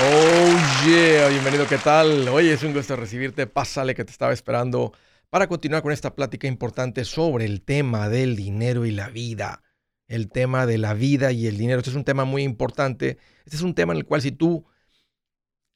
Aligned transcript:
Oh 0.00 0.86
yeah, 0.86 1.26
bienvenido, 1.28 1.66
¿qué 1.66 1.76
tal? 1.76 2.28
Oye, 2.28 2.52
es 2.52 2.62
un 2.62 2.72
gusto 2.72 2.94
recibirte. 2.94 3.48
Pásale 3.48 3.96
que 3.96 4.04
te 4.04 4.12
estaba 4.12 4.32
esperando 4.32 4.92
para 5.28 5.48
continuar 5.48 5.82
con 5.82 5.90
esta 5.90 6.14
plática 6.14 6.46
importante 6.46 7.04
sobre 7.04 7.46
el 7.46 7.62
tema 7.62 8.08
del 8.08 8.36
dinero 8.36 8.86
y 8.86 8.92
la 8.92 9.08
vida. 9.08 9.64
El 10.06 10.30
tema 10.30 10.66
de 10.66 10.78
la 10.78 10.94
vida 10.94 11.32
y 11.32 11.48
el 11.48 11.58
dinero. 11.58 11.80
Este 11.80 11.90
es 11.90 11.96
un 11.96 12.04
tema 12.04 12.24
muy 12.24 12.44
importante. 12.44 13.18
Este 13.44 13.56
es 13.56 13.62
un 13.62 13.74
tema 13.74 13.92
en 13.92 13.98
el 13.98 14.04
cual 14.04 14.22
si 14.22 14.30
tú 14.30 14.66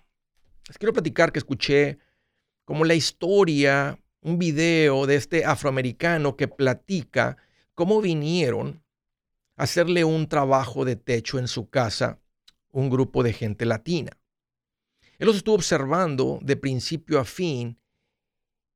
Les 0.69 0.78
quiero 0.78 0.92
platicar 0.92 1.33
que 1.33 1.39
escuché 1.39 1.98
como 2.64 2.84
la 2.84 2.95
historia, 2.95 3.98
un 4.20 4.39
video 4.39 5.06
de 5.06 5.17
este 5.17 5.45
afroamericano 5.45 6.36
que 6.36 6.48
platica 6.48 7.36
cómo 7.75 8.01
vinieron 8.01 8.83
a 9.56 9.64
hacerle 9.64 10.05
un 10.05 10.29
trabajo 10.29 10.84
de 10.84 10.97
techo 10.97 11.39
en 11.39 11.48
su 11.48 11.69
casa 11.69 12.20
un 12.73 12.91
grupo 12.91 13.23
de 13.23 13.33
gente 13.33 13.67
latina. 13.67 14.19
Él 15.19 15.27
los 15.27 15.36
estuvo 15.36 15.55
observando 15.55 16.41
de 16.42 16.56
principio 16.56 17.20
a 17.20 17.25
fin 17.25 17.79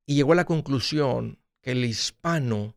y 0.07 0.15
llegó 0.15 0.31
a 0.31 0.35
la 0.35 0.45
conclusión 0.45 1.37
que 1.61 1.71
el 1.71 1.85
hispano 1.85 2.75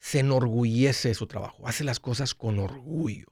se 0.00 0.18
enorgullece 0.18 1.08
de 1.08 1.14
su 1.14 1.26
trabajo, 1.26 1.66
hace 1.66 1.84
las 1.84 2.00
cosas 2.00 2.34
con 2.34 2.58
orgullo. 2.58 3.28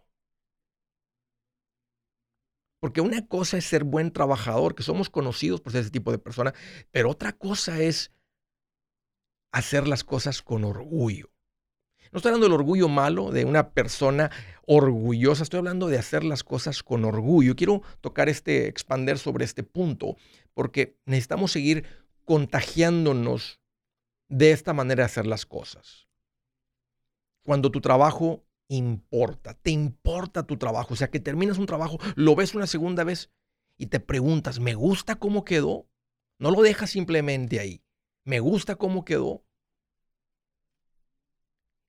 Porque 2.80 3.00
una 3.00 3.26
cosa 3.26 3.58
es 3.58 3.64
ser 3.64 3.84
buen 3.84 4.12
trabajador, 4.12 4.74
que 4.74 4.82
somos 4.82 5.10
conocidos 5.10 5.60
por 5.60 5.72
ser 5.72 5.82
ese 5.82 5.90
tipo 5.90 6.12
de 6.12 6.18
persona, 6.18 6.54
pero 6.90 7.10
otra 7.10 7.32
cosa 7.32 7.80
es 7.80 8.12
hacer 9.52 9.86
las 9.86 10.04
cosas 10.04 10.40
con 10.40 10.64
orgullo. 10.64 11.30
No 12.10 12.18
estoy 12.18 12.30
hablando 12.30 12.46
del 12.46 12.54
orgullo 12.54 12.88
malo 12.88 13.30
de 13.30 13.44
una 13.44 13.70
persona 13.70 14.30
orgullosa, 14.66 15.42
estoy 15.42 15.58
hablando 15.58 15.88
de 15.88 15.98
hacer 15.98 16.24
las 16.24 16.44
cosas 16.44 16.82
con 16.82 17.04
orgullo. 17.04 17.56
Quiero 17.56 17.82
tocar 18.00 18.28
este, 18.28 18.68
expander 18.68 19.18
sobre 19.18 19.44
este 19.44 19.62
punto, 19.62 20.16
porque 20.54 20.98
necesitamos 21.06 21.52
seguir 21.52 22.01
contagiándonos 22.24 23.60
de 24.28 24.52
esta 24.52 24.72
manera 24.72 25.02
de 25.02 25.06
hacer 25.06 25.26
las 25.26 25.46
cosas. 25.46 26.08
Cuando 27.42 27.70
tu 27.70 27.80
trabajo 27.80 28.44
importa, 28.68 29.54
te 29.54 29.70
importa 29.70 30.46
tu 30.46 30.56
trabajo, 30.56 30.94
o 30.94 30.96
sea, 30.96 31.10
que 31.10 31.20
terminas 31.20 31.58
un 31.58 31.66
trabajo, 31.66 31.98
lo 32.14 32.34
ves 32.34 32.54
una 32.54 32.66
segunda 32.66 33.04
vez 33.04 33.30
y 33.76 33.86
te 33.86 34.00
preguntas, 34.00 34.60
¿me 34.60 34.74
gusta 34.74 35.16
cómo 35.16 35.44
quedó? 35.44 35.88
No 36.38 36.50
lo 36.50 36.62
dejas 36.62 36.90
simplemente 36.90 37.60
ahí. 37.60 37.84
¿Me 38.24 38.40
gusta 38.40 38.76
cómo 38.76 39.04
quedó? 39.04 39.44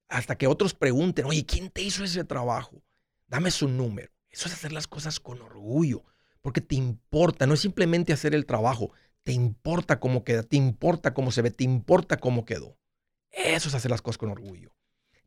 Hasta 0.10 0.38
que 0.38 0.48
otros 0.48 0.74
pregunten, 0.74 1.26
oye, 1.26 1.46
¿quién 1.46 1.70
te 1.70 1.82
hizo 1.82 2.04
ese 2.04 2.24
trabajo? 2.24 2.84
Dame 3.28 3.52
su 3.52 3.68
número. 3.68 4.12
Eso 4.30 4.48
es 4.48 4.54
hacer 4.54 4.72
las 4.72 4.88
cosas 4.88 5.20
con 5.20 5.42
orgullo, 5.42 6.04
porque 6.42 6.62
te 6.62 6.76
importa, 6.76 7.46
no 7.46 7.54
es 7.54 7.62
simplemente 7.62 8.14
hacer 8.14 8.34
el 8.34 8.46
trabajo, 8.46 8.92
te 9.24 9.32
importa 9.32 10.00
cómo 10.00 10.24
queda, 10.24 10.44
te 10.44 10.58
importa 10.58 11.14
cómo 11.14 11.32
se 11.32 11.42
ve, 11.42 11.52
te 11.52 11.64
importa 11.64 12.18
cómo 12.18 12.46
quedó. 12.46 12.78
Eso 13.32 13.70
es 13.70 13.76
hacer 13.76 13.92
las 13.92 14.02
cosas 14.02 14.18
con 14.18 14.30
orgullo. 14.30 14.76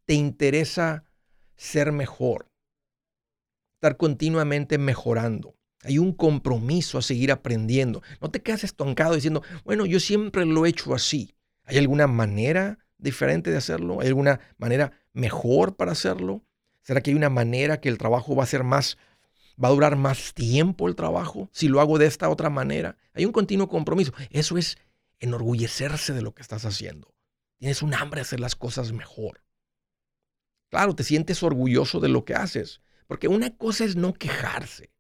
Te 0.05 0.15
interesa 0.15 1.05
ser 1.57 1.93
mejor, 1.93 2.49
estar 3.75 3.97
continuamente 3.97 4.79
mejorando. 4.79 5.57
Hay 5.83 5.99
un 5.99 6.13
compromiso 6.13 6.99
a 6.99 7.03
seguir 7.03 7.31
aprendiendo. 7.33 8.03
No 8.21 8.31
te 8.31 8.43
quedas 8.43 8.65
estancado 8.65 9.15
diciendo, 9.15 9.43
bueno, 9.65 9.87
yo 9.87 10.01
siempre 10.01 10.45
lo 10.45 10.67
he 10.67 10.71
hecho 10.71 10.95
así. 10.95 11.35
¿Hay 11.65 11.79
alguna 11.79 12.07
manera 12.07 12.79
diferente 12.99 13.51
de 13.51 13.57
hacerlo? 13.57 14.01
¿Hay 14.01 14.09
alguna 14.09 14.41
manera 14.59 14.93
mejor 15.13 15.77
para 15.77 15.93
hacerlo? 15.93 16.45
¿Será 16.83 17.01
que 17.01 17.11
hay 17.11 17.17
una 17.17 17.31
manera 17.31 17.81
que 17.81 17.89
el 17.89 17.99
trabajo 17.99 18.37
va 18.37 18.45
a 18.45 18.49
ser 18.49 18.63
más 18.63 18.99
¿Va 19.63 19.69
a 19.69 19.73
durar 19.73 19.97
más 19.97 20.35
tiempo 20.35 20.87
el 20.87 20.97
trabajo 20.97 21.49
si 21.53 21.69
lo 21.69 21.81
hago 21.81 21.99
de 21.99 22.07
esta 22.07 22.29
otra 22.29 22.51
manera? 22.51 22.99
Hay 23.15 23.25
un 23.25 23.33
continuo 23.33 23.69
compromiso. 23.69 24.13
Eso 24.31 24.59
es 24.59 24.77
enorgullecerse 25.19 26.13
de 26.13 26.23
lo 26.23 26.35
que 26.35 26.43
estás 26.43 26.67
haciendo. 26.67 27.15
Tienes 27.59 27.81
un 27.81 27.95
hambre 27.95 28.19
de 28.19 28.23
hacer 28.23 28.41
las 28.41 28.55
cosas 28.55 28.93
mejor. 28.93 29.43
Claro, 30.69 30.95
te 30.95 31.05
sientes 31.05 31.43
orgulloso 31.43 32.01
de 32.01 32.09
lo 32.09 32.25
que 32.25 32.35
haces, 32.35 32.83
porque 33.07 33.29
una 33.29 33.57
cosa 33.57 33.85
es 33.85 33.97
no 33.97 34.13
quejarse. 34.13 34.93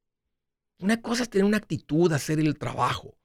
Una 0.78 1.03
cosa 1.03 1.25
es 1.25 1.31
tener 1.31 1.44
una 1.44 1.59
actitud, 1.59 2.12
hacer 2.12 2.38
el 2.38 2.56
trabajo. 2.56 3.19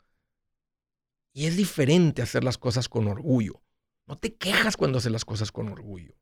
Y 1.34 1.46
es 1.46 1.56
diferente 1.56 2.22
hacer 2.22 2.44
las 2.44 2.58
cosas 2.58 2.90
con 2.90 3.08
orgullo. 3.08 3.62
No 4.06 4.18
te 4.18 4.36
quejas 4.36 4.75
cuando 4.75 4.98
haces 4.98 5.12
las 5.13 5.24
cosas 5.24 5.52
con 5.53 5.69
orgullo 5.69 6.21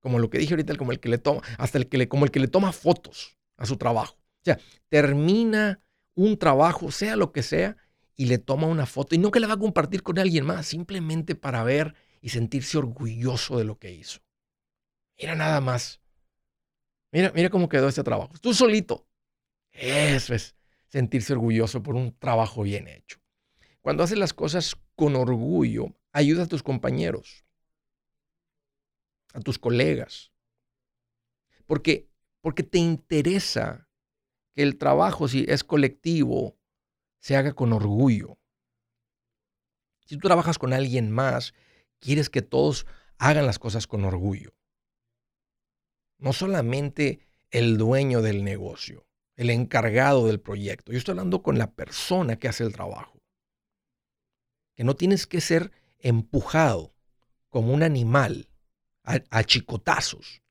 como 0.00 0.18
lo 0.18 0.30
que 0.30 0.38
dije 0.38 0.54
ahorita, 0.54 0.76
como 0.76 0.92
el 0.92 1.00
que 1.00 1.08
le 1.08 1.18
toma, 1.18 1.42
hasta 1.58 1.78
el 1.78 1.88
que 1.88 1.98
le, 1.98 2.08
como 2.08 2.24
el 2.24 2.30
que 2.30 2.40
le 2.40 2.48
toma 2.48 2.72
fotos 2.72 3.36
a 3.56 3.66
su 3.66 3.76
trabajo. 3.76 4.14
O 4.14 4.44
sea, 4.44 4.58
termina 4.88 5.80
un 6.14 6.38
trabajo, 6.38 6.90
sea 6.90 7.16
lo 7.16 7.32
que 7.32 7.42
sea, 7.42 7.76
y 8.16 8.26
le 8.26 8.38
toma 8.38 8.66
una 8.66 8.86
foto. 8.86 9.14
Y 9.14 9.18
no 9.18 9.30
que 9.30 9.40
la 9.40 9.46
va 9.46 9.54
a 9.54 9.58
compartir 9.58 10.02
con 10.02 10.18
alguien 10.18 10.44
más, 10.44 10.66
simplemente 10.66 11.34
para 11.34 11.62
ver 11.62 11.94
y 12.20 12.30
sentirse 12.30 12.78
orgulloso 12.78 13.58
de 13.58 13.64
lo 13.64 13.78
que 13.78 13.92
hizo. 13.92 14.20
Mira 15.18 15.34
nada 15.34 15.60
más. 15.60 16.00
Mira, 17.12 17.32
mira 17.34 17.50
cómo 17.50 17.68
quedó 17.68 17.88
este 17.88 18.02
trabajo. 18.02 18.32
Tú 18.40 18.54
solito. 18.54 19.06
Eso 19.70 20.34
es 20.34 20.56
sentirse 20.88 21.32
orgulloso 21.32 21.82
por 21.82 21.94
un 21.94 22.16
trabajo 22.18 22.62
bien 22.62 22.88
hecho. 22.88 23.18
Cuando 23.80 24.02
haces 24.02 24.18
las 24.18 24.34
cosas 24.34 24.76
con 24.96 25.14
orgullo, 25.16 25.94
ayuda 26.12 26.44
a 26.44 26.48
tus 26.48 26.62
compañeros 26.62 27.44
a 29.34 29.40
tus 29.40 29.58
colegas. 29.58 30.32
Porque, 31.66 32.08
porque 32.40 32.62
te 32.62 32.78
interesa 32.78 33.88
que 34.54 34.62
el 34.62 34.78
trabajo, 34.78 35.28
si 35.28 35.44
es 35.48 35.64
colectivo, 35.64 36.58
se 37.20 37.36
haga 37.36 37.52
con 37.52 37.72
orgullo. 37.72 38.38
Si 40.06 40.16
tú 40.16 40.26
trabajas 40.26 40.58
con 40.58 40.72
alguien 40.72 41.10
más, 41.10 41.52
quieres 42.00 42.30
que 42.30 42.42
todos 42.42 42.86
hagan 43.18 43.46
las 43.46 43.58
cosas 43.58 43.86
con 43.86 44.04
orgullo. 44.04 44.54
No 46.18 46.32
solamente 46.32 47.20
el 47.50 47.76
dueño 47.76 48.22
del 48.22 48.44
negocio, 48.44 49.06
el 49.36 49.50
encargado 49.50 50.26
del 50.26 50.40
proyecto. 50.40 50.92
Yo 50.92 50.98
estoy 50.98 51.12
hablando 51.12 51.42
con 51.42 51.58
la 51.58 51.72
persona 51.72 52.36
que 52.36 52.48
hace 52.48 52.64
el 52.64 52.72
trabajo. 52.72 53.20
Que 54.74 54.84
no 54.84 54.96
tienes 54.96 55.26
que 55.26 55.40
ser 55.40 55.72
empujado 55.98 56.94
como 57.48 57.72
un 57.72 57.82
animal 57.82 58.47
a, 59.08 59.44
chicotazos 59.44 60.42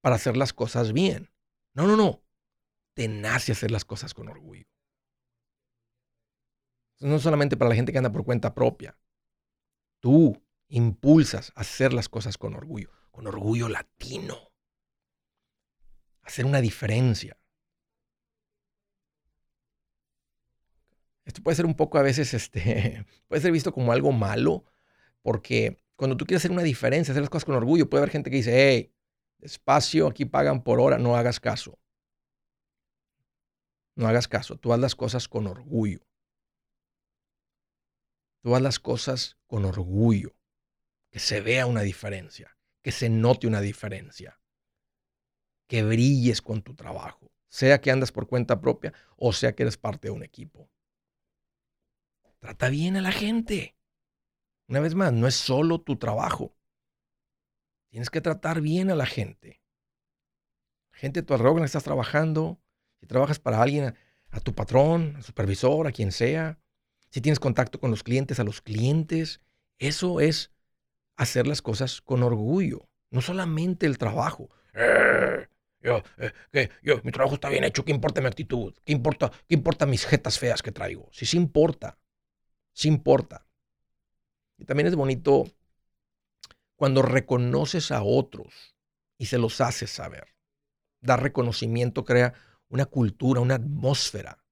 para 0.00 0.16
hacer 0.16 0.36
las 0.36 0.52
cosas 0.52 0.92
bien. 0.92 1.30
No, 1.74 1.86
no, 1.86 1.96
no. 1.96 2.22
Te 2.94 3.08
nace 3.08 3.52
hacer 3.52 3.70
las 3.70 3.84
cosas 3.84 4.14
con 4.14 4.28
orgullo. 4.28 4.64
No 7.00 7.18
solamente 7.18 7.56
para 7.56 7.70
la 7.70 7.74
gente 7.74 7.92
que 7.92 7.98
anda 7.98 8.12
por 8.12 8.24
cuenta 8.24 8.54
propia. 8.54 8.96
Tú 10.00 10.40
impulsas 10.68 11.52
a 11.56 11.62
hacer 11.62 11.92
las 11.92 12.08
cosas 12.08 12.38
con 12.38 12.54
orgullo, 12.54 12.90
con 13.10 13.26
orgullo 13.26 13.68
latino. 13.68 14.52
Hacer 16.22 16.46
una 16.46 16.60
diferencia. 16.60 17.36
Esto 21.24 21.42
puede 21.42 21.56
ser 21.56 21.66
un 21.66 21.74
poco 21.74 21.98
a 21.98 22.02
veces, 22.02 22.32
este, 22.34 23.04
puede 23.28 23.42
ser 23.42 23.50
visto 23.50 23.72
como 23.72 23.92
algo 23.92 24.12
malo, 24.12 24.64
porque 25.22 25.83
cuando 25.96 26.16
tú 26.16 26.24
quieres 26.24 26.42
hacer 26.42 26.50
una 26.50 26.62
diferencia, 26.62 27.12
hacer 27.12 27.22
las 27.22 27.30
cosas 27.30 27.44
con 27.44 27.54
orgullo, 27.54 27.88
puede 27.88 28.02
haber 28.02 28.12
gente 28.12 28.30
que 28.30 28.36
dice, 28.36 28.52
hey, 28.54 28.92
despacio, 29.38 30.06
aquí 30.08 30.24
pagan 30.24 30.62
por 30.62 30.80
hora, 30.80 30.98
no 30.98 31.16
hagas 31.16 31.40
caso. 31.40 31.78
No 33.96 34.08
hagas 34.08 34.26
caso, 34.26 34.56
tú 34.56 34.72
haz 34.72 34.80
las 34.80 34.96
cosas 34.96 35.28
con 35.28 35.46
orgullo. 35.46 36.00
Tú 38.42 38.54
haz 38.56 38.62
las 38.62 38.80
cosas 38.80 39.38
con 39.46 39.64
orgullo, 39.64 40.36
que 41.10 41.20
se 41.20 41.40
vea 41.40 41.66
una 41.66 41.82
diferencia, 41.82 42.56
que 42.82 42.90
se 42.90 43.08
note 43.08 43.46
una 43.46 43.60
diferencia, 43.60 44.40
que 45.68 45.84
brilles 45.84 46.42
con 46.42 46.62
tu 46.62 46.74
trabajo, 46.74 47.30
sea 47.48 47.80
que 47.80 47.90
andas 47.90 48.10
por 48.10 48.26
cuenta 48.26 48.60
propia 48.60 48.92
o 49.16 49.32
sea 49.32 49.54
que 49.54 49.62
eres 49.62 49.76
parte 49.76 50.08
de 50.08 50.12
un 50.12 50.24
equipo. 50.24 50.68
Trata 52.40 52.68
bien 52.68 52.96
a 52.96 53.00
la 53.00 53.12
gente. 53.12 53.74
Una 54.68 54.80
vez 54.80 54.94
más, 54.94 55.12
no 55.12 55.26
es 55.26 55.34
solo 55.34 55.80
tu 55.80 55.96
trabajo. 55.96 56.56
Tienes 57.90 58.10
que 58.10 58.20
tratar 58.20 58.60
bien 58.60 58.90
a 58.90 58.94
la 58.94 59.06
gente. 59.06 59.60
Gente 60.92 61.22
tu 61.22 61.34
alrededor 61.34 61.58
que 61.58 61.64
estás 61.66 61.84
trabajando, 61.84 62.60
si 63.00 63.06
trabajas 63.06 63.38
para 63.38 63.60
alguien, 63.60 63.94
a 64.30 64.40
tu 64.40 64.54
patrón, 64.54 65.14
al 65.16 65.22
supervisor, 65.22 65.86
a 65.86 65.92
quien 65.92 66.12
sea, 66.12 66.58
si 67.10 67.20
tienes 67.20 67.38
contacto 67.38 67.78
con 67.78 67.90
los 67.90 68.02
clientes, 68.02 68.40
a 68.40 68.44
los 68.44 68.60
clientes, 68.60 69.40
eso 69.78 70.20
es 70.20 70.52
hacer 71.16 71.46
las 71.46 71.62
cosas 71.62 72.00
con 72.00 72.22
orgullo, 72.22 72.88
no 73.10 73.20
solamente 73.20 73.86
el 73.86 73.98
trabajo. 73.98 74.48
Eh, 74.72 75.46
yo, 75.80 76.02
eh, 76.52 76.68
yo, 76.82 77.00
mi 77.04 77.12
trabajo 77.12 77.34
está 77.34 77.48
bien 77.48 77.64
hecho, 77.64 77.84
¿qué 77.84 77.92
importa 77.92 78.20
mi 78.20 78.26
actitud? 78.26 78.74
¿Qué 78.84 78.92
importa, 78.92 79.30
qué 79.46 79.54
importa 79.54 79.86
mis 79.86 80.06
jetas 80.06 80.38
feas 80.38 80.62
que 80.62 80.72
traigo? 80.72 81.08
Sí, 81.12 81.26
sí 81.26 81.36
importa, 81.36 81.98
sí 82.72 82.88
importa. 82.88 83.46
Y 84.58 84.64
también 84.64 84.86
es 84.86 84.94
bonito 84.94 85.44
cuando 86.76 87.02
reconoces 87.02 87.90
a 87.90 88.02
otros 88.02 88.76
y 89.18 89.26
se 89.26 89.38
los 89.38 89.60
haces 89.60 89.90
saber. 89.90 90.34
Dar 91.00 91.22
reconocimiento 91.22 92.04
crea 92.04 92.34
una 92.68 92.86
cultura, 92.86 93.40
una 93.40 93.56
atmósfera 93.56 94.44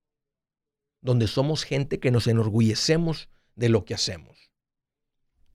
donde 1.01 1.27
somos 1.27 1.65
gente 1.65 1.99
que 1.99 2.11
nos 2.11 2.27
enorgullecemos 2.27 3.29
de 3.57 3.69
lo 3.69 3.85
que 3.85 3.95
hacemos. 3.95 4.53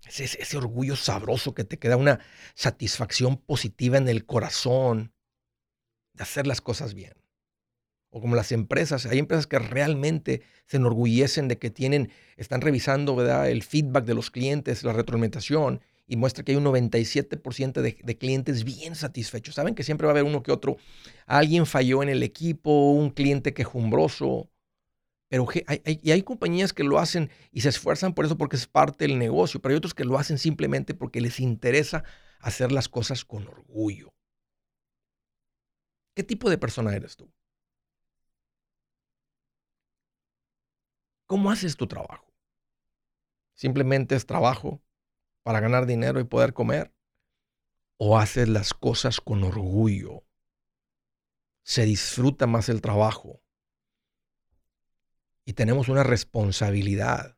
Ese, 0.05 0.23
ese 0.23 0.57
orgullo 0.57 0.95
sabroso 0.95 1.53
que 1.53 1.63
te 1.63 1.79
queda 1.79 1.97
una 1.97 2.19
satisfacción 2.53 3.37
positiva 3.37 3.97
en 3.97 4.09
el 4.09 4.25
corazón 4.25 5.13
de 6.13 6.23
hacer 6.23 6.47
las 6.47 6.61
cosas 6.61 6.93
bien. 6.93 7.13
O 8.17 8.19
como 8.19 8.35
las 8.35 8.51
empresas, 8.51 9.05
hay 9.05 9.19
empresas 9.19 9.45
que 9.45 9.59
realmente 9.59 10.41
se 10.65 10.77
enorgullecen 10.77 11.47
de 11.47 11.59
que 11.59 11.69
tienen, 11.69 12.09
están 12.35 12.61
revisando 12.61 13.21
el 13.45 13.61
feedback 13.61 14.05
de 14.05 14.15
los 14.15 14.31
clientes, 14.31 14.83
la 14.83 14.91
retroalimentación, 14.91 15.81
y 16.07 16.15
muestra 16.15 16.43
que 16.43 16.51
hay 16.53 16.57
un 16.57 16.65
97% 16.65 17.73
de, 17.73 17.95
de, 18.03 18.17
clientes 18.17 18.63
bien 18.63 18.95
satisfechos. 18.95 19.53
Saben 19.53 19.75
que 19.75 19.83
siempre 19.83 20.07
va 20.07 20.13
a 20.13 20.15
haber 20.15 20.23
uno 20.23 20.41
que 20.41 20.51
otro, 20.51 20.77
alguien 21.27 21.67
falló 21.67 22.01
en 22.01 22.09
el 22.09 22.23
equipo, 22.23 22.91
un 22.91 23.11
cliente 23.11 23.53
quejumbroso, 23.53 24.49
pero 25.29 25.45
hay, 25.67 25.99
y 26.01 26.09
hay 26.09 26.23
compañías 26.23 26.73
que 26.73 26.83
lo 26.83 26.97
hacen 26.97 27.29
y 27.51 27.61
se 27.61 27.69
esfuerzan 27.69 28.15
por 28.15 28.25
eso 28.25 28.35
porque 28.35 28.55
es 28.55 28.65
parte 28.65 29.05
del 29.07 29.19
negocio, 29.19 29.61
pero 29.61 29.73
hay 29.73 29.77
otros 29.77 29.93
que 29.93 30.05
lo 30.05 30.17
hacen 30.17 30.39
simplemente 30.39 30.95
porque 30.95 31.21
les 31.21 31.39
interesa 31.39 32.03
hacer 32.39 32.71
las 32.71 32.89
cosas 32.89 33.25
con 33.25 33.47
orgullo. 33.47 34.11
¿Qué 36.15 36.23
tipo 36.23 36.49
de 36.49 36.57
persona 36.57 36.95
eres 36.95 37.15
tú? 37.15 37.29
¿Cómo 41.27 41.51
haces 41.51 41.75
tu 41.75 41.87
trabajo? 41.87 42.33
¿Simplemente 43.53 44.15
es 44.15 44.25
trabajo 44.25 44.81
para 45.43 45.59
ganar 45.59 45.85
dinero 45.85 46.19
y 46.19 46.23
poder 46.23 46.53
comer? 46.53 46.93
¿O 47.97 48.17
haces 48.17 48.47
las 48.47 48.73
cosas 48.73 49.19
con 49.19 49.43
orgullo? 49.43 50.23
Se 51.63 51.83
disfruta 51.83 52.47
más 52.47 52.69
el 52.69 52.81
trabajo 52.81 53.41
y 55.43 55.53
tenemos 55.53 55.89
una 55.89 56.03
responsabilidad 56.03 57.37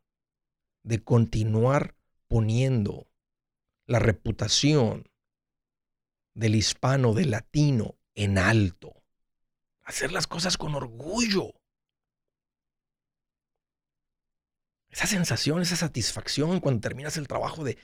de 0.84 1.04
continuar 1.04 1.96
poniendo 2.28 3.12
la 3.88 3.98
reputación 3.98 5.10
del 6.36 6.56
hispano, 6.56 7.14
del 7.14 7.32
latino, 7.32 7.98
en 8.14 8.38
alto. 8.38 9.04
Hacer 9.82 10.12
las 10.12 10.28
cosas 10.28 10.58
con 10.58 10.76
orgullo. 10.76 11.59
Esa 14.90 15.08
sensación, 15.08 15.62
esa 15.62 15.76
satisfacción 15.76 16.60
cuando 16.60 16.82
terminas 16.82 17.18
el 17.18 17.28
trabajo 17.28 17.64
de 17.64 17.78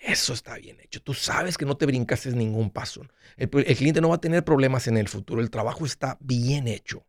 eso 0.00 0.34
está 0.34 0.56
bien 0.56 0.80
hecho. 0.80 1.02
Tú 1.02 1.14
sabes 1.14 1.56
que 1.56 1.64
no 1.64 1.76
te 1.76 1.86
brincaste 1.86 2.30
ningún 2.32 2.70
paso. 2.70 3.02
El, 3.36 3.48
cliente 3.48 4.00
no 4.00 4.10
va 4.10 4.16
a 4.16 4.20
tener 4.20 4.44
problemas 4.44 4.86
en 4.86 4.96
el 4.96 5.08
futuro. 5.08 5.40
El 5.40 5.50
trabajo 5.50 5.86
está 5.86 6.18
bien 6.20 6.68
hecho 6.68 7.06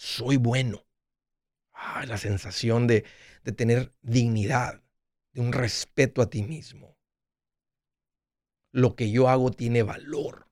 soy 0.00 0.38
bueno. 0.38 0.86
la 2.06 2.16
sensación 2.16 2.86
de, 2.86 3.04
de 3.44 3.52
tener 3.52 3.94
dignidad, 4.00 4.82
de 5.32 5.42
un 5.42 5.52
respeto 5.52 6.22
a 6.22 6.30
ti 6.30 6.42
mismo. 6.42 6.96
Lo 8.72 8.96
que 8.96 9.10
yo 9.10 9.28
hago 9.28 9.50
tiene 9.50 9.82
valor. 9.82 10.48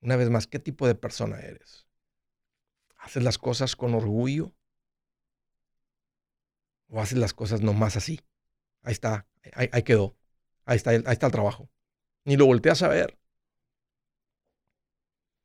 Una 0.00 0.14
vez 0.14 0.30
más, 0.30 0.46
¿qué 0.46 0.60
tipo 0.60 0.86
de 0.86 0.94
persona 0.94 1.40
eres? 1.40 1.88
¿Haces 2.96 3.24
las 3.24 3.38
cosas 3.38 3.74
con 3.74 3.94
orgullo? 3.94 4.54
¿O 6.90 7.00
haces 7.00 7.18
las 7.18 7.32
cosas 7.32 7.60
nomás 7.62 7.96
así? 7.96 8.20
Ahí 8.82 8.92
está, 8.92 9.26
ahí, 9.54 9.82
quedó. 9.82 10.16
Ahí 10.64 10.76
está, 10.76 10.90
ahí 10.90 11.02
está 11.06 11.26
el 11.26 11.32
trabajo. 11.32 11.70
Ni 12.24 12.36
lo 12.36 12.46
volteas 12.46 12.82
a 12.82 12.88
ver. 12.88 13.18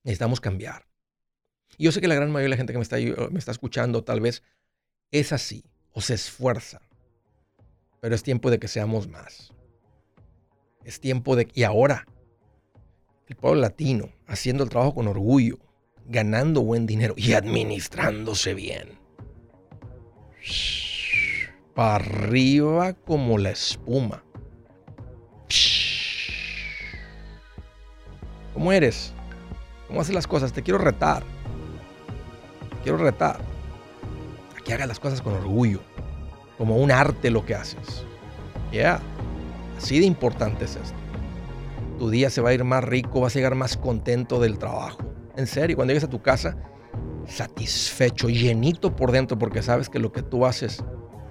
Necesitamos 0.03 0.41
cambiar. 0.41 0.87
Y 1.77 1.85
yo 1.85 1.91
sé 1.91 2.01
que 2.01 2.07
la 2.07 2.15
gran 2.15 2.31
mayoría 2.31 2.45
de 2.45 2.49
la 2.49 2.57
gente 2.57 2.73
que 2.73 2.79
me 2.79 2.83
está, 2.83 2.97
me 3.31 3.39
está 3.39 3.51
escuchando 3.51 4.03
tal 4.03 4.21
vez 4.21 4.43
es 5.11 5.31
así 5.33 5.63
o 5.93 6.01
se 6.01 6.15
esfuerza. 6.15 6.81
Pero 8.01 8.15
es 8.15 8.23
tiempo 8.23 8.49
de 8.49 8.59
que 8.59 8.67
seamos 8.67 9.07
más. 9.07 9.51
Es 10.83 10.99
tiempo 10.99 11.35
de... 11.35 11.47
Y 11.53 11.63
ahora, 11.63 12.07
el 13.27 13.35
pueblo 13.35 13.61
latino 13.61 14.11
haciendo 14.27 14.63
el 14.63 14.69
trabajo 14.69 14.95
con 14.95 15.07
orgullo, 15.07 15.57
ganando 16.05 16.61
buen 16.61 16.85
dinero 16.85 17.13
y 17.17 17.33
administrándose 17.33 18.53
bien. 18.53 18.99
Para 21.75 21.95
arriba 21.95 22.93
como 22.93 23.37
la 23.37 23.51
espuma. 23.51 24.23
¿Cómo 28.55 28.71
eres? 28.71 29.13
¿Cómo 29.87 30.01
haces 30.01 30.15
las 30.15 30.25
cosas? 30.25 30.51
Te 30.51 30.63
quiero 30.63 30.79
retar 30.79 31.23
quiero 32.85 32.99
retar 32.99 33.39
a 34.55 34.61
que 34.61 34.71
hagas 34.71 34.87
las 34.87 34.99
cosas 34.99 35.19
con 35.19 35.33
orgullo, 35.33 35.81
como 36.59 36.77
un 36.77 36.91
arte 36.91 37.31
lo 37.31 37.43
que 37.43 37.55
haces. 37.55 38.05
Ya, 38.71 38.99
así 39.75 39.99
de 39.99 40.05
importante 40.05 40.65
es 40.65 40.75
esto. 40.75 40.97
Tu 41.97 42.11
día 42.11 42.29
se 42.29 42.41
va 42.41 42.49
a 42.49 42.53
ir 42.53 42.63
más 42.63 42.83
rico, 42.83 43.21
vas 43.21 43.35
a 43.35 43.39
llegar 43.39 43.55
más 43.55 43.75
contento 43.75 44.39
del 44.39 44.59
trabajo. 44.59 44.99
En 45.35 45.47
serio, 45.47 45.75
cuando 45.75 45.93
llegues 45.93 46.03
a 46.03 46.09
tu 46.09 46.21
casa, 46.21 46.55
satisfecho, 47.27 48.29
llenito 48.29 48.95
por 48.95 49.11
dentro, 49.11 49.39
porque 49.39 49.63
sabes 49.63 49.89
que 49.89 49.97
lo 49.97 50.11
que 50.11 50.21
tú 50.21 50.45
haces 50.45 50.83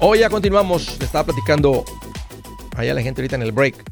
Hoy 0.00 0.20
ya 0.20 0.30
continuamos. 0.30 0.96
Le 1.00 1.06
estaba 1.06 1.24
platicando 1.24 1.84
allá 2.76 2.94
la 2.94 3.02
gente 3.02 3.20
ahorita 3.20 3.34
en 3.34 3.42
el 3.42 3.50
break 3.50 3.82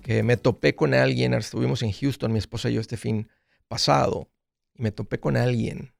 que 0.00 0.22
me 0.22 0.36
topé 0.36 0.76
con 0.76 0.94
alguien. 0.94 1.34
Estuvimos 1.34 1.82
en 1.82 1.90
Houston, 1.90 2.32
mi 2.32 2.38
esposa 2.38 2.70
y 2.70 2.74
yo, 2.74 2.80
este 2.80 2.96
fin 2.96 3.28
pasado. 3.66 4.30
Y 4.74 4.82
me 4.84 4.92
topé 4.92 5.18
con 5.18 5.36
alguien 5.36 5.92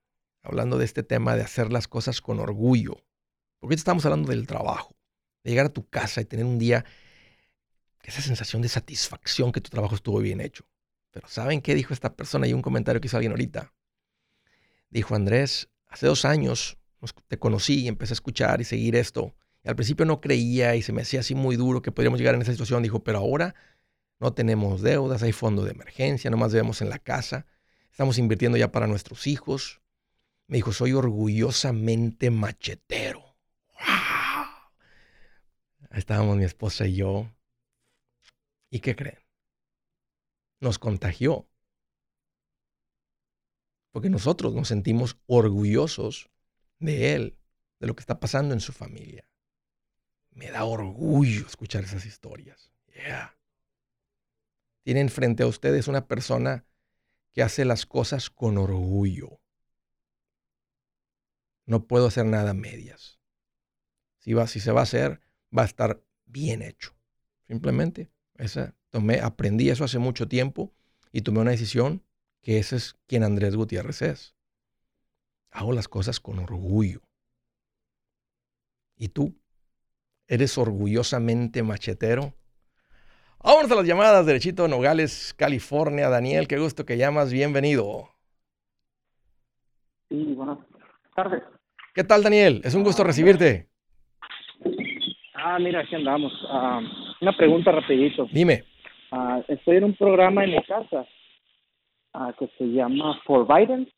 hablando 0.45 0.79
de 0.79 0.85
este 0.85 1.03
tema 1.03 1.35
de 1.35 1.43
hacer 1.43 1.73
las 1.73 1.89
cosas 1.89 2.21
con 2.21 2.39
orgullo. 2.39 3.05
Porque 3.59 3.75
estamos 3.75 4.07
hablando 4.07 4.31
del 4.31 4.47
trabajo, 4.47 4.95
de 5.43 5.51
llegar 5.51 5.67
a 5.67 5.73
tu 5.73 5.89
casa 5.89 6.21
y 6.21 6.25
tener 6.25 6.45
un 6.45 6.61
día, 6.61 6.85
esa 8.05 8.23
sensación 8.23 8.63
de 8.63 8.69
satisfacción 8.69 9.51
que 9.51 9.61
tu 9.61 9.71
trabajo 9.71 9.97
estuvo 9.97 10.21
bien 10.21 10.41
hecho. 10.41 10.65
Pero 11.11 11.27
¿saben 11.27 11.61
qué 11.61 11.75
dijo 11.75 11.93
esta 11.93 12.15
persona? 12.15 12.47
Y 12.47 12.53
un 12.53 12.63
comentario 12.63 13.01
que 13.01 13.09
hizo 13.09 13.17
alguien 13.17 13.33
ahorita. 13.33 13.75
Dijo 14.91 15.17
Andrés, 15.17 15.71
hace 15.89 16.07
dos 16.07 16.25
años 16.25 16.79
te 17.29 17.39
conocí 17.39 17.81
y 17.81 17.89
empecé 17.89 18.13
a 18.13 18.15
escuchar 18.15 18.61
y 18.61 18.65
seguir 18.65 18.97
esto. 18.97 19.35
Al 19.65 19.77
principio 19.77 20.05
no 20.05 20.21
creía 20.21 20.75
y 20.75 20.83
se 20.83 20.93
me 20.93 21.03
hacía 21.03 21.21
así 21.21 21.35
muy 21.35 21.57
duro 21.57 21.83
que 21.83 21.93
podríamos 21.93 22.19
llegar 22.19 22.35
en 22.35 22.43
esa 22.43 22.53
situación. 22.53 22.83
Dijo, 22.83 23.05
pero 23.05 23.19
ahora 23.19 23.55
no 24.19 24.33
tenemos 24.33 24.83
deudas, 24.83 25.23
hay 25.23 25.33
fondo 25.33 25.65
de 25.65 25.73
emergencia, 25.73 26.31
nomás 26.31 26.53
vemos 26.53 26.81
en 26.81 26.89
la 26.89 26.99
casa, 26.99 27.47
estamos 27.91 28.19
invirtiendo 28.19 28.59
ya 28.59 28.73
para 28.73 28.87
nuestros 28.87 29.27
hijos. 29.27 29.81
Me 30.47 30.59
dijo, 30.59 30.73
soy 30.73 30.93
orgullosamente 30.93 32.31
machetero. 32.31 33.21
¡Wow! 33.75 34.47
Ahí 35.91 35.99
estábamos 35.99 36.37
mi 36.37 36.45
esposa 36.45 36.87
y 36.87 36.97
yo. 36.97 37.31
¿Y 38.71 38.81
qué 38.81 38.97
creen? 38.97 39.19
Nos 40.61 40.79
contagió. 40.79 41.49
Porque 43.93 44.09
nosotros 44.09 44.55
nos 44.55 44.69
sentimos 44.69 45.19
orgullosos 45.27 46.32
de 46.83 47.15
él, 47.15 47.39
de 47.81 47.87
lo 47.87 47.95
que 47.95 48.01
está 48.01 48.21
pasando 48.21 48.55
en 48.55 48.61
su 48.61 48.73
familia. 48.73 49.27
Me 50.31 50.51
da 50.51 50.65
orgullo 50.65 51.47
escuchar 51.47 51.85
esas 51.85 52.05
historias. 52.07 52.73
Tienen 54.83 55.09
frente 55.09 55.43
a 55.43 55.47
ustedes 55.47 55.89
una 55.89 56.07
persona 56.07 56.65
que 57.33 57.43
hace 57.43 57.65
las 57.65 57.87
cosas 57.87 58.31
con 58.31 58.59
orgullo. 58.59 59.41
No 61.65 61.87
puedo 61.87 62.07
hacer 62.09 62.27
nada 62.27 62.51
a 62.51 62.55
medias. 62.55 63.21
Si, 64.19 64.33
va, 64.33 64.47
si 64.47 64.61
se 64.61 64.73
va 64.73 64.81
a 64.81 64.85
hacer, 64.85 65.21
va 65.57 65.63
a 65.63 65.67
estar 65.67 66.03
bien 66.27 66.63
hecho. 66.63 66.95
Simplemente, 67.47 68.11
esa, 68.37 68.75
tomé, 68.91 69.21
aprendí 69.21 69.71
eso 69.71 69.85
hace 69.85 69.99
mucho 69.99 70.29
tiempo 70.29 70.75
y 71.13 71.23
tomé 71.23 71.41
una 71.41 71.51
decisión 71.53 72.05
que 72.41 72.59
ese 72.59 72.77
es 72.77 72.95
quien 73.07 73.23
Andrés 73.23 73.55
Gutiérrez 73.55 74.03
es 74.03 74.35
hago 75.53 75.73
las 75.73 75.89
cosas 75.89 76.19
con 76.19 76.39
orgullo. 76.39 77.01
¿Y 78.97 79.09
tú? 79.09 79.35
¿Eres 80.27 80.57
orgullosamente 80.57 81.63
machetero? 81.63 82.35
Vámonos 83.45 83.71
a 83.73 83.75
las 83.75 83.87
llamadas, 83.87 84.25
derechito, 84.25 84.69
Nogales, 84.69 85.35
California. 85.37 86.09
Daniel, 86.09 86.47
qué 86.47 86.59
gusto 86.59 86.87
que 86.87 86.97
llamas, 86.97 87.33
bienvenido. 87.33 88.09
Sí, 90.09 90.35
buenas 90.35 90.59
tardes. 91.15 91.43
¿Qué 91.95 92.05
tal, 92.05 92.23
Daniel? 92.23 92.61
Es 92.65 92.75
un 92.75 92.85
gusto 92.85 93.03
recibirte. 93.05 93.69
Ah, 95.35 95.59
mira, 95.59 95.81
aquí 95.81 95.97
andamos. 95.97 96.33
Ah, 96.49 96.81
una 97.21 97.37
pregunta 97.37 97.73
rapidito. 97.73 98.29
Dime. 98.33 98.65
Ah, 99.11 99.43
estoy 99.49 99.79
en 99.79 99.85
un 99.85 99.97
programa 99.97 100.45
en 100.45 100.53
mi 100.53 100.63
casa 100.63 101.05
ah, 102.15 102.33
que 102.39 102.49
se 102.57 102.65
llama 102.65 103.21
For 103.25 103.47
Biden. 103.47 103.91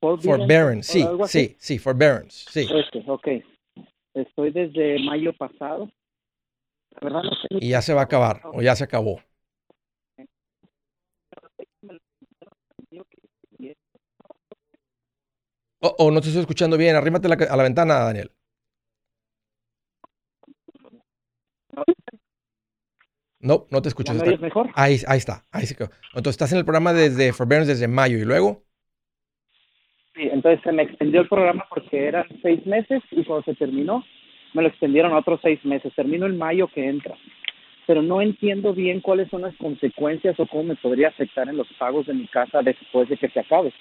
Forbearance, 0.00 0.92
sí, 0.92 1.04
sí, 1.26 1.56
sí, 1.58 1.78
forbearance, 1.78 2.46
sí. 2.50 2.68
Este, 2.72 3.02
ok. 3.06 3.28
Estoy 4.14 4.52
desde 4.52 4.98
mayo 5.04 5.32
pasado. 5.32 5.90
verdad 7.00 7.22
no 7.22 7.30
y 7.50 7.70
ya 7.70 7.82
se 7.82 7.94
va 7.94 8.02
a 8.02 8.04
acabar, 8.04 8.42
o 8.52 8.62
ya 8.62 8.76
se 8.76 8.84
acabó. 8.84 9.20
Oh, 15.80 15.94
oh, 15.98 16.10
no 16.10 16.20
te 16.20 16.28
estoy 16.28 16.40
escuchando 16.40 16.76
bien. 16.76 16.96
Arrímate 16.96 17.28
a 17.28 17.56
la 17.56 17.62
ventana, 17.62 18.00
Daniel. 18.00 18.32
No, 23.40 23.66
no 23.70 23.82
te 23.82 23.88
escucho. 23.88 24.12
mejor? 24.14 24.70
Ahí, 24.74 25.00
ahí 25.06 25.18
está. 25.18 25.44
Ahí 25.52 25.66
se 25.66 25.74
Entonces 25.74 26.30
estás 26.30 26.50
en 26.52 26.58
el 26.58 26.64
programa 26.64 26.92
desde 26.92 27.32
Forbearance 27.32 27.72
desde 27.72 27.86
mayo 27.86 28.18
y 28.18 28.24
luego. 28.24 28.64
Sí, 30.18 30.28
entonces 30.32 30.60
se 30.64 30.72
me 30.72 30.82
extendió 30.82 31.20
el 31.20 31.28
programa 31.28 31.64
porque 31.70 32.08
eran 32.08 32.26
seis 32.42 32.66
meses 32.66 33.02
y 33.12 33.24
cuando 33.24 33.44
se 33.44 33.54
terminó 33.54 34.04
me 34.52 34.62
lo 34.62 34.68
extendieron 34.68 35.12
a 35.12 35.18
otros 35.18 35.38
seis 35.42 35.64
meses. 35.64 35.92
Termino 35.94 36.26
en 36.26 36.36
mayo 36.36 36.66
que 36.66 36.88
entra. 36.88 37.14
Pero 37.86 38.02
no 38.02 38.20
entiendo 38.20 38.74
bien 38.74 39.00
cuáles 39.00 39.28
son 39.30 39.42
las 39.42 39.54
consecuencias 39.56 40.38
o 40.40 40.46
cómo 40.46 40.64
me 40.64 40.76
podría 40.76 41.08
afectar 41.08 41.48
en 41.48 41.56
los 41.56 41.68
pagos 41.78 42.06
de 42.06 42.14
mi 42.14 42.26
casa 42.26 42.62
después 42.62 43.08
de 43.08 43.16
que 43.16 43.28
se 43.28 43.38
acabe. 43.38 43.72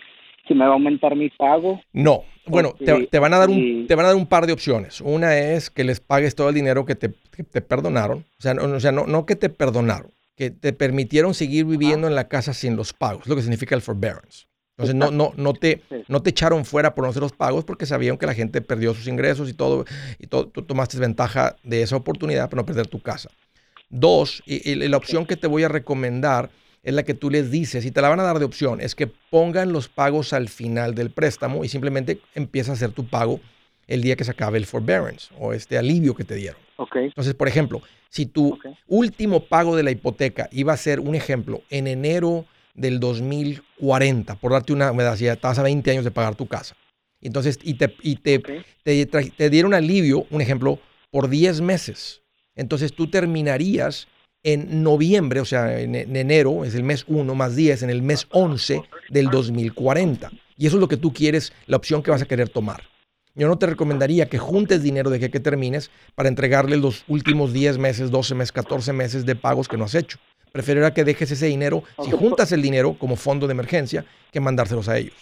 Si 0.48 0.54
me 0.54 0.66
va 0.66 0.72
a 0.72 0.74
aumentar 0.74 1.16
mi 1.16 1.30
pago. 1.30 1.82
No, 1.92 2.24
bueno, 2.46 2.74
te, 2.78 3.20
van 3.20 3.34
a 3.34 3.40
dar 3.40 3.50
un, 3.50 3.88
te 3.88 3.96
van 3.96 4.06
a 4.06 4.10
dar 4.10 4.18
un 4.18 4.28
par 4.28 4.46
de 4.46 4.54
opciones. 4.54 5.02
Una 5.02 5.38
es 5.38 5.72
que 5.72 5.84
les 5.84 6.00
pagues 6.00 6.36
todo 6.36 6.50
el 6.50 6.56
dinero 6.56 6.86
que 6.86 6.96
te, 6.96 7.10
te 7.10 7.62
perdonaron. 7.62 8.20
O 8.38 8.42
sea, 8.42 8.54
no, 8.54 8.64
o 8.64 8.80
sea 8.80 8.92
no, 8.92 9.08
no 9.08 9.26
que 9.26 9.36
te 9.36 9.50
perdonaron, 9.50 10.12
que 10.36 10.52
te 10.52 10.72
permitieron 10.72 11.34
seguir 11.34 11.66
viviendo 11.66 12.08
en 12.08 12.16
la 12.16 12.30
casa 12.30 12.54
sin 12.54 12.78
los 12.78 12.94
pagos, 12.94 13.28
lo 13.28 13.36
que 13.36 13.42
significa 13.42 13.76
el 13.76 13.82
forbearance. 13.82 14.48
Entonces 14.78 14.94
no, 14.94 15.10
no, 15.10 15.34
no, 15.36 15.54
te, 15.54 15.82
no 16.08 16.22
te 16.22 16.30
echaron 16.30 16.64
fuera 16.64 16.94
por 16.94 17.04
no 17.04 17.10
hacer 17.10 17.24
los 17.24 17.32
pagos 17.32 17.66
porque 17.66 17.88
sabían 17.88 18.16
que 18.16 18.28
la 18.28 18.36
gente 18.36 18.62
perdió 18.62 18.94
sus 18.94 19.08
ingresos 19.08 19.50
y 19.50 19.54
todo, 19.54 19.86
y 20.20 20.28
tú 20.28 20.46
tomaste 20.46 21.00
ventaja 21.00 21.56
de 21.64 21.82
esa 21.82 21.96
oportunidad 21.96 22.48
para 22.48 22.62
no 22.62 22.66
perder 22.66 22.86
tu 22.86 23.02
casa. 23.02 23.30
Dos, 23.90 24.44
y, 24.46 24.76
la 24.76 24.98
opción 24.98 25.26
que 25.26 25.36
te 25.36 25.48
voy 25.48 25.64
a 25.64 25.68
recomendar 25.68 26.52
es 26.84 26.94
la 26.94 27.02
que 27.02 27.16
tú 27.16 27.32
les 27.32 27.50
dices, 27.50 27.86
y 27.86 27.92
te 27.92 28.02
la 28.02 28.10
van 28.10 28.20
a 28.20 28.24
dar 28.24 28.38
de 28.38 28.46
opción, 28.46 28.80
es 28.80 28.94
que 28.94 29.08
pongan 29.08 29.74
los 29.74 29.90
pagos 29.90 30.32
al 30.32 30.48
final 30.48 30.94
del 30.94 31.10
préstamo 31.10 31.66
y 31.66 31.70
simplemente 31.70 32.20
empieza 32.36 32.72
a 32.72 32.76
hacer 32.76 32.92
tu 32.92 33.08
pago 33.08 33.40
el 33.88 34.04
día 34.04 34.16
que 34.16 34.26
se 34.26 34.32
acabe 34.32 34.60
el 34.60 34.68
forbearance 34.68 35.34
o 35.40 35.54
este 35.54 35.80
alivio 35.80 36.14
que 36.14 36.24
te 36.24 36.36
dieron. 36.36 36.62
Entonces, 37.08 37.34
por 37.34 37.48
ejemplo, 37.48 37.82
si 38.10 38.28
tu 38.28 38.60
último 38.88 39.40
pago 39.40 39.76
de 39.76 39.82
la 39.82 39.90
hipoteca 39.90 40.50
iba 40.52 40.72
a 40.72 40.78
ser 40.78 41.00
un 41.00 41.16
ejemplo 41.16 41.64
en 41.72 41.88
enero 41.88 42.46
del 42.78 43.00
2040, 43.00 44.36
por 44.36 44.54
darte 44.54 44.72
una, 44.72 44.94
me 44.94 45.04
decía, 45.04 45.34
estás 45.34 45.60
a 45.60 45.64
20 45.64 45.92
años 45.92 46.06
de 46.06 46.12
pagar 46.12 46.36
tu 46.36 46.48
casa. 46.48 46.76
Entonces, 47.20 47.60
y 47.64 47.74
te, 47.74 47.96
y 48.04 48.16
te, 48.18 48.40
te, 48.84 49.50
dieron 49.50 49.74
alivio, 49.74 50.28
un 50.30 50.40
ejemplo, 50.40 50.80
por 51.10 51.28
10 51.28 51.62
meses. 51.62 52.22
Entonces 52.56 52.94
tú 52.94 53.10
terminarías 53.10 54.08
en 54.44 54.84
noviembre, 54.84 55.40
o 55.40 55.46
sea, 55.46 55.80
en, 55.80 55.96
enero, 55.96 56.64
es 56.64 56.76
el 56.76 56.84
mes 56.84 57.04
1 57.08 57.36
más 57.36 57.56
10, 57.56 57.84
en 57.84 57.90
el 57.90 58.04
mes 58.04 58.28
11 58.32 58.84
del 59.10 59.30
2040. 59.30 60.32
Y 60.56 60.68
eso 60.68 60.78
es 60.78 60.80
lo 60.80 60.88
que 60.88 60.98
tú 60.98 61.12
quieres, 61.12 61.54
la 61.66 61.78
opción 61.78 62.04
que 62.04 62.12
vas 62.12 62.22
a 62.22 62.28
querer 62.28 62.50
tomar. 62.50 62.84
Yo 63.34 63.48
no 63.48 63.58
te 63.58 63.68
recomendaría 63.68 64.30
que 64.30 64.38
juntes 64.38 64.82
dinero 64.82 65.10
de 65.10 65.20
que, 65.20 65.30
que 65.30 65.40
termines 65.40 65.92
para 66.16 66.30
entregarle 66.30 66.78
los 66.78 67.04
últimos 67.08 67.54
10 67.54 67.78
meses, 67.78 68.10
12 68.10 68.36
meses, 68.36 68.52
14 68.52 68.94
meses 68.94 69.26
de 69.26 69.36
pagos 69.36 69.68
que 69.68 69.78
no 69.78 69.86
has 69.86 69.96
hecho. 69.96 70.20
Preferiría 70.58 70.92
que 70.92 71.04
dejes 71.04 71.30
ese 71.30 71.46
dinero, 71.46 71.84
si 72.00 72.10
juntas 72.10 72.52
el 72.52 72.64
dinero 72.64 72.96
como 72.98 73.16
fondo 73.16 73.46
de 73.46 73.54
emergencia, 73.54 74.04
que 74.32 74.40
mandárselos 74.40 74.90
a 74.90 74.98
ellos. 74.98 75.14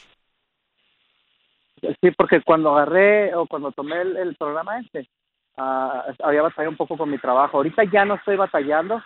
Sí, 1.82 2.12
porque 2.18 2.40
cuando 2.42 2.74
agarré 2.74 3.36
o 3.36 3.46
cuando 3.46 3.74
tomé 3.74 4.00
el, 4.00 4.34
programa 4.40 4.80
este, 4.80 5.10
uh, 5.58 6.14
había 6.24 6.42
batallado 6.42 6.70
un 6.70 6.78
poco 6.78 6.96
con 6.96 7.12
mi 7.12 7.18
trabajo. 7.18 7.58
Ahorita 7.58 7.84
ya 7.84 8.06
no 8.06 8.16
estoy 8.16 8.38
batallando, 8.38 9.04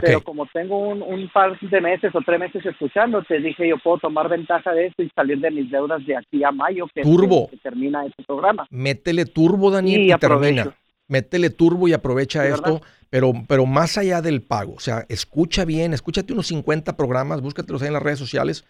pero 0.00 0.20
como 0.20 0.46
tengo 0.46 0.80
un, 0.80 1.00
un, 1.00 1.28
par 1.28 1.56
de 1.56 1.80
meses 1.80 2.12
o 2.12 2.22
tres 2.22 2.40
meses 2.40 2.66
escuchando, 2.66 3.22
te 3.22 3.38
dije 3.38 3.68
yo 3.68 3.78
puedo 3.78 3.98
tomar 3.98 4.28
ventaja 4.28 4.72
de 4.72 4.86
esto 4.86 5.04
y 5.04 5.10
salir 5.10 5.38
de 5.38 5.52
mis 5.52 5.70
deudas 5.70 6.04
de 6.04 6.16
aquí 6.16 6.42
a 6.42 6.50
mayo, 6.50 6.88
que, 6.92 7.02
turbo. 7.02 7.50
termina 7.62 8.04
este 8.04 8.24
programa. 8.24 8.66
Métele 8.70 9.26
turbo, 9.26 9.70
Daniel, 9.70 10.10
y, 10.10 10.18
termina. 10.18 10.74
Métele 11.08 11.50
turbo 11.50 11.88
y 11.88 11.92
aprovecha 11.92 12.46
esto, 12.46 12.82
pero, 13.10 13.32
pero 13.48 13.66
más 13.66 13.98
allá 13.98 14.22
del 14.22 14.42
pago. 14.42 14.74
O 14.74 14.80
sea, 14.80 15.06
escucha 15.08 15.64
bien, 15.64 15.94
escúchate 15.94 16.32
unos 16.32 16.46
50 16.48 16.96
programas, 16.96 17.40
búscatelos 17.40 17.82
ahí 17.82 17.88
en 17.88 17.94
las 17.94 18.02
redes 18.02 18.18
sociales, 18.18 18.64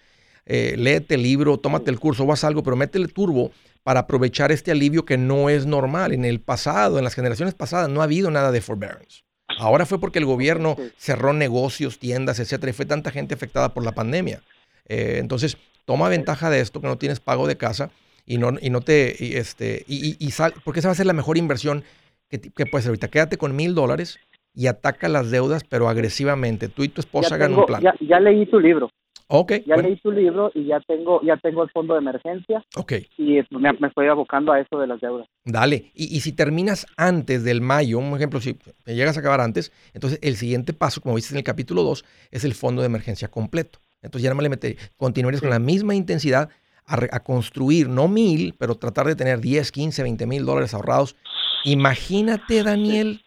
eh, 0.46 0.76
léete 0.78 1.16
el 1.16 1.22
libro, 1.22 1.58
tómate 1.58 1.90
el 1.90 1.98
curso 2.00 2.24
o 2.24 2.32
haz 2.32 2.44
algo, 2.44 2.62
pero 2.62 2.76
métele 2.76 3.08
turbo 3.08 3.50
para 3.82 4.00
aprovechar 4.00 4.52
este 4.52 4.70
alivio 4.70 5.04
que 5.04 5.18
no 5.18 5.50
es 5.50 5.66
normal. 5.66 6.12
En 6.12 6.24
el 6.24 6.40
pasado, 6.40 6.98
en 6.98 7.04
las 7.04 7.14
generaciones 7.14 7.54
pasadas, 7.54 7.88
no 7.88 8.00
ha 8.00 8.04
habido 8.04 8.30
nada 8.30 8.50
de 8.52 8.60
forbearance. 8.60 9.22
Ahora 9.58 9.86
fue 9.86 9.98
porque 9.98 10.18
el 10.18 10.26
gobierno 10.26 10.76
cerró 10.98 11.32
negocios, 11.32 11.98
tiendas, 11.98 12.38
etcétera, 12.38 12.70
y 12.70 12.74
fue 12.74 12.86
tanta 12.86 13.10
gente 13.10 13.34
afectada 13.34 13.74
por 13.74 13.84
la 13.84 13.92
pandemia. 13.92 14.42
Eh, 14.86 15.16
entonces, 15.18 15.56
toma 15.84 16.08
ventaja 16.08 16.50
de 16.50 16.60
esto, 16.60 16.80
que 16.80 16.86
no 16.86 16.98
tienes 16.98 17.20
pago 17.20 17.46
de 17.46 17.56
casa 17.56 17.90
y 18.26 18.36
no, 18.36 18.52
y 18.60 18.70
no 18.70 18.82
te, 18.82 19.38
este, 19.38 19.84
y, 19.88 20.16
y, 20.18 20.30
sal, 20.32 20.54
porque 20.64 20.80
esa 20.80 20.88
va 20.88 20.92
a 20.92 20.96
ser 20.96 21.06
la 21.06 21.14
mejor 21.14 21.38
inversión 21.38 21.82
que, 22.28 22.40
que 22.40 22.66
puedes 22.66 22.84
hacer 22.84 22.90
ahorita. 22.90 23.08
Quédate 23.08 23.36
con 23.36 23.56
mil 23.56 23.74
dólares 23.74 24.18
y 24.54 24.66
ataca 24.66 25.08
las 25.08 25.30
deudas, 25.30 25.64
pero 25.64 25.88
agresivamente. 25.88 26.68
Tú 26.68 26.82
y 26.82 26.88
tu 26.88 27.00
esposa 27.00 27.36
hagan 27.36 27.54
un 27.54 27.66
plan. 27.66 27.82
Ya, 27.82 27.94
ya 28.00 28.18
leí 28.20 28.46
tu 28.46 28.58
libro. 28.58 28.90
Ok. 29.28 29.52
Ya 29.66 29.76
leí 29.76 29.96
tu 29.96 30.10
libro 30.10 30.50
y 30.54 30.64
ya 30.64 30.80
tengo, 30.80 31.20
ya 31.22 31.36
tengo 31.36 31.62
el 31.62 31.70
fondo 31.70 31.94
de 31.94 32.00
emergencia. 32.00 32.64
Ok. 32.76 32.94
Y 33.18 33.38
me, 33.50 33.86
estoy 33.86 34.08
abocando 34.08 34.52
a 34.52 34.60
eso 34.60 34.78
de 34.78 34.86
las 34.86 35.00
deudas. 35.00 35.28
Dale. 35.44 35.92
Y, 35.94 36.16
y, 36.16 36.20
si 36.20 36.32
terminas 36.32 36.86
antes 36.96 37.44
del 37.44 37.60
mayo, 37.60 37.98
un 37.98 38.16
ejemplo, 38.16 38.40
si 38.40 38.58
llegas 38.86 39.16
a 39.16 39.20
acabar 39.20 39.42
antes, 39.42 39.70
entonces 39.92 40.18
el 40.22 40.36
siguiente 40.36 40.72
paso, 40.72 41.02
como 41.02 41.14
viste 41.14 41.34
en 41.34 41.38
el 41.38 41.44
capítulo 41.44 41.82
2, 41.82 42.04
es 42.30 42.44
el 42.44 42.54
fondo 42.54 42.80
de 42.80 42.86
emergencia 42.86 43.28
completo. 43.28 43.80
Entonces 44.00 44.22
ya 44.24 44.30
no 44.30 44.36
me 44.36 44.42
le 44.42 44.48
metería. 44.48 44.78
Continuarías 44.96 45.42
con 45.42 45.50
la 45.50 45.58
misma 45.58 45.94
intensidad 45.94 46.48
a, 46.86 46.94
a, 47.12 47.20
construir, 47.20 47.88
no 47.88 48.08
mil, 48.08 48.54
pero 48.58 48.76
tratar 48.76 49.06
de 49.06 49.14
tener 49.14 49.40
10, 49.40 49.70
15, 49.70 50.02
20 50.02 50.26
mil 50.26 50.46
dólares 50.46 50.72
ahorrados. 50.72 51.16
Imagínate, 51.64 52.62
Daniel, 52.62 53.22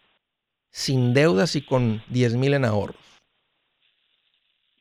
sin 0.70 1.14
deudas 1.14 1.56
y 1.56 1.62
con 1.62 2.04
10 2.10 2.36
mil 2.36 2.54
en 2.54 2.66
ahorros. 2.66 2.96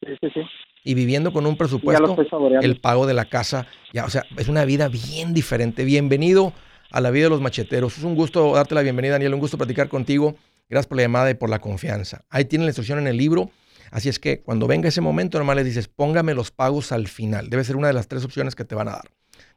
Sí, 0.00 0.12
sí, 0.20 0.28
sí 0.32 0.40
y 0.84 0.94
viviendo 0.94 1.32
con 1.32 1.46
un 1.46 1.56
presupuesto, 1.56 2.16
el 2.62 2.80
pago 2.80 3.06
de 3.06 3.14
la 3.14 3.26
casa, 3.26 3.66
ya, 3.92 4.04
o 4.04 4.10
sea, 4.10 4.24
es 4.36 4.48
una 4.48 4.64
vida 4.64 4.88
bien 4.88 5.34
diferente. 5.34 5.84
Bienvenido 5.84 6.52
a 6.90 7.00
la 7.00 7.10
vida 7.10 7.24
de 7.24 7.30
los 7.30 7.40
macheteros. 7.40 7.98
Es 7.98 8.04
un 8.04 8.14
gusto 8.14 8.54
darte 8.54 8.74
la 8.74 8.82
bienvenida, 8.82 9.12
Daniel, 9.12 9.34
un 9.34 9.40
gusto 9.40 9.58
platicar 9.58 9.88
contigo. 9.88 10.36
Gracias 10.68 10.86
por 10.86 10.96
la 10.96 11.02
llamada 11.02 11.30
y 11.30 11.34
por 11.34 11.50
la 11.50 11.58
confianza. 11.58 12.24
Ahí 12.30 12.44
tienen 12.44 12.66
la 12.66 12.70
instrucción 12.70 12.98
en 12.98 13.06
el 13.06 13.16
libro. 13.16 13.50
Así 13.90 14.08
es 14.08 14.18
que 14.18 14.40
cuando 14.40 14.66
venga 14.66 14.88
ese 14.88 15.00
momento, 15.00 15.38
normal 15.38 15.56
les 15.56 15.66
dices, 15.66 15.88
póngame 15.88 16.34
los 16.34 16.50
pagos 16.50 16.92
al 16.92 17.08
final. 17.08 17.50
Debe 17.50 17.64
ser 17.64 17.76
una 17.76 17.88
de 17.88 17.92
las 17.92 18.08
tres 18.08 18.24
opciones 18.24 18.54
que 18.54 18.64
te 18.64 18.74
van 18.74 18.88
a 18.88 18.92
dar. 18.92 19.10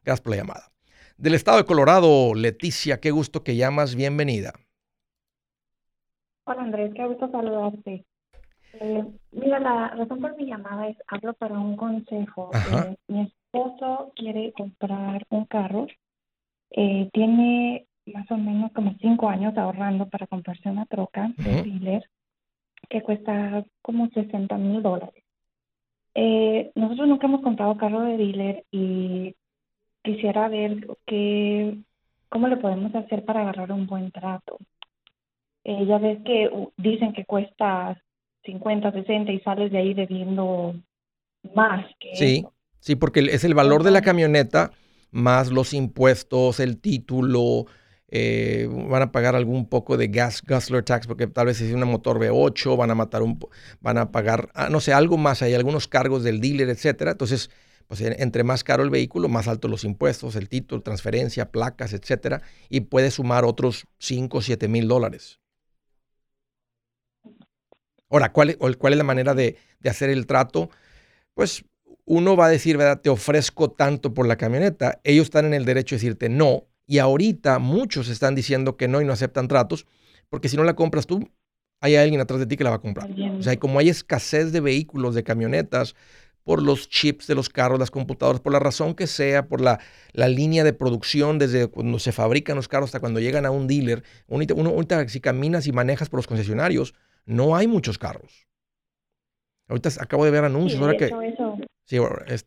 Gracias 0.03 0.21
por 0.21 0.31
la 0.31 0.38
llamada. 0.38 0.72
Del 1.17 1.36
estado 1.36 1.58
de 1.58 1.65
Colorado, 1.65 2.34
Leticia, 2.34 3.00
qué 3.00 3.12
gusto 3.12 3.43
que 3.43 3.55
llamas. 3.55 3.96
Bienvenida. 3.96 4.53
Hola 6.46 6.63
Andrés, 6.63 6.91
qué 6.96 7.05
gusto 7.05 7.29
saludarte. 7.29 8.05
Eh, 8.74 9.05
mira, 9.32 9.60
la 9.60 9.89
razón 9.89 10.20
por 10.20 10.36
mi 10.36 10.48
llamada 10.48 10.88
es, 10.88 10.98
hablo 11.08 11.34
para 11.36 11.58
un 11.60 11.77
consejo. 11.77 12.50
Eh, 12.53 12.98
mi 13.08 13.22
esposo 13.22 14.12
quiere 14.15 14.51
comprar 14.53 15.25
un 15.29 15.46
carro. 15.46 15.88
Eh, 16.72 17.10
tiene 17.13 17.88
más 18.08 18.29
o 18.32 18.38
menos 18.38 18.72
como 18.74 18.96
cinco 19.00 19.29
años 19.29 19.55
ahorrando 19.55 20.10
para 20.10 20.27
comprarse 20.27 20.70
una 20.70 20.88
troca 20.88 21.32
de 21.38 21.63
dealer 21.63 22.10
que 22.89 23.01
cuesta 23.01 23.63
como 23.82 24.10
60 24.10 24.58
mil 24.58 24.82
dólares. 24.82 25.23
Eh, 26.15 26.71
nosotros 26.76 27.08
nunca 27.08 27.28
hemos 27.28 27.41
comprado 27.41 27.78
carro 27.78 28.02
de 28.02 28.17
dealer 28.17 28.65
y 28.71 29.36
quisiera 30.03 30.47
ver 30.49 30.87
qué, 31.05 31.77
cómo 32.29 32.47
le 32.47 32.57
podemos 32.57 32.93
hacer 32.95 33.25
para 33.25 33.41
agarrar 33.41 33.71
un 33.71 33.87
buen 33.87 34.11
trato. 34.11 34.57
Eh, 35.63 35.85
ya 35.85 35.97
ves 35.97 36.19
que 36.25 36.49
dicen 36.77 37.13
que 37.13 37.25
cuesta 37.25 38.01
50, 38.43 38.91
60 38.91 39.31
y 39.31 39.39
sales 39.39 39.71
de 39.71 39.77
ahí 39.77 39.93
debiendo 39.93 40.75
más 41.55 41.85
que 41.99 42.15
Sí, 42.15 42.45
sí, 42.79 42.95
porque 42.95 43.21
es 43.21 43.43
el 43.43 43.53
valor 43.53 43.83
de 43.83 43.91
la 43.91 44.01
camioneta 44.01 44.71
más 45.11 45.51
los 45.51 45.73
impuestos, 45.73 46.59
el 46.59 46.81
título, 46.81 47.67
eh, 48.09 48.67
van 48.89 49.03
a 49.03 49.11
pagar 49.11 49.35
algún 49.35 49.69
poco 49.69 49.95
de 49.95 50.07
gas 50.07 50.41
guzzler 50.41 50.83
tax 50.83 51.07
porque 51.07 51.27
tal 51.27 51.45
vez 51.45 51.61
es 51.61 51.73
una 51.73 51.85
motor 51.85 52.19
V8, 52.19 52.75
van 52.75 52.91
a 52.91 52.95
matar 52.95 53.21
un, 53.21 53.39
van 53.79 53.97
a 53.97 54.11
pagar, 54.11 54.49
ah, 54.55 54.69
no 54.69 54.79
sé, 54.79 54.91
algo 54.91 55.17
más, 55.17 55.41
hay 55.41 55.53
algunos 55.53 55.87
cargos 55.87 56.23
del 56.23 56.41
dealer, 56.41 56.69
etcétera. 56.69 57.11
Entonces, 57.11 57.49
pues 57.88 58.02
entre 58.02 58.43
más 58.43 58.63
caro 58.63 58.84
el 58.84 58.89
vehículo, 58.89 59.30
más 59.30 59.48
altos 59.48 59.69
los 59.69 59.84
impuestos, 59.84 60.36
el 60.36 60.50
título, 60.50 60.82
transferencia, 60.82 61.52
placas, 61.52 61.93
etcétera, 61.93 62.41
y 62.69 62.82
puede 62.82 63.12
sumar 63.12 63.46
otros 63.46 63.86
5 64.00 64.38
o 64.38 64.41
7 64.41 64.67
mil 64.67 64.88
dólares. 64.88 65.39
Ahora, 68.10 68.32
¿cuál 68.32 68.52
es, 68.52 68.58
cuál 68.78 68.93
es 68.93 68.98
la 68.98 69.04
manera 69.04 69.34
de, 69.34 69.58
hacer 69.86 70.10
el 70.12 70.28
trato? 70.28 70.69
Pues 71.34 71.65
uno 72.06 72.36
va 72.36 72.46
a 72.46 72.50
decir, 72.50 72.78
¿verdad? 72.78 73.02
Te 73.02 73.10
ofrezco 73.10 73.72
tanto 73.72 74.13
por 74.13 74.28
la 74.28 74.36
camioneta. 74.36 75.00
Ellos 75.04 75.26
están 75.26 75.46
en 75.46 75.56
el 75.56 75.65
derecho 75.65 75.96
de 75.96 75.98
decirte 75.98 76.30
no. 76.30 76.67
Y 76.86 77.00
ahorita 77.00 77.58
muchos 77.60 78.10
están 78.10 78.36
diciendo 78.36 78.78
que 78.78 78.88
no 78.88 79.02
y 79.02 79.06
no 79.06 79.13
aceptan 79.13 79.48
tratos, 79.48 79.88
porque 80.30 80.48
si 80.48 80.58
no 80.58 80.63
la 80.63 80.76
compras 80.76 81.08
tú, 81.08 81.28
hay 81.80 81.96
alguien 81.96 82.22
atrás 82.22 82.39
de 82.39 82.46
ti 82.46 82.56
que 82.56 82.63
la 82.63 82.69
va 82.69 82.76
a 82.76 82.82
comprar. 82.82 83.10
O 83.38 83.41
sea, 83.41 83.58
como 83.58 83.80
hay 83.80 83.89
escasez 83.89 84.52
de 84.52 84.60
vehículos, 84.60 85.15
de 85.15 85.24
camionetas, 85.24 85.96
por 86.43 86.62
los 86.62 86.89
chips 86.89 87.27
de 87.27 87.36
los 87.36 87.49
carros, 87.49 87.79
las 87.79 87.91
computadoras, 87.91 88.41
por 88.41 88.51
la 88.53 88.60
razón 88.60 88.95
que 88.95 89.08
sea, 89.08 89.47
por 89.47 89.62
la, 89.62 89.79
la 90.12 90.27
línea 90.27 90.63
de 90.63 90.73
producción, 90.73 91.39
desde 91.39 91.67
cuando 91.67 91.99
se 91.99 92.12
fabrican 92.12 92.56
los 92.56 92.67
carros 92.67 92.89
hasta 92.89 92.99
cuando 92.99 93.19
llegan 93.19 93.45
a 93.45 93.51
un 93.51 93.67
dealer. 93.67 94.03
Uno, 94.27 94.69
ahorita 94.69 95.08
si 95.08 95.21
caminas 95.21 95.67
y 95.67 95.71
manejas 95.71 96.10
por 96.10 96.17
los 96.17 96.27
concesionarios, 96.27 96.93
no 97.25 97.56
hay 97.56 97.67
muchos 97.67 97.97
carros. 97.97 98.47
Ahorita 99.67 99.89
acabo 99.99 100.25
de 100.25 100.32
ver 100.32 100.43
anuncios. 100.43 100.82
ahora 100.82 100.97
que, 100.97 101.10
Sí, 101.86 101.97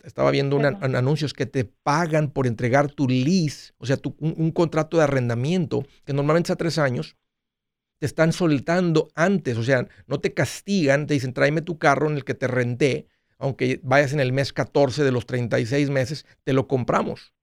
estaba 0.05 0.31
viendo 0.31 0.59
anuncios 0.59 1.35
que 1.35 1.45
te 1.45 1.65
pagan 1.67 2.31
por 2.31 2.47
entregar 2.47 2.91
tu 2.91 3.07
lease, 3.07 3.75
o 3.77 3.85
sea, 3.85 3.99
un, 4.19 4.51
contrato 4.51 4.97
de 4.97 5.03
arrendamiento, 5.03 5.85
que 6.07 6.15
normalmente 6.15 6.47
es 6.47 6.53
a 6.53 6.57
tres 6.57 6.79
años, 6.79 7.17
te 7.99 8.07
están 8.07 8.33
soltando 8.33 9.09
antes, 9.15 9.59
o 9.59 9.63
sea, 9.63 9.89
no 10.07 10.21
te 10.21 10.33
castigan, 10.33 11.07
te 11.07 11.15
dicen, 11.15 11.35
tráeme 11.35 11.61
tu 11.61 11.79
carro 11.79 12.09
en 12.09 12.17
el 12.17 12.25
que 12.25 12.35
te 12.35 12.47
renté, 12.47 13.09
aunque 13.39 13.81
vayas 13.83 14.13
en 14.13 14.21
el 14.21 14.33
mes 14.33 14.53
14 14.53 15.05
de 15.05 15.13
los 15.13 15.27
36 15.27 15.91
meses, 15.91 16.27
te 16.45 16.53
lo 16.53 16.67
compramos. 16.69 17.35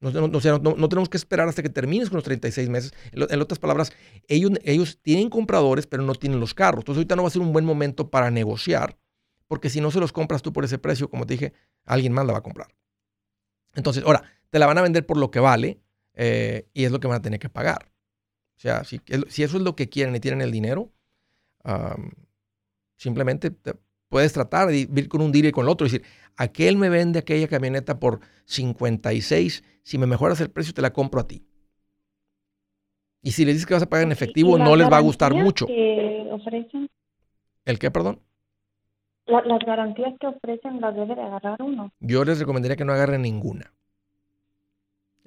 No, 0.00 0.10
no, 0.10 0.88
tenemos 0.88 1.08
que 1.08 1.16
esperar 1.16 1.48
hasta 1.48 1.62
que 1.62 1.68
termines 1.68 2.08
con 2.08 2.16
los 2.16 2.24
36 2.24 2.68
meses. 2.68 2.92
En, 3.12 3.40
otras 3.40 3.60
palabras, 3.60 3.92
ellos, 4.26 4.50
ellos 4.64 4.98
tienen 5.00 5.30
compradores, 5.30 5.86
pero 5.86 6.02
no 6.02 6.12
tienen 6.16 6.40
los 6.40 6.54
carros. 6.54 6.80
Entonces 6.80 6.98
ahorita 6.98 7.14
no 7.14 7.22
va 7.22 7.28
a 7.28 7.30
ser 7.30 7.40
un 7.40 7.52
buen 7.52 7.64
momento 7.64 8.10
para 8.10 8.28
negociar, 8.32 8.98
porque 9.46 9.70
si 9.70 9.80
no 9.80 9.92
se 9.92 10.00
los 10.00 10.12
compras 10.12 10.42
tú 10.42 10.52
por 10.52 10.64
ese 10.64 10.78
precio, 10.78 11.08
como 11.08 11.24
te 11.24 11.34
dije, 11.34 11.52
alguien 11.84 12.12
más 12.12 12.26
la 12.26 12.32
va 12.32 12.40
a 12.40 12.42
comprar. 12.42 12.74
Entonces, 13.74 14.02
ahora, 14.04 14.24
te 14.50 14.58
la 14.58 14.66
van 14.66 14.78
a 14.78 14.82
vender 14.82 15.06
por 15.06 15.16
lo 15.16 15.30
que 15.30 15.38
vale 15.38 15.80
eh, 16.14 16.68
y 16.74 16.84
es 16.84 16.90
lo 16.90 16.98
que 16.98 17.06
van 17.06 17.18
a 17.18 17.22
tener 17.22 17.38
que 17.38 17.48
pagar. 17.48 17.92
O 18.56 18.60
sea, 18.60 18.82
si, 18.82 19.00
eso 19.06 19.56
es 19.56 19.62
lo 19.62 19.76
que 19.76 19.88
quieren 19.88 20.16
y 20.16 20.20
tienen 20.20 20.40
el 20.40 20.50
dinero, 20.50 20.92
simplemente 22.96 23.52
puedes 24.12 24.34
tratar 24.34 24.68
de 24.68 24.76
ir 24.76 25.08
con 25.08 25.22
un 25.22 25.32
dealer 25.32 25.48
y 25.48 25.52
con 25.52 25.64
el 25.64 25.70
otro 25.70 25.86
y 25.86 25.90
decir, 25.90 26.06
aquel 26.36 26.76
me 26.76 26.90
vende 26.90 27.18
aquella 27.18 27.48
camioneta 27.48 27.98
por 27.98 28.20
56 28.44 29.64
si 29.82 29.98
me 29.98 30.06
mejoras 30.06 30.40
el 30.40 30.50
precio, 30.50 30.74
te 30.74 30.82
la 30.82 30.92
compro 30.92 31.20
a 31.20 31.26
ti. 31.26 31.44
Y 33.22 33.32
si 33.32 33.44
le 33.44 33.52
dices 33.52 33.66
que 33.66 33.74
vas 33.74 33.82
a 33.82 33.88
pagar 33.88 34.04
en 34.04 34.12
efectivo, 34.12 34.58
no 34.58 34.76
les 34.76 34.90
va 34.90 34.98
a 34.98 35.00
gustar 35.00 35.32
mucho. 35.32 35.66
Que 35.66 36.28
ofrecen? 36.30 36.90
¿El 37.64 37.78
qué, 37.78 37.90
perdón? 37.90 38.20
las 39.26 39.60
garantías 39.64 40.12
que 40.20 40.26
ofrecen 40.26 40.80
las 40.80 40.94
debe 40.94 41.14
de 41.14 41.22
agarrar 41.22 41.62
uno. 41.62 41.90
Yo 42.00 42.24
les 42.24 42.38
recomendaría 42.38 42.76
que 42.76 42.84
no 42.84 42.92
agarren 42.92 43.22
ninguna. 43.22 43.72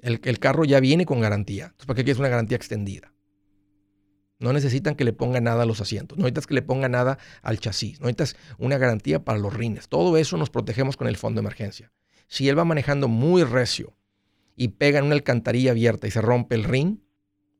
El, 0.00 0.20
el 0.22 0.38
carro 0.38 0.64
ya 0.64 0.78
viene 0.78 1.06
con 1.06 1.20
garantía. 1.20 1.64
Entonces, 1.64 1.86
¿para 1.86 1.96
qué 1.96 2.04
quieres 2.04 2.20
una 2.20 2.28
garantía 2.28 2.56
extendida? 2.56 3.12
No 4.38 4.52
necesitan 4.52 4.94
que 4.94 5.04
le 5.04 5.12
ponga 5.12 5.40
nada 5.40 5.62
a 5.62 5.66
los 5.66 5.80
asientos, 5.80 6.18
no 6.18 6.24
necesitas 6.24 6.46
que 6.46 6.54
le 6.54 6.62
ponga 6.62 6.88
nada 6.88 7.18
al 7.42 7.58
chasis, 7.58 8.00
no 8.00 8.06
necesitas 8.06 8.36
una 8.58 8.76
garantía 8.76 9.24
para 9.24 9.38
los 9.38 9.54
rines. 9.54 9.88
Todo 9.88 10.16
eso 10.18 10.36
nos 10.36 10.50
protegemos 10.50 10.96
con 10.96 11.08
el 11.08 11.16
fondo 11.16 11.40
de 11.40 11.46
emergencia. 11.46 11.92
Si 12.28 12.48
él 12.48 12.58
va 12.58 12.64
manejando 12.64 13.08
muy 13.08 13.44
recio 13.44 13.96
y 14.54 14.68
pegan 14.68 15.04
una 15.04 15.14
alcantarilla 15.14 15.70
abierta 15.70 16.06
y 16.06 16.10
se 16.10 16.20
rompe 16.20 16.54
el 16.54 16.64
ring, 16.64 16.98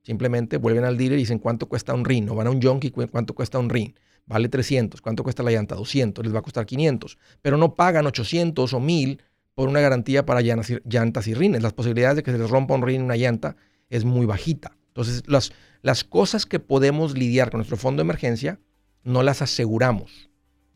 simplemente 0.03 0.59
vuelven 0.59 0.85
al 0.85 0.97
dealer 0.99 1.19
y 1.19 1.23
dicen 1.23 1.39
cuánto 1.39 1.69
cuesta 1.69 1.95
un 1.95 2.05
ring, 2.05 2.31
o 2.31 2.35
van 2.35 2.47
a 2.47 2.51
un 2.51 2.61
junkie, 2.61 2.91
cuánto 2.91 3.35
cuesta 3.35 3.59
un 3.59 3.71
ring, 3.71 3.95
vale 4.27 4.49
300, 4.49 5.01
cuánto 5.01 5.23
cuesta 5.23 5.43
la 5.43 5.53
llanta, 5.53 5.75
200, 5.75 6.25
les 6.25 6.35
va 6.35 6.41
a 6.41 6.43
costar 6.43 6.67
500, 6.67 7.17
pero 7.43 7.57
no 7.57 7.75
pagan 7.75 8.07
800 8.07 8.73
o 8.73 8.81
1000 8.81 9.23
por 9.55 9.69
una 9.69 9.81
garantía 9.81 10.27
para 10.27 10.43
llantas 10.43 11.27
y 11.27 11.35
rines. 11.35 11.63
Las 11.63 11.73
posibilidades 11.73 12.17
de 12.17 12.23
que 12.23 12.31
se 12.31 12.39
les 12.39 12.51
rompa 12.51 12.75
un 12.75 12.83
ring 12.83 12.99
en 12.99 13.05
una 13.05 13.17
llanta 13.17 13.57
es 13.89 14.05
muy 14.05 14.27
bajita. 14.27 14.77
Entonces, 14.89 15.23
las, 15.27 15.53
las 15.83 16.05
cosas 16.05 16.47
que 16.47 16.59
podemos 16.59 17.17
lidiar 17.17 17.51
con 17.51 17.59
nuestro 17.59 17.77
fondo 17.77 18.01
de 18.01 18.07
emergencia, 18.07 18.61
no 19.05 19.23
las 19.23 19.43
aseguramos. 19.43 20.31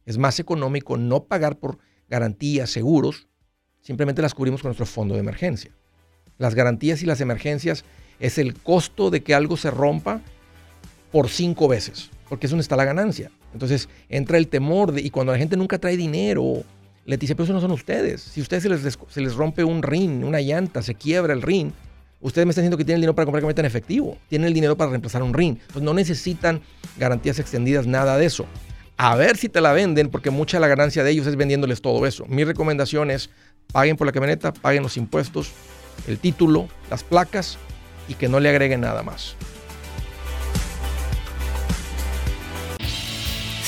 Es 0.06 0.18
más 0.18 0.38
económico 0.40 0.96
no 0.96 1.24
pagar 1.24 1.58
por 1.58 1.78
garantías, 2.08 2.70
seguros, 2.70 3.28
simplemente 3.80 4.22
las 4.22 4.34
cubrimos 4.34 4.62
con 4.62 4.68
nuestro 4.68 4.86
fondo 4.86 5.14
de 5.14 5.20
emergencia. 5.20 5.72
Las 6.38 6.54
garantías 6.54 7.02
y 7.02 7.06
las 7.06 7.20
emergencias 7.20 7.84
es 8.18 8.38
el 8.38 8.54
costo 8.54 9.10
de 9.10 9.22
que 9.22 9.34
algo 9.34 9.56
se 9.56 9.70
rompa 9.70 10.20
por 11.12 11.28
cinco 11.28 11.68
veces, 11.68 12.10
porque 12.28 12.46
es 12.46 12.50
donde 12.50 12.62
está 12.62 12.76
la 12.76 12.84
ganancia. 12.84 13.30
Entonces 13.52 13.88
entra 14.08 14.38
el 14.38 14.48
temor 14.48 14.92
de, 14.92 15.00
y 15.00 15.10
cuando 15.10 15.32
la 15.32 15.38
gente 15.38 15.56
nunca 15.56 15.78
trae 15.78 15.96
dinero, 15.96 16.62
le 17.04 17.16
dice, 17.16 17.34
pero 17.34 17.44
eso 17.44 17.52
no 17.52 17.60
son 17.60 17.72
ustedes. 17.72 18.20
Si 18.20 18.40
a 18.40 18.42
ustedes 18.42 18.62
se 18.62 18.68
les, 18.68 18.98
se 19.08 19.20
les 19.20 19.34
rompe 19.34 19.64
un 19.64 19.82
rin, 19.82 20.24
una 20.24 20.40
llanta, 20.40 20.82
se 20.82 20.94
quiebra 20.94 21.32
el 21.32 21.42
rin, 21.42 21.72
ustedes 22.20 22.46
me 22.46 22.50
están 22.50 22.62
diciendo 22.62 22.76
que 22.76 22.84
tienen 22.84 22.96
el 22.96 23.02
dinero 23.02 23.14
para 23.14 23.26
comprar 23.26 23.42
camioneta 23.42 23.62
en 23.62 23.66
efectivo. 23.66 24.18
Tienen 24.28 24.48
el 24.48 24.54
dinero 24.54 24.76
para 24.76 24.90
reemplazar 24.90 25.22
un 25.22 25.34
rin. 25.34 25.58
Entonces 25.60 25.82
no 25.82 25.94
necesitan 25.94 26.60
garantías 26.98 27.38
extendidas, 27.38 27.86
nada 27.86 28.16
de 28.16 28.26
eso. 28.26 28.46
A 28.96 29.16
ver 29.16 29.36
si 29.36 29.48
te 29.48 29.60
la 29.60 29.72
venden, 29.72 30.10
porque 30.10 30.30
mucha 30.30 30.58
de 30.58 30.60
la 30.60 30.68
ganancia 30.68 31.02
de 31.02 31.10
ellos 31.10 31.26
es 31.26 31.36
vendiéndoles 31.36 31.80
todo 31.80 32.06
eso. 32.06 32.26
Mi 32.26 32.44
recomendación 32.44 33.10
es 33.10 33.30
paguen 33.72 33.96
por 33.96 34.06
la 34.06 34.12
camioneta, 34.12 34.52
paguen 34.52 34.82
los 34.82 34.96
impuestos, 34.96 35.52
el 36.06 36.18
título, 36.18 36.68
las 36.90 37.02
placas 37.02 37.56
y 38.08 38.14
que 38.14 38.28
no 38.28 38.40
le 38.40 38.50
agreguen 38.50 38.82
nada 38.82 39.02
más. 39.02 39.36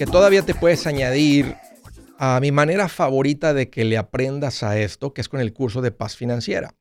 que 0.00 0.06
todavía 0.06 0.40
te 0.40 0.54
puedes 0.54 0.86
añadir 0.86 1.56
a 2.16 2.40
mi 2.40 2.52
manera 2.52 2.88
favorita 2.88 3.52
de 3.52 3.68
que 3.68 3.84
le 3.84 3.98
aprendas 3.98 4.62
a 4.62 4.78
esto, 4.78 5.12
que 5.12 5.20
es 5.20 5.28
con 5.28 5.40
el 5.40 5.52
curso 5.52 5.82
de 5.82 5.90
paz 5.90 6.16
financiera. 6.16 6.74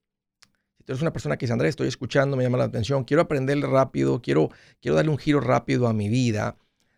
Si 0.77 0.85
tú 0.85 0.93
eres 0.93 1.01
una 1.01 1.11
persona 1.11 1.35
que 1.35 1.45
dice, 1.45 1.51
Andrés, 1.51 1.71
estoy 1.71 1.89
escuchando, 1.89 2.37
me 2.37 2.43
llama 2.43 2.59
la 2.59 2.63
atención, 2.63 3.03
quiero 3.03 3.23
aprender 3.23 3.59
rápido, 3.59 4.21
quiero, 4.21 4.51
quiero 4.79 4.95
darle 4.95 5.11
un 5.11 5.17
giro 5.17 5.41
rápido 5.41 5.89
a 5.89 5.93
mi 5.93 6.07
vida, 6.07 6.55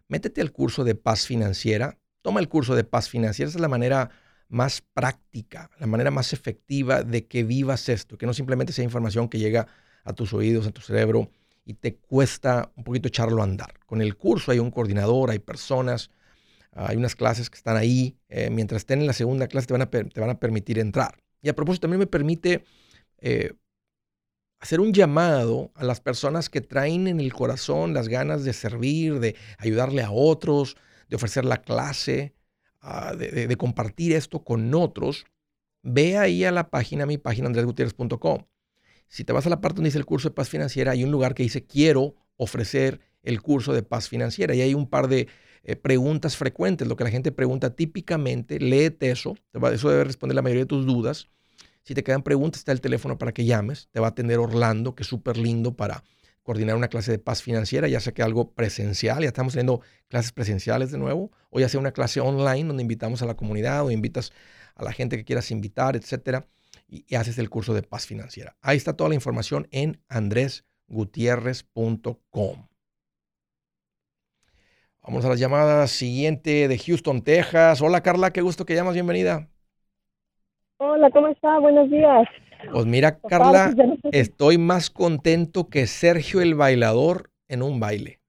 métete 0.10 0.42
al 0.42 0.52
curso 0.52 0.84
de 0.84 0.94
paz 0.94 1.26
financiera, 1.26 1.98
toma 2.22 2.40
el 2.40 2.50
curso 2.50 2.76
de 2.76 2.84
paz 2.84 3.10
financiera, 3.10 3.50
esa 3.50 3.58
es 3.58 3.62
la 3.64 3.68
manera 3.68 4.12
más 4.48 4.84
práctica, 4.94 5.72
la 5.80 5.88
manera 5.88 6.12
más 6.12 6.34
efectiva 6.34 7.02
de 7.02 7.26
que 7.26 7.44
vivas 7.44 7.90
esto, 7.90 8.20
que 8.20 8.28
no 8.28 8.36
simplemente 8.36 8.74
sea 8.74 8.86
información 8.86 9.28
que 9.28 9.40
llega 9.40 9.66
a 10.04 10.14
tus 10.14 10.34
oídos, 10.34 10.68
a 10.68 10.72
tu 10.72 10.82
cerebro, 10.82 11.32
y 11.72 11.74
te 11.74 11.96
cuesta 11.96 12.70
un 12.76 12.84
poquito 12.84 13.08
echarlo 13.08 13.42
a 13.42 13.46
andar. 13.46 13.80
Con 13.86 14.02
el 14.02 14.18
curso 14.18 14.52
hay 14.52 14.60
un 14.60 14.72
coordinador, 14.72 15.32
hay 15.32 15.40
personas, 15.40 16.12
hay 16.74 16.98
unas 16.98 17.16
clases 17.16 17.50
que 17.50 17.56
están 17.56 17.78
ahí. 17.78 18.18
Eh, 18.28 18.50
mientras 18.50 18.82
estén 18.82 19.00
en 19.00 19.08
la 19.08 19.14
segunda 19.14 19.48
clase 19.48 19.68
te 19.68 19.74
van, 19.74 19.82
a 19.84 19.90
te 19.90 20.20
van, 20.20 20.30
a 20.30 20.40
permitir 20.40 20.80
entrar. 20.80 21.24
Y 21.42 21.48
a 21.48 21.56
propósito, 21.56 21.84
también 21.84 22.00
me 22.00 22.08
permite 22.08 22.66
eh, 23.20 23.54
hacer 24.60 24.82
un 24.82 24.92
llamado 24.92 25.72
a 25.76 25.86
las 25.86 26.02
personas 26.02 26.50
que 26.50 26.60
traen 26.60 27.08
en 27.08 27.22
el 27.22 27.32
corazón 27.32 27.94
las 27.94 28.10
ganas 28.10 28.44
de 28.44 28.52
servir, 28.52 29.22
de 29.22 29.38
ayudarle 29.58 30.04
a 30.04 30.12
otros, 30.12 30.76
de 31.08 31.16
ofrecer 31.16 31.46
la 31.46 31.62
clase, 31.62 32.36
ah, 32.82 33.16
de, 33.16 33.48
de, 33.48 33.56
compartir 33.56 34.12
esto 34.12 34.44
con 34.44 34.74
otros. 34.74 35.26
Ve 35.84 36.18
ahí 36.18 36.44
a 36.44 36.52
la 36.52 36.70
página, 36.70 37.06
mi 37.06 37.18
página, 37.18 37.48
andresgutierrez.com. 37.48 38.44
Si 39.12 39.26
te 39.26 39.34
vas 39.34 39.46
a 39.46 39.50
la 39.50 39.60
parte 39.60 39.76
donde 39.76 39.90
dice 39.90 39.98
el 39.98 40.06
curso 40.06 40.30
de 40.30 40.34
paz 40.34 40.48
financiera, 40.48 40.94
hay 40.94 41.04
un 41.04 41.12
lugar 41.12 41.36
que 41.36 41.44
dice 41.44 41.66
quiero 41.66 42.16
ofrecer 42.38 43.02
el 43.24 43.42
curso 43.42 43.74
de 43.74 43.84
paz 43.84 44.08
financiera 44.08 44.56
y 44.56 44.62
hay 44.62 44.74
un 44.74 44.90
par 44.90 45.10
de 45.10 45.28
eh, 45.64 45.76
preguntas 45.76 46.38
frecuentes, 46.38 46.88
lo 46.88 46.96
que 46.96 47.04
la 47.04 47.10
gente 47.10 47.34
pregunta 47.34 47.76
típicamente, 47.76 48.58
léete 48.58 49.12
eso, 49.12 49.36
eso 49.74 49.90
debe 49.90 50.06
responder 50.06 50.34
la 50.34 50.42
mayoría 50.42 50.64
de 50.64 50.68
tus 50.68 50.86
dudas. 50.86 51.28
Si 51.84 51.94
te 51.94 52.06
quedan 52.06 52.24
preguntas, 52.24 52.60
está 52.62 52.72
el 52.72 52.80
teléfono 52.80 53.18
para 53.18 53.34
que 53.34 53.44
llames, 53.44 53.90
te 53.92 54.00
va 54.00 54.08
a 54.08 54.10
atender 54.12 54.40
Orlando, 54.40 54.96
que 54.96 55.04
es 55.04 55.10
súper 55.10 55.36
lindo 55.36 55.76
para 55.76 56.06
coordinar 56.42 56.78
una 56.78 56.88
clase 56.88 57.12
de 57.12 57.20
paz 57.20 57.44
financiera, 57.44 57.90
ya 57.90 58.00
sea 58.00 58.14
que 58.14 58.24
algo 58.24 58.54
presencial, 58.54 59.24
ya 59.24 59.28
estamos 59.28 59.52
teniendo 59.52 59.82
clases 60.08 60.32
presenciales 60.32 60.90
de 60.90 60.98
nuevo, 60.98 61.32
o 61.50 61.60
ya 61.60 61.68
sea 61.68 61.82
una 61.82 61.92
clase 61.92 62.22
online 62.22 62.70
donde 62.70 62.82
invitamos 62.82 63.22
a 63.22 63.26
la 63.26 63.36
comunidad 63.36 63.86
o 63.86 63.92
invitas 63.92 64.32
a 64.74 64.86
la 64.86 64.94
gente 64.94 65.18
que 65.18 65.26
quieras 65.26 65.52
invitar, 65.52 65.98
etcétera 65.98 66.48
y, 66.92 67.16
haces 67.16 67.40
el 67.40 67.50
curso 67.50 67.74
de 67.74 67.84
paz 67.84 68.06
financiera. 68.06 68.58
Ahí 68.62 68.76
está 68.78 68.96
toda 68.96 69.10
la 69.10 69.16
información 69.16 69.68
en 69.72 70.00
andresgutierrez.com. 70.10 72.68
Vamos 75.02 75.26
a 75.26 75.30
la 75.30 75.36
llamada 75.36 75.88
siguiente 75.88 76.68
de 76.68 76.78
Houston, 76.78 77.24
Texas. 77.24 77.82
Hola 77.82 78.02
Carla, 78.02 78.32
qué 78.32 78.42
gusto 78.42 78.66
que 78.66 78.76
llamas, 78.76 78.94
bienvenida. 78.94 79.48
Hola, 80.78 81.10
¿cómo 81.10 81.30
está? 81.30 81.58
Buenos 81.60 81.90
días. 81.90 82.28
Pues 82.72 82.86
mira, 82.86 83.18
Carla, 83.20 83.74
estoy 84.12 84.60
más 84.60 84.92
contento 84.92 85.70
que 85.70 85.88
Sergio 85.88 86.42
el 86.42 86.54
bailador 86.54 87.32
en 87.48 87.64
un 87.64 87.80
baile. 87.80 88.20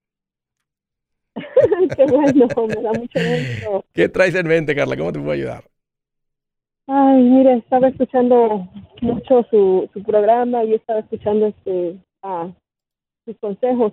qué 1.97 2.05
bueno, 2.07 2.49
me 2.67 2.75
da 2.75 2.93
mucho 2.93 3.19
gusto. 3.19 3.85
¿Qué 3.93 4.09
traes 4.09 4.35
en 4.35 4.47
mente, 4.47 4.75
Carla? 4.75 4.97
¿Cómo 4.97 5.13
te 5.13 5.19
puedo 5.19 5.33
ayudar? 5.33 5.65
Ay, 6.87 7.23
mire, 7.23 7.55
estaba 7.55 7.89
escuchando 7.89 8.69
mucho 9.01 9.47
su, 9.51 9.89
su 9.93 10.03
programa 10.03 10.65
y 10.65 10.75
estaba 10.75 11.01
escuchando 11.01 11.47
este 11.47 11.97
sus 13.25 13.37
consejos 13.39 13.93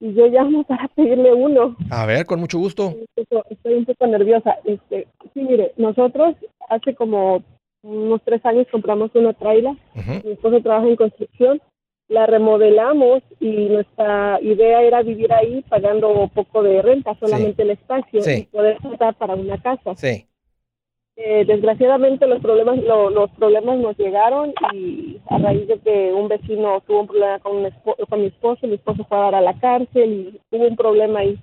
y 0.00 0.12
yo 0.14 0.26
llamo 0.26 0.64
para 0.68 0.88
pedirle 0.88 1.32
uno. 1.32 1.76
A 1.90 2.06
ver, 2.06 2.26
con 2.26 2.40
mucho 2.40 2.58
gusto. 2.58 2.94
Estoy 3.16 3.74
un 3.74 3.84
poco 3.84 4.06
nerviosa. 4.06 4.58
Este, 4.64 5.08
sí, 5.32 5.42
mire, 5.42 5.72
nosotros 5.76 6.36
hace 6.68 6.94
como 6.94 7.42
unos 7.82 8.22
tres 8.24 8.44
años 8.44 8.66
compramos 8.70 9.10
una 9.14 9.32
traila. 9.32 9.76
Mi 10.24 10.32
esposo 10.32 10.60
trabaja 10.60 10.88
en 10.88 10.96
construcción. 10.96 11.60
La 12.08 12.26
remodelamos 12.26 13.22
y 13.40 13.68
nuestra 13.70 14.38
idea 14.42 14.82
era 14.82 15.02
vivir 15.02 15.32
ahí 15.32 15.64
pagando 15.70 16.30
poco 16.34 16.62
de 16.62 16.82
renta, 16.82 17.16
solamente 17.18 17.62
el 17.62 17.70
espacio 17.70 18.20
y 18.20 18.42
poder 18.44 18.76
estar 18.92 19.14
para 19.14 19.34
una 19.34 19.56
casa. 19.62 19.94
Sí. 19.96 20.26
Eh, 21.16 21.44
desgraciadamente 21.44 22.26
los 22.26 22.42
problemas 22.42 22.76
los 22.82 23.30
problemas 23.32 23.78
nos 23.78 23.96
llegaron 23.96 24.52
y 24.72 25.20
a 25.30 25.38
raíz 25.38 25.68
de 25.68 25.78
que 25.78 26.12
un 26.12 26.26
vecino 26.26 26.80
tuvo 26.80 27.02
un 27.02 27.06
problema 27.06 27.38
con, 27.38 27.70
con 28.08 28.20
mi 28.20 28.26
esposo, 28.26 28.66
mi 28.66 28.74
esposo 28.74 29.04
fue 29.04 29.18
a 29.18 29.20
dar 29.20 29.34
a 29.36 29.40
la 29.40 29.58
cárcel 29.60 30.40
y 30.50 30.56
hubo 30.56 30.66
un 30.66 30.76
problema 30.76 31.20
ahí. 31.20 31.38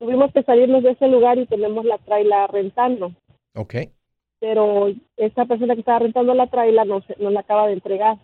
Tuvimos 0.00 0.32
que 0.32 0.42
salirnos 0.42 0.82
de 0.82 0.90
ese 0.90 1.06
lugar 1.06 1.38
y 1.38 1.46
tenemos 1.46 1.84
la 1.84 1.98
traila 1.98 2.48
rentando. 2.48 3.12
Ok. 3.54 3.74
pero 4.40 4.92
esta 5.16 5.46
persona 5.46 5.74
que 5.74 5.80
estaba 5.80 6.00
rentando 6.00 6.34
la 6.34 6.48
traila 6.48 6.84
no, 6.84 7.02
no 7.18 7.30
la 7.30 7.40
acaba 7.40 7.66
de 7.66 7.74
entregar. 7.74 8.18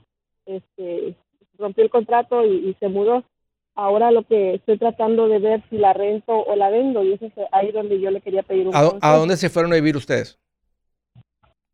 Este, 0.46 1.16
rompió 1.58 1.84
el 1.84 1.90
contrato 1.90 2.44
y, 2.44 2.76
se 2.80 2.88
mudó. 2.88 3.24
Ahora 3.76 4.12
lo 4.12 4.22
que 4.22 4.54
estoy 4.54 4.78
tratando 4.78 5.26
de 5.26 5.40
ver 5.40 5.62
si 5.68 5.78
la 5.78 5.92
rento 5.92 6.32
o 6.32 6.54
la 6.54 6.70
vendo 6.70 7.02
y 7.02 7.14
eso 7.14 7.26
es 7.26 7.32
ahí 7.50 7.72
donde 7.72 8.00
yo 8.00 8.10
le 8.12 8.20
quería 8.20 8.44
pedir 8.44 8.68
un 8.68 8.74
¿A, 8.74 9.16
dónde 9.16 9.36
se 9.36 9.50
fueron 9.50 9.72
a 9.72 9.76
vivir 9.76 9.96
ustedes? 9.96 10.38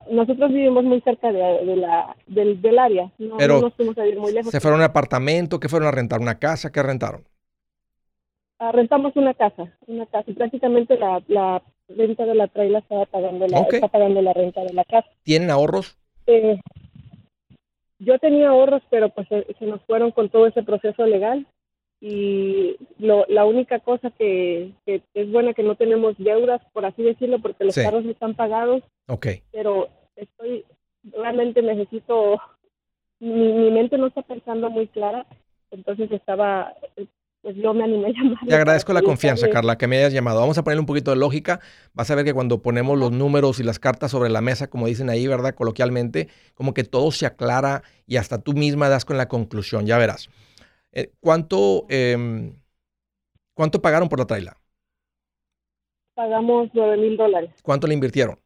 Nosotros 0.09 0.51
vivimos 0.51 0.85
muy 0.85 1.01
cerca 1.03 1.31
de, 1.33 1.77
la, 1.77 2.17
del, 2.27 2.61
del, 2.63 2.79
área, 2.79 3.11
no, 3.19 3.37
Pero 3.37 3.61
nos 3.61 3.75
fuimos 3.75 3.97
a 3.99 4.03
vivir 4.03 4.19
muy 4.19 4.33
lejos. 4.33 4.51
¿Se 4.51 4.61
fueron 4.61 4.81
a 4.81 4.85
un 4.85 4.91
apartamento? 4.91 5.61
¿Qué 5.61 5.69
fueron 5.69 5.89
a 5.89 5.93
rentar? 5.93 6.21
¿Una 6.21 6.39
casa? 6.39 6.73
¿Qué 6.73 6.83
rentaron? 6.83 7.25
Ah, 8.59 8.73
rentamos 8.73 9.15
una 9.17 9.35
casa, 9.35 9.73
una 9.87 10.07
casa. 10.07 10.31
Y 10.31 10.35
prácticamente 10.35 10.99
la, 10.99 11.23
la 11.29 11.63
renta 11.89 12.25
de 12.25 12.35
la 12.35 12.49
traila 12.49 12.79
estaba 12.79 13.07
pagando 13.07 13.47
la, 13.47 13.61
está 13.61 13.89
pagando 13.89 14.23
la 14.23 14.33
renta 14.33 14.63
de 14.63 14.73
la 14.73 14.85
casa. 14.85 15.09
¿Tienen 15.23 15.51
ahorros? 15.51 15.97
Eh, 16.27 16.59
yo 17.99 18.19
tenía 18.19 18.49
ahorros, 18.49 18.83
pero 18.91 19.11
pues 19.11 19.29
se, 19.29 19.67
nos 19.67 19.83
fueron 19.83 20.11
con 20.11 20.29
todo 20.31 20.47
ese 20.47 20.63
proceso 20.63 21.07
legal 21.07 21.47
y 22.01 22.77
lo, 22.99 23.27
la 23.29 23.45
única 23.45 23.79
cosa 23.81 24.11
que, 24.11 24.73
es 24.87 25.31
buena 25.31 25.53
que 25.53 25.63
no 25.63 25.75
tenemos 25.75 26.17
deudas, 26.17 26.63
por 26.73 26.87
así 26.87 27.03
decirlo, 27.03 27.41
porque 27.41 27.65
los 27.65 27.75
carros 27.75 28.07
están 28.07 28.35
pagados. 28.35 28.83
Ok. 29.07 29.27
Pero 29.53 29.89
estoy, 30.17 30.65
realmente 31.05 31.61
necesito, 31.61 32.41
mi, 33.21 33.53
mi 33.53 33.71
mente 33.71 33.99
no 33.99 34.07
está 34.07 34.23
pensando 34.23 34.71
muy 34.71 34.89
clara, 34.89 35.27
entonces 35.71 36.11
estaba, 36.11 36.73
pues 37.43 37.57
yo 37.57 37.75
me 37.75 37.85
animé 37.85 38.09
a 38.09 38.13
llamar. 38.13 38.47
Te 38.49 38.55
agradezco 38.55 38.95
la 38.95 39.03
confianza, 39.03 39.51
Carla, 39.51 39.77
que 39.77 39.87
me 39.87 39.99
hayas 39.99 40.15
llamado. 40.15 40.41
Vamos 40.41 40.57
a 40.57 40.65
ponerle 40.65 40.81
un 40.81 40.87
poquito 40.87 41.11
de 41.11 41.19
lógica. 41.19 41.61
Vas 41.93 42.11
a 42.11 42.15
ver 42.15 42.25
que 42.25 42.33
cuando 42.33 42.63
ponemos 42.63 42.99
los 42.99 43.13
números 43.13 43.61
y 43.61 43.63
las 43.63 43.79
cartas 43.79 44.11
sobre 44.11 44.31
la 44.31 44.41
mesa, 44.41 44.69
como 44.69 44.87
dicen 44.87 45.11
ahí, 45.11 45.27
¿verdad? 45.27 45.55
Coloquialmente, 45.55 46.29
como 46.55 46.73
que 46.73 46.85
todo 46.85 47.11
se 47.13 47.27
aclara 47.27 47.83
y 48.07 48.17
hasta 48.17 48.39
tú 48.39 48.55
misma 48.55 48.89
das 48.89 49.05
con 49.05 49.17
la 49.17 49.29
conclusión. 49.29 49.87
Ya 49.87 49.99
verás. 49.99 50.31
Eh, 50.93 51.13
¿Cuánto, 51.21 51.87
em, 51.89 52.55
¿Cuánto 53.55 53.81
pagaron 53.81 54.09
por 54.09 54.19
la 54.19 54.27
traila? 54.27 54.57
Pagamos 56.15 56.71
9 56.73 56.97
mil 56.97 57.17
dólares. 57.17 57.51
¿Cuánto 57.63 57.87
le 57.87 57.95
invirtieron? 57.95 58.39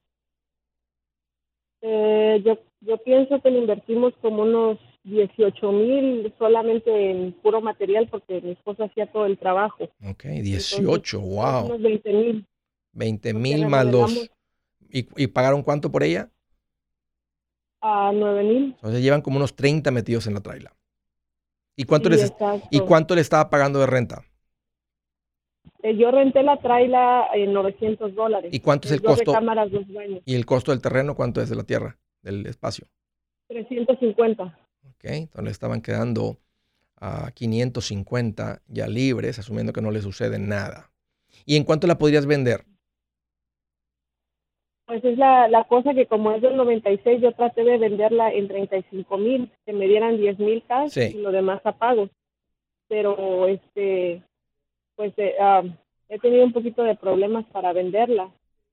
Eh, 1.80 2.42
yo, 2.44 2.58
yo 2.80 2.98
pienso 2.98 3.40
que 3.40 3.50
le 3.50 3.58
invertimos 3.58 4.14
como 4.20 4.42
unos 4.42 4.78
18 5.04 5.72
mil 5.72 6.34
solamente 6.38 7.10
en 7.10 7.32
puro 7.42 7.60
material 7.60 8.08
porque 8.10 8.40
mi 8.40 8.52
esposa 8.52 8.84
hacía 8.84 9.10
todo 9.12 9.26
el 9.26 9.38
trabajo. 9.38 9.84
Ok, 10.04 10.24
18, 10.24 11.20
wow. 11.20 11.66
Unos 11.66 11.82
20 11.82 12.12
mil. 12.12 12.46
20 12.92 13.34
mil 13.34 13.66
más 13.66 13.90
dos. 13.90 14.30
¿Y, 14.90 15.06
¿Y, 15.16 15.26
pagaron 15.26 15.62
cuánto 15.62 15.90
por 15.90 16.04
ella? 16.04 16.30
A 17.80 18.12
9 18.14 18.42
mil. 18.44 18.64
Entonces 18.76 19.02
llevan 19.02 19.20
como 19.20 19.36
unos 19.36 19.56
30 19.56 19.90
metidos 19.90 20.26
en 20.26 20.34
la 20.34 20.40
traila. 20.40 20.74
¿Y 21.76 21.84
cuánto, 21.84 22.08
les, 22.08 22.32
¿Y 22.70 22.80
cuánto 22.80 23.14
le 23.14 23.20
estaba 23.20 23.50
pagando 23.50 23.80
de 23.80 23.86
renta? 23.86 24.22
Eh, 25.82 25.96
yo 25.96 26.10
renté 26.10 26.42
la 26.42 26.56
traila 26.58 27.26
en 27.34 27.52
900 27.52 28.14
dólares. 28.14 28.50
¿Y 28.54 28.60
cuánto 28.60 28.88
es 28.88 28.92
el 28.92 29.02
costo? 29.02 29.32
cámaras, 29.32 29.70
dos 29.70 29.86
baños. 29.92 30.22
¿Y 30.24 30.34
el 30.34 30.46
costo 30.46 30.70
del 30.70 30.80
terreno 30.80 31.14
cuánto 31.14 31.42
es 31.42 31.50
de 31.50 31.56
la 31.56 31.64
tierra, 31.64 31.98
del 32.22 32.46
espacio? 32.46 32.86
350. 33.48 34.58
Entonces 35.02 35.44
le 35.44 35.50
estaban 35.50 35.82
quedando 35.82 36.38
a 36.96 37.30
550 37.32 38.62
ya 38.66 38.86
libres, 38.86 39.38
asumiendo 39.38 39.72
que 39.72 39.82
no 39.82 39.90
le 39.90 40.00
sucede 40.00 40.38
nada. 40.38 40.90
¿Y 41.44 41.56
en 41.56 41.64
cuánto 41.64 41.86
la 41.86 41.98
podrías 41.98 42.26
vender? 42.26 42.64
Pues 44.86 45.02
es 45.04 45.16
la, 45.16 45.64
cosa 45.68 45.94
que 45.94 46.06
como 46.06 46.32
es 46.32 46.42
del 46.42 46.56
96, 46.56 47.22
yo 47.22 47.32
traté 47.32 47.64
de 47.64 47.78
venderla 47.78 48.30
en 48.32 48.48
35 48.48 49.16
mil, 49.18 49.50
que 49.64 49.72
me 49.72 49.86
dieran 49.86 50.18
10 50.18 50.38
mil 50.38 50.62
cash 50.68 50.98
y 50.98 51.18
lo 51.18 51.32
demás 51.32 51.60
a 51.64 51.72
pago. 51.72 52.10
Pero 52.88 53.48
este, 53.48 54.22
pues 54.94 55.14
eh, 55.16 55.34
he 56.08 56.18
tenido 56.18 56.44
un 56.44 56.52
poquito 56.52 56.82
de 56.82 56.96
problemas 56.96 57.46
para 57.46 57.72
venderla. 57.72 58.30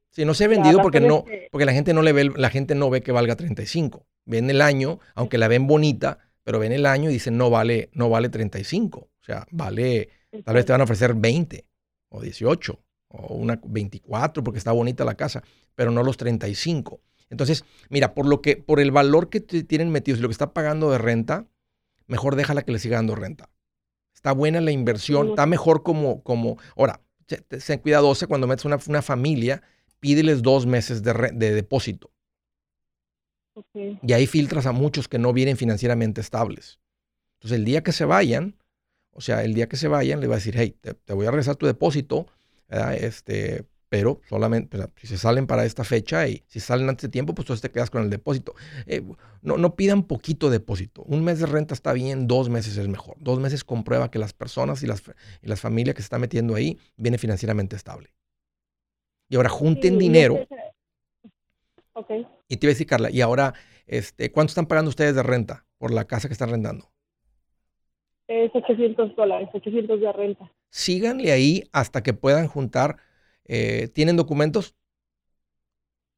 Sí, 0.09 0.25
no 0.25 0.33
se 0.33 0.45
ha 0.45 0.49
vendido 0.49 0.81
porque 0.81 0.99
no, 0.99 1.23
porque 1.49 1.65
la 1.65 1.71
gente 1.71 1.93
no 1.93 2.01
le 2.01 2.11
ve, 2.11 2.29
la 2.35 2.49
gente 2.49 2.75
no 2.75 2.89
ve 2.89 3.01
que 3.01 3.13
valga 3.13 3.37
35 3.37 4.05
ven 4.25 4.49
el 4.49 4.61
año, 4.61 4.99
aunque 5.15 5.37
la 5.37 5.47
ven 5.47 5.67
bonita, 5.67 6.19
pero 6.43 6.59
ven 6.59 6.71
el 6.71 6.85
año 6.85 7.09
y 7.09 7.13
dicen 7.13 7.37
no 7.37 7.49
vale, 7.49 7.89
no 7.93 8.09
vale 8.09 8.29
35. 8.29 8.99
O 8.99 9.23
sea, 9.23 9.45
vale, 9.51 10.09
tal 10.43 10.55
vez 10.55 10.65
te 10.65 10.71
van 10.71 10.81
a 10.81 10.85
ofrecer 10.85 11.13
20 11.13 11.65
o 12.09 12.21
18 12.21 12.79
o 13.11 13.35
una 13.35 13.59
24 13.63 14.43
porque 14.43 14.57
está 14.57 14.71
bonita 14.71 15.05
la 15.05 15.15
casa, 15.15 15.43
pero 15.75 15.91
no 15.91 16.03
los 16.03 16.17
35. 16.17 16.99
Entonces, 17.29 17.63
mira, 17.89 18.13
por 18.13 18.25
lo 18.25 18.41
que, 18.41 18.57
por 18.57 18.79
el 18.79 18.91
valor 18.91 19.29
que 19.29 19.39
tienen 19.39 19.89
metidos 19.89 20.19
y 20.19 20.21
lo 20.21 20.27
que 20.27 20.33
está 20.33 20.53
pagando 20.53 20.91
de 20.91 20.97
renta, 20.97 21.45
mejor 22.07 22.35
déjala 22.35 22.63
que 22.63 22.71
le 22.71 22.79
siga 22.79 22.97
dando 22.97 23.15
renta. 23.15 23.49
Está 24.13 24.33
buena 24.33 24.61
la 24.61 24.71
inversión, 24.71 25.29
está 25.29 25.45
mejor 25.45 25.83
como, 25.83 26.21
como, 26.23 26.57
ahora, 26.75 27.01
sean 27.59 27.79
cuidadosa 27.79 28.27
cuando 28.27 28.47
metes 28.47 28.65
una, 28.65 28.77
una 28.87 29.01
familia, 29.01 29.63
pídeles 29.99 30.41
dos 30.41 30.65
meses 30.65 31.01
de, 31.03 31.31
de 31.33 31.53
depósito 31.53 32.11
y 33.73 34.13
ahí 34.13 34.27
filtras 34.27 34.65
a 34.65 34.71
muchos 34.71 35.07
que 35.07 35.19
no 35.19 35.33
vienen 35.33 35.57
financieramente 35.57 36.21
estables. 36.21 36.79
Entonces, 37.35 37.57
el 37.57 37.65
día 37.65 37.83
que 37.83 37.91
se 37.91 38.05
vayan, 38.05 38.55
o 39.11 39.21
sea, 39.21 39.43
el 39.43 39.53
día 39.53 39.67
que 39.67 39.77
se 39.77 39.87
vayan, 39.87 40.21
le 40.21 40.27
va 40.27 40.35
a 40.35 40.37
decir, 40.37 40.55
hey, 40.57 40.77
te, 40.79 41.13
voy 41.13 41.25
a 41.25 41.31
regresar 41.31 41.55
tu 41.55 41.65
depósito, 41.65 42.27
este, 42.71 43.65
pero 43.91 44.21
solamente, 44.29 44.77
si 44.95 45.07
se 45.07 45.17
salen 45.17 45.47
para 45.47 45.65
esta 45.65 45.83
fecha 45.83 46.25
y 46.25 46.43
si 46.47 46.61
salen 46.61 46.87
antes 46.87 47.03
de 47.03 47.09
tiempo, 47.09 47.35
pues 47.35 47.43
entonces 47.43 47.61
te 47.61 47.71
quedas 47.71 47.89
con 47.89 48.01
el 48.01 48.09
depósito. 48.09 48.55
Eh, 48.85 49.03
no, 49.41 49.57
no 49.57 49.75
pidan 49.75 50.03
poquito 50.03 50.49
depósito. 50.49 51.03
Un 51.03 51.25
mes 51.25 51.39
de 51.39 51.45
renta 51.45 51.73
está 51.73 51.91
bien, 51.91 52.25
dos 52.25 52.49
meses 52.49 52.77
es 52.77 52.87
mejor. 52.87 53.17
Dos 53.19 53.39
meses 53.41 53.65
comprueba 53.65 54.09
que 54.09 54.17
las 54.17 54.31
personas 54.31 54.81
y 54.83 54.87
las, 54.87 55.03
y 55.41 55.47
las 55.47 55.59
familias 55.59 55.93
que 55.93 56.01
se 56.01 56.05
están 56.05 56.21
metiendo 56.21 56.55
ahí 56.55 56.79
vienen 56.95 57.19
financieramente 57.19 57.75
estable. 57.75 58.13
Y 59.27 59.35
ahora 59.35 59.49
junten 59.49 59.97
dinero. 59.97 60.39
Y 62.47 62.57
te 62.57 62.65
iba 62.65 62.71
a 62.71 62.73
decir, 62.73 62.87
Carla, 62.87 63.11
y 63.11 63.19
ahora, 63.19 63.53
este, 63.87 64.31
¿cuánto 64.31 64.51
están 64.51 64.67
pagando 64.67 64.87
ustedes 64.87 65.15
de 65.15 65.23
renta 65.23 65.65
por 65.77 65.91
la 65.91 66.05
casa 66.05 66.29
que 66.29 66.33
están 66.33 66.49
rentando? 66.49 66.91
Es 68.27 68.51
800 68.53 69.15
dólares, 69.15 69.49
800 69.53 69.99
de 69.99 70.11
renta. 70.13 70.51
Síganle 70.69 71.31
ahí 71.31 71.63
hasta 71.71 72.01
que 72.01 72.13
puedan 72.13 72.47
juntar. 72.47 72.97
Eh, 73.45 73.89
¿Tienen 73.93 74.15
documentos? 74.15 74.75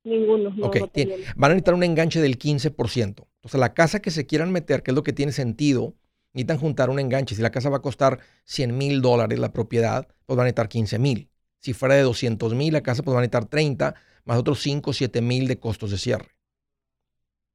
Ninguno. 0.03 0.53
No, 0.55 0.69
van 0.69 1.51
a 1.51 1.53
necesitar 1.53 1.73
un 1.73 1.83
enganche 1.83 2.21
del 2.21 2.37
15%. 2.37 3.27
Entonces, 3.43 3.59
la 3.59 3.73
casa 3.73 4.01
que 4.01 4.11
se 4.11 4.25
quieran 4.25 4.51
meter, 4.51 4.83
que 4.83 4.91
es 4.91 4.95
lo 4.95 5.03
que 5.03 5.13
tiene 5.13 5.31
sentido, 5.31 5.95
necesitan 6.33 6.59
juntar 6.59 6.89
un 6.89 6.99
enganche. 6.99 7.35
Si 7.35 7.41
la 7.41 7.51
casa 7.51 7.69
va 7.69 7.77
a 7.77 7.81
costar 7.81 8.19
100 8.45 8.77
mil 8.77 9.01
dólares 9.01 9.39
la 9.39 9.53
propiedad, 9.53 10.07
pues 10.25 10.37
van 10.37 10.43
a 10.43 10.47
necesitar 10.47 10.69
15 10.69 10.99
mil. 10.99 11.29
Si 11.59 11.73
fuera 11.73 11.95
de 11.95 12.01
200 12.01 12.53
mil 12.53 12.73
la 12.73 12.83
casa, 12.83 13.03
pues 13.03 13.13
van 13.13 13.23
a 13.23 13.27
necesitar 13.27 13.45
30 13.45 13.95
más 14.25 14.37
otros 14.37 14.61
5 14.61 14.89
o 14.89 14.93
7 14.93 15.21
mil 15.21 15.47
de 15.47 15.59
costos 15.59 15.91
de 15.91 15.97
cierre. 15.97 16.35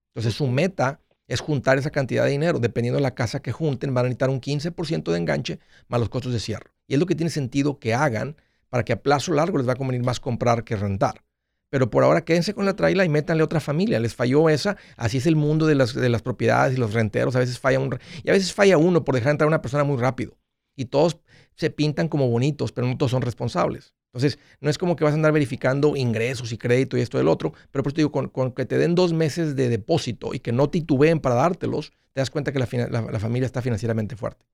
Entonces 0.09 0.35
su 0.35 0.47
meta 0.47 1.01
es 1.29 1.41
juntar 1.41 1.79
esa 1.79 1.91
cantidad 1.91 2.25
de 2.25 2.31
dinero. 2.31 2.59
Dependiendo 2.59 2.97
de 2.97 3.03
la 3.03 3.14
casa 3.14 3.41
que 3.41 3.53
junten, 3.53 3.95
van 3.95 4.07
a 4.07 4.09
necesitar 4.09 4.31
un 4.31 4.41
15% 4.41 5.12
de 5.12 5.19
enganche 5.19 5.61
más 5.87 6.01
los 6.01 6.09
costos 6.09 6.33
de 6.33 6.41
cierre. 6.41 6.73
Y 6.88 6.95
es 6.95 7.01
lo 7.01 7.07
que 7.07 7.14
tiene 7.14 7.31
sentido 7.31 7.79
que 7.79 7.95
hagan 7.95 8.37
para 8.71 8.85
que 8.85 8.93
a 8.93 9.03
plazo 9.03 9.33
largo 9.33 9.59
les 9.59 9.69
va 9.69 9.75
a 9.75 9.77
convenir 9.77 10.03
más 10.03 10.21
comprar 10.21 10.64
que 10.64 10.77
rentar. 10.77 11.23
Pero 11.71 11.91
por 11.91 12.03
ahora 12.03 12.25
quédense 12.25 12.55
con 12.55 12.64
la 12.64 12.75
traila 12.75 13.05
y 13.05 13.11
métanle 13.11 13.43
otra 13.43 13.61
familia. 13.61 14.01
Les 14.01 14.14
falló 14.14 14.49
esa. 14.49 14.79
Así 14.97 15.19
es 15.19 15.27
el 15.27 15.37
mundo 15.37 15.67
de 15.67 15.75
las, 15.75 15.95
de 15.95 16.09
las 16.09 16.23
propiedades 16.23 16.77
y 16.77 16.81
los 16.81 16.95
renteros. 16.95 17.37
A 17.37 17.41
veces 17.41 17.59
falla 17.59 17.79
un, 17.79 17.99
y 18.25 18.31
a 18.31 18.33
veces 18.33 18.55
falla 18.55 18.79
uno 18.79 19.05
por 19.05 19.14
dejar 19.14 19.33
entrar 19.33 19.47
a 19.47 19.49
una 19.49 19.62
persona 19.62 19.85
muy 19.85 19.99
rápido. 19.99 20.38
Y 20.75 20.87
todos 20.87 21.19
se 21.59 21.71
pintan 21.71 22.09
como 22.09 22.29
bonitos, 22.29 22.71
pero 22.71 22.87
no 22.87 22.97
todos 22.97 23.11
son 23.11 23.23
responsables. 23.23 23.92
Entonces, 24.12 24.38
no 24.61 24.71
es 24.71 24.79
como 24.79 24.94
que 24.94 25.03
vas 25.03 25.12
a 25.12 25.16
andar 25.16 25.33
verificando 25.33 25.97
ingresos 25.97 26.53
y 26.53 26.59
crédito 26.59 26.97
y 26.97 27.01
esto 27.01 27.18
y 27.18 27.21
el 27.21 27.29
otro, 27.29 27.53
pero 27.73 27.83
por 27.83 27.90
eso 27.90 27.97
te 27.97 28.01
digo, 28.03 28.33
con, 28.33 28.53
que 28.53 28.64
te 28.64 28.79
den 28.79 28.94
dos 28.94 29.12
meses 29.12 29.57
de 29.57 29.68
depósito 29.68 30.33
y 30.33 30.38
que 30.38 30.53
no 30.53 30.71
titubeen 30.71 31.18
para 31.18 31.35
dártelos, 31.35 31.90
te 32.12 32.21
das 32.21 32.31
cuenta 32.31 32.53
que 32.53 32.61
la, 32.61 32.66
familia 32.66 33.44
está 33.44 33.61
financieramente 33.61 34.14
fuerte. 34.14 34.47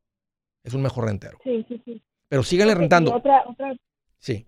Es 0.64 0.72
un 0.72 0.80
mejor 0.80 1.04
rentero. 1.04 1.38
Sí, 1.44 1.64
sí, 1.68 1.80
sí. 1.84 2.02
Pero 2.28 2.42
síganle 2.42 2.74
rentando. 2.74 3.14
Otra, 3.14 3.44
otra, 3.46 3.76
sí. 4.18 4.44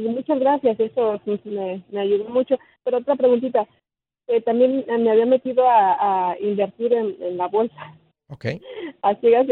muchas 0.00 0.38
gracias, 0.38 0.78
eso 0.78 1.18
me, 1.44 1.82
ayudó 1.98 2.28
mucho. 2.28 2.58
Pero 2.84 2.98
otra 2.98 3.16
preguntita, 3.16 3.66
eh, 4.26 4.42
también 4.42 4.84
me 4.86 5.10
había 5.10 5.24
metido 5.24 5.64
a, 5.66 6.36
invertir 6.40 6.92
en, 6.92 7.38
la 7.38 7.48
bolsa. 7.48 7.96
Ok. 8.28 8.44
Así 9.02 9.28
es, 9.32 9.48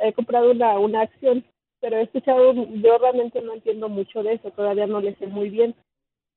he 0.00 0.12
comprado 0.12 0.50
una, 0.50 0.76
una 0.80 1.02
acción 1.02 1.44
pero 1.82 1.98
he 1.98 2.02
escuchado, 2.02 2.54
yo 2.54 2.98
realmente 2.98 3.42
no 3.42 3.54
entiendo 3.54 3.88
mucho 3.88 4.22
de 4.22 4.34
eso, 4.34 4.52
todavía 4.52 4.86
no 4.86 5.00
le 5.00 5.16
sé 5.16 5.26
muy 5.26 5.50
bien. 5.50 5.74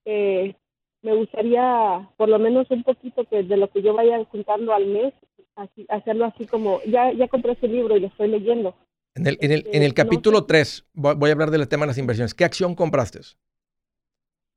Eh, 0.04 0.56
me 1.04 1.16
gustaría, 1.16 2.10
por 2.18 2.30
lo 2.30 2.40
menos 2.40 2.70
un 2.72 2.82
poquito 2.82 3.24
que 3.26 3.44
de 3.44 3.56
lo 3.56 3.70
que 3.70 3.84
yo 3.84 3.94
vaya 3.94 4.26
juntando 4.26 4.74
al 4.74 4.88
mes, 4.88 5.14
así, 5.56 5.86
hacerlo 5.88 6.26
así 6.26 6.48
como, 6.48 6.82
ya, 6.88 7.14
ya 7.14 7.28
compré 7.28 7.52
ese 7.52 7.68
libro 7.68 7.96
y 7.96 8.00
lo 8.00 8.08
estoy 8.08 8.28
leyendo. 8.28 8.76
En 9.14 9.28
el, 9.28 9.38
en 9.40 9.52
el, 9.52 9.68
en 9.68 9.84
el 9.84 9.90
este, 9.90 10.04
capítulo 10.04 10.46
3, 10.46 10.88
voy 10.94 11.30
a 11.30 11.34
hablar 11.34 11.52
del 11.52 11.68
tema 11.68 11.86
de 11.86 11.90
las 11.90 12.00
inversiones. 12.00 12.34
¿Qué 12.34 12.44
acción 12.44 12.74
compraste? 12.74 13.20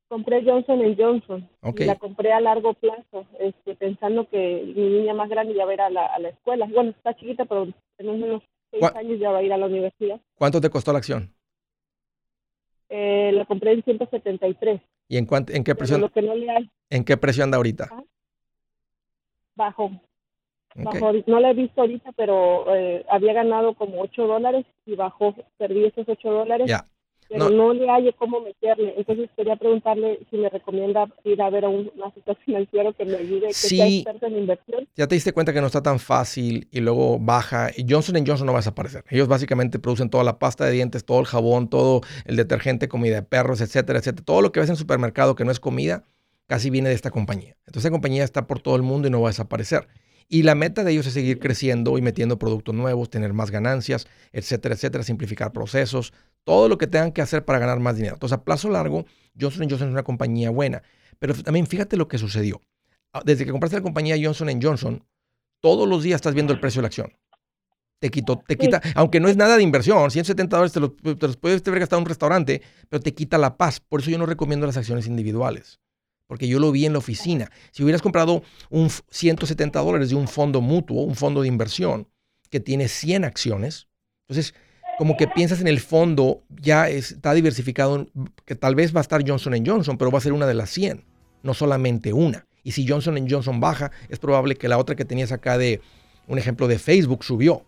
Compré 0.08 0.42
Johnson 0.42 0.96
Johnson. 0.96 1.48
Y 1.76 1.84
la 1.84 1.96
compré 1.96 2.32
a 2.32 2.40
largo 2.40 2.72
plazo, 2.72 3.26
este, 3.38 3.76
pensando 3.76 4.26
que 4.26 4.72
mi 4.74 4.88
niña 4.88 5.12
más 5.12 5.28
grande 5.28 5.54
ya 5.54 5.66
va 5.66 5.72
a 5.72 5.74
ir 5.74 5.80
a 5.82 5.90
la, 5.90 6.06
a 6.06 6.18
la 6.18 6.30
escuela. 6.30 6.66
Bueno, 6.72 6.90
está 6.90 7.14
chiquita, 7.14 7.44
pero 7.44 7.68
en 7.98 8.08
unos 8.08 8.42
seis 8.70 8.84
años 8.94 9.18
ya 9.18 9.30
va 9.30 9.38
a 9.38 9.42
ir 9.42 9.52
a 9.52 9.56
la 9.56 9.66
universidad. 9.66 10.20
¿Cuánto 10.34 10.60
te 10.60 10.70
costó 10.70 10.92
la 10.92 10.98
acción? 10.98 11.34
Eh, 12.88 13.32
la 13.32 13.44
compré 13.44 13.72
en 13.72 13.82
173. 13.82 14.80
¿Y 15.08 15.16
en, 15.16 15.26
cuánto, 15.26 15.52
en 15.52 15.64
qué 15.64 15.74
precio? 15.74 15.98
no 15.98 16.10
¿En 16.90 17.04
qué 17.04 17.16
precio 17.16 17.44
anda 17.44 17.56
ahorita? 17.56 17.88
Ah, 17.90 18.02
bajo. 19.54 19.90
bajo. 20.74 21.12
No 21.26 21.40
la 21.40 21.50
he 21.50 21.54
visto 21.54 21.80
ahorita, 21.80 22.12
pero 22.12 22.74
eh, 22.74 23.04
había 23.10 23.32
ganado 23.32 23.74
como 23.74 24.00
8 24.00 24.26
dólares 24.26 24.66
y 24.86 24.94
bajó, 24.96 25.34
perdí 25.56 25.84
esos 25.84 26.08
8 26.08 26.30
dólares. 26.30 26.66
Ya 26.68 26.84
pero 27.28 27.50
no. 27.50 27.72
le 27.72 27.86
hallo 27.88 28.12
cómo 28.16 28.40
meterle. 28.40 28.94
Entonces 28.96 29.28
quería 29.36 29.56
preguntarle 29.56 30.20
si 30.30 30.36
me 30.36 30.48
recomienda 30.48 31.06
ir 31.24 31.40
a 31.42 31.50
ver 31.50 31.64
a 31.64 31.68
un 31.68 31.90
asesor 32.04 32.36
financiero 32.44 32.92
que 32.94 33.04
me 33.04 33.16
ayude, 33.16 33.48
que 33.48 33.54
sea 33.54 33.86
experto 33.86 34.26
en 34.26 34.38
inversión. 34.38 34.88
Ya 34.96 35.06
te 35.06 35.14
diste 35.14 35.32
cuenta 35.32 35.52
que 35.52 35.60
no 35.60 35.66
está 35.66 35.82
tan 35.82 35.98
fácil 35.98 36.68
y 36.70 36.80
luego 36.80 37.18
baja. 37.18 37.70
Y 37.76 37.84
Johnson 37.88 38.16
Johnson 38.26 38.46
no 38.46 38.52
va 38.52 38.58
a 38.58 38.60
desaparecer. 38.60 39.04
Ellos 39.10 39.28
básicamente 39.28 39.78
producen 39.78 40.10
toda 40.10 40.24
la 40.24 40.38
pasta 40.38 40.64
de 40.64 40.72
dientes, 40.72 41.04
todo 41.04 41.20
el 41.20 41.26
jabón, 41.26 41.68
todo 41.68 42.00
el 42.24 42.36
detergente, 42.36 42.88
comida 42.88 43.16
de 43.16 43.22
perros, 43.22 43.60
etcétera, 43.60 43.98
etcétera. 43.98 44.24
Todo 44.24 44.42
lo 44.42 44.52
que 44.52 44.60
ves 44.60 44.68
en 44.68 44.74
el 44.74 44.78
supermercado 44.78 45.34
que 45.34 45.44
no 45.44 45.50
es 45.50 45.60
comida, 45.60 46.04
casi 46.46 46.70
viene 46.70 46.88
de 46.88 46.94
esta 46.94 47.10
compañía. 47.10 47.56
Entonces 47.66 47.84
esta 47.84 47.90
compañía 47.90 48.24
está 48.24 48.46
por 48.46 48.60
todo 48.60 48.76
el 48.76 48.82
mundo 48.82 49.08
y 49.08 49.10
no 49.10 49.20
va 49.20 49.28
a 49.28 49.30
desaparecer. 49.30 49.86
Y 50.30 50.42
la 50.42 50.54
meta 50.54 50.84
de 50.84 50.92
ellos 50.92 51.06
es 51.06 51.14
seguir 51.14 51.38
creciendo 51.38 51.96
y 51.96 52.02
metiendo 52.02 52.38
productos 52.38 52.74
nuevos, 52.74 53.08
tener 53.08 53.32
más 53.32 53.50
ganancias, 53.50 54.06
etcétera, 54.32 54.74
etcétera, 54.74 55.02
simplificar 55.02 55.52
procesos, 55.52 56.12
todo 56.44 56.68
lo 56.68 56.76
que 56.76 56.86
tengan 56.86 57.12
que 57.12 57.22
hacer 57.22 57.46
para 57.46 57.58
ganar 57.58 57.80
más 57.80 57.96
dinero. 57.96 58.16
Entonces, 58.16 58.36
a 58.36 58.44
plazo 58.44 58.68
largo, 58.68 59.06
Johnson 59.40 59.66
Johnson 59.70 59.88
es 59.88 59.92
una 59.92 60.02
compañía 60.02 60.50
buena. 60.50 60.82
Pero 61.18 61.34
también 61.34 61.66
fíjate 61.66 61.96
lo 61.96 62.08
que 62.08 62.18
sucedió. 62.18 62.60
Ah, 63.14 63.22
desde 63.24 63.46
que 63.46 63.50
compraste 63.52 63.76
la 63.76 63.82
compañía 63.82 64.16
Johnson 64.22 64.60
Johnson, 64.62 65.02
todos 65.60 65.88
los 65.88 66.02
días 66.02 66.16
estás 66.16 66.34
viendo 66.34 66.52
el 66.52 66.60
precio 66.60 66.80
de 66.80 66.82
la 66.82 66.88
acción. 66.88 67.12
Te, 67.98 68.10
quito, 68.10 68.40
te 68.46 68.56
quita, 68.56 68.82
aunque 68.94 69.20
no 69.20 69.28
es 69.28 69.36
nada 69.36 69.56
de 69.56 69.62
inversión, 69.62 70.10
170 70.10 70.56
dólares 70.56 70.72
te 70.72 70.78
los, 70.78 70.94
te 71.18 71.26
los 71.26 71.36
puedes 71.38 71.66
haber 71.66 71.80
gastado 71.80 71.98
en 71.98 72.04
un 72.04 72.08
restaurante, 72.08 72.62
pero 72.90 73.02
te 73.02 73.14
quita 73.14 73.38
la 73.38 73.56
paz. 73.56 73.80
Por 73.80 74.00
eso 74.00 74.10
yo 74.10 74.18
no 74.18 74.26
recomiendo 74.26 74.66
las 74.66 74.76
acciones 74.76 75.06
individuales 75.06 75.80
porque 76.28 76.46
yo 76.46 76.60
lo 76.60 76.70
vi 76.70 76.86
en 76.86 76.92
la 76.92 77.00
oficina. 77.00 77.50
Si 77.72 77.82
hubieras 77.82 78.02
comprado 78.02 78.44
un 78.70 78.88
170 79.10 79.80
dólares 79.80 80.10
de 80.10 80.14
un 80.14 80.28
fondo 80.28 80.60
mutuo, 80.60 81.02
un 81.02 81.16
fondo 81.16 81.42
de 81.42 81.48
inversión 81.48 82.06
que 82.50 82.60
tiene 82.60 82.86
100 82.86 83.24
acciones, 83.24 83.88
entonces 84.28 84.54
como 84.98 85.16
que 85.16 85.26
piensas 85.26 85.60
en 85.60 85.68
el 85.68 85.80
fondo, 85.80 86.42
ya 86.48 86.88
está 86.88 87.32
diversificado, 87.32 88.06
que 88.44 88.54
tal 88.54 88.74
vez 88.74 88.94
va 88.94 89.00
a 89.00 89.02
estar 89.02 89.26
Johnson 89.26 89.54
Johnson, 89.64 89.96
pero 89.96 90.10
va 90.10 90.18
a 90.18 90.22
ser 90.22 90.32
una 90.32 90.46
de 90.46 90.54
las 90.54 90.70
100, 90.70 91.04
no 91.42 91.54
solamente 91.54 92.12
una. 92.12 92.46
Y 92.62 92.72
si 92.72 92.86
Johnson 92.86 93.26
Johnson 93.28 93.60
baja, 93.60 93.90
es 94.08 94.18
probable 94.18 94.56
que 94.56 94.68
la 94.68 94.76
otra 94.76 94.96
que 94.96 95.04
tenías 95.04 95.32
acá 95.32 95.56
de, 95.56 95.80
un 96.26 96.36
ejemplo 96.36 96.68
de 96.68 96.78
Facebook, 96.78 97.24
subió. 97.24 97.64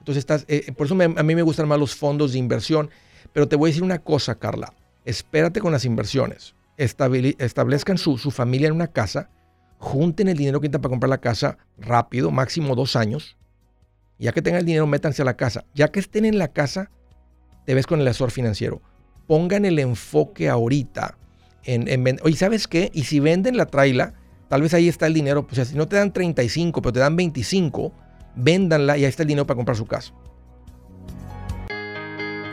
Entonces, 0.00 0.22
estás, 0.22 0.44
eh, 0.48 0.72
por 0.72 0.86
eso 0.86 0.94
a 1.00 1.22
mí 1.22 1.34
me 1.34 1.42
gustan 1.42 1.68
más 1.68 1.78
los 1.78 1.94
fondos 1.94 2.32
de 2.32 2.38
inversión. 2.38 2.90
Pero 3.32 3.46
te 3.46 3.56
voy 3.56 3.68
a 3.68 3.70
decir 3.70 3.82
una 3.82 4.00
cosa, 4.00 4.34
Carla. 4.34 4.72
Espérate 5.04 5.60
con 5.60 5.72
las 5.72 5.84
inversiones 5.84 6.54
establezcan 6.76 7.98
su, 7.98 8.16
familia 8.30 8.68
en 8.68 8.74
una 8.74 8.88
casa, 8.88 9.30
junten 9.78 10.28
el 10.28 10.36
dinero 10.36 10.60
que 10.60 10.66
necesitan 10.66 10.82
para 10.82 10.90
comprar 10.90 11.10
la 11.10 11.20
casa 11.20 11.58
rápido, 11.78 12.30
máximo 12.30 12.74
dos 12.74 12.96
años. 12.96 13.36
Ya 14.18 14.32
que 14.32 14.42
tengan 14.42 14.60
el 14.60 14.66
dinero, 14.66 14.86
métanse 14.86 15.22
a 15.22 15.24
la 15.24 15.36
casa. 15.36 15.64
Ya 15.74 15.88
que 15.88 16.00
estén 16.00 16.24
en 16.24 16.38
la 16.38 16.48
casa, 16.48 16.90
te 17.66 17.74
ves 17.74 17.86
con 17.86 18.00
el 18.00 18.08
asesor 18.08 18.30
financiero. 18.30 18.80
Pongan 19.26 19.64
el 19.64 19.78
enfoque 19.78 20.48
ahorita 20.48 21.16
en, 21.64 21.88
en 21.88 22.18
Oye, 22.22 22.36
¿sabes 22.36 22.68
qué? 22.68 22.90
Y 22.94 23.04
si 23.04 23.20
venden 23.20 23.56
la 23.56 23.66
traila, 23.66 24.14
tal 24.48 24.62
vez 24.62 24.74
ahí 24.74 24.88
está 24.88 25.06
el 25.06 25.14
dinero. 25.14 25.46
Pues 25.46 25.66
si 25.68 25.76
no 25.76 25.88
te 25.88 25.96
dan 25.96 26.12
35, 26.12 26.80
pero 26.80 26.92
te 26.92 27.00
dan 27.00 27.16
25, 27.16 27.92
véndanla 28.36 28.96
y 28.98 29.04
ahí 29.04 29.08
está 29.08 29.22
el 29.22 29.28
dinero 29.28 29.46
para 29.46 29.56
comprar 29.56 29.76
su 29.76 29.86
casa. 29.86 30.12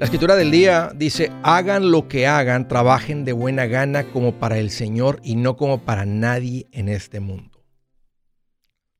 La 0.00 0.06
escritura 0.06 0.34
del 0.34 0.50
día 0.50 0.92
dice, 0.96 1.30
hagan 1.42 1.90
lo 1.90 2.08
que 2.08 2.26
hagan, 2.26 2.68
trabajen 2.68 3.26
de 3.26 3.34
buena 3.34 3.66
gana 3.66 4.10
como 4.10 4.38
para 4.38 4.56
el 4.56 4.70
Señor 4.70 5.20
y 5.22 5.36
no 5.36 5.58
como 5.58 5.84
para 5.84 6.06
nadie 6.06 6.70
en 6.72 6.88
este 6.88 7.20
mundo. 7.20 7.62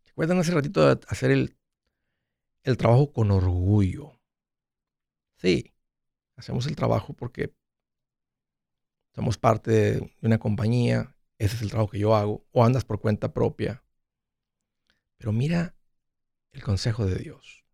¿Recuerdan 0.04 0.40
hace 0.40 0.52
ratito 0.52 0.86
de 0.86 1.00
hacer 1.08 1.30
el, 1.30 1.56
el 2.64 2.76
trabajo 2.76 3.14
con 3.14 3.30
orgullo? 3.30 4.20
Sí, 5.36 5.72
hacemos 6.36 6.66
el 6.66 6.76
trabajo 6.76 7.14
porque 7.14 7.54
somos 9.14 9.38
parte 9.38 9.70
de 9.70 10.16
una 10.20 10.36
compañía, 10.36 11.16
ese 11.38 11.56
es 11.56 11.62
el 11.62 11.70
trabajo 11.70 11.92
que 11.92 11.98
yo 11.98 12.14
hago, 12.14 12.46
o 12.52 12.62
andas 12.62 12.84
por 12.84 13.00
cuenta 13.00 13.32
propia. 13.32 13.82
Pero 15.16 15.32
mira 15.32 15.74
el 16.52 16.62
consejo 16.62 17.06
de 17.06 17.14
Dios. 17.14 17.64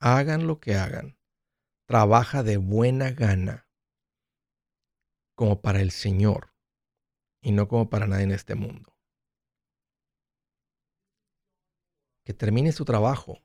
Hagan 0.00 0.48
lo 0.48 0.58
que 0.58 0.74
hagan 0.74 1.13
trabaja 1.86 2.42
de 2.42 2.56
buena 2.56 3.10
gana 3.10 3.68
como 5.34 5.60
para 5.60 5.80
el 5.80 5.90
Señor 5.90 6.54
y 7.40 7.52
no 7.52 7.68
como 7.68 7.90
para 7.90 8.06
nadie 8.06 8.24
en 8.24 8.32
este 8.32 8.54
mundo. 8.54 8.96
Que 12.24 12.32
termines 12.32 12.76
tu 12.76 12.84
trabajo 12.84 13.42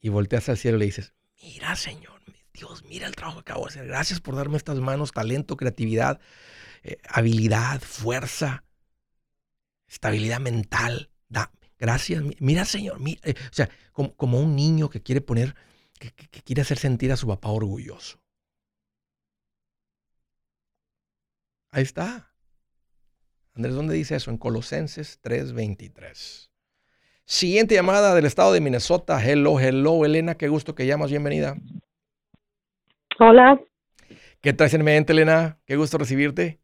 y 0.00 0.08
volteas 0.08 0.48
al 0.48 0.56
cielo 0.56 0.76
y 0.76 0.80
le 0.80 0.86
dices, 0.86 1.14
mira 1.42 1.76
Señor, 1.76 2.22
Dios, 2.52 2.84
mira 2.84 3.06
el 3.06 3.16
trabajo 3.16 3.42
que 3.42 3.52
acabo 3.52 3.64
de 3.64 3.70
hacer. 3.70 3.86
Gracias 3.86 4.20
por 4.20 4.36
darme 4.36 4.56
estas 4.56 4.78
manos, 4.78 5.12
talento, 5.12 5.56
creatividad, 5.56 6.20
eh, 6.82 6.98
habilidad, 7.08 7.80
fuerza, 7.80 8.64
estabilidad 9.86 10.40
mental. 10.40 11.10
Gracias, 11.76 12.22
mira 12.38 12.64
Señor, 12.64 12.98
eh, 13.24 13.34
o 13.36 13.52
sea, 13.52 13.68
como, 13.92 14.14
como 14.14 14.40
un 14.40 14.56
niño 14.56 14.88
que 14.88 15.02
quiere 15.02 15.20
poner 15.20 15.54
que, 16.12 16.42
quiere 16.42 16.62
hacer 16.62 16.78
sentir 16.78 17.12
a 17.12 17.16
su 17.16 17.26
papá 17.26 17.48
orgulloso. 17.48 18.18
Ahí 21.70 21.82
está. 21.82 22.32
Andrés, 23.54 23.74
¿dónde 23.74 23.94
dice 23.94 24.16
eso? 24.16 24.30
En 24.30 24.38
Colosenses 24.38 25.20
3:23. 25.22 26.50
Siguiente 27.24 27.74
llamada 27.74 28.14
del 28.14 28.26
estado 28.26 28.52
de 28.52 28.60
Minnesota. 28.60 29.18
Hello, 29.24 29.58
hello, 29.58 30.04
Elena, 30.04 30.34
qué 30.34 30.48
gusto 30.48 30.74
que 30.74 30.86
llamas, 30.86 31.10
bienvenida. 31.10 31.56
Hola. 33.18 33.60
¿Qué 34.40 34.52
traes 34.52 34.74
en 34.74 34.84
mente, 34.84 35.12
Elena? 35.12 35.58
Qué 35.66 35.76
gusto 35.76 35.96
recibirte. 35.98 36.60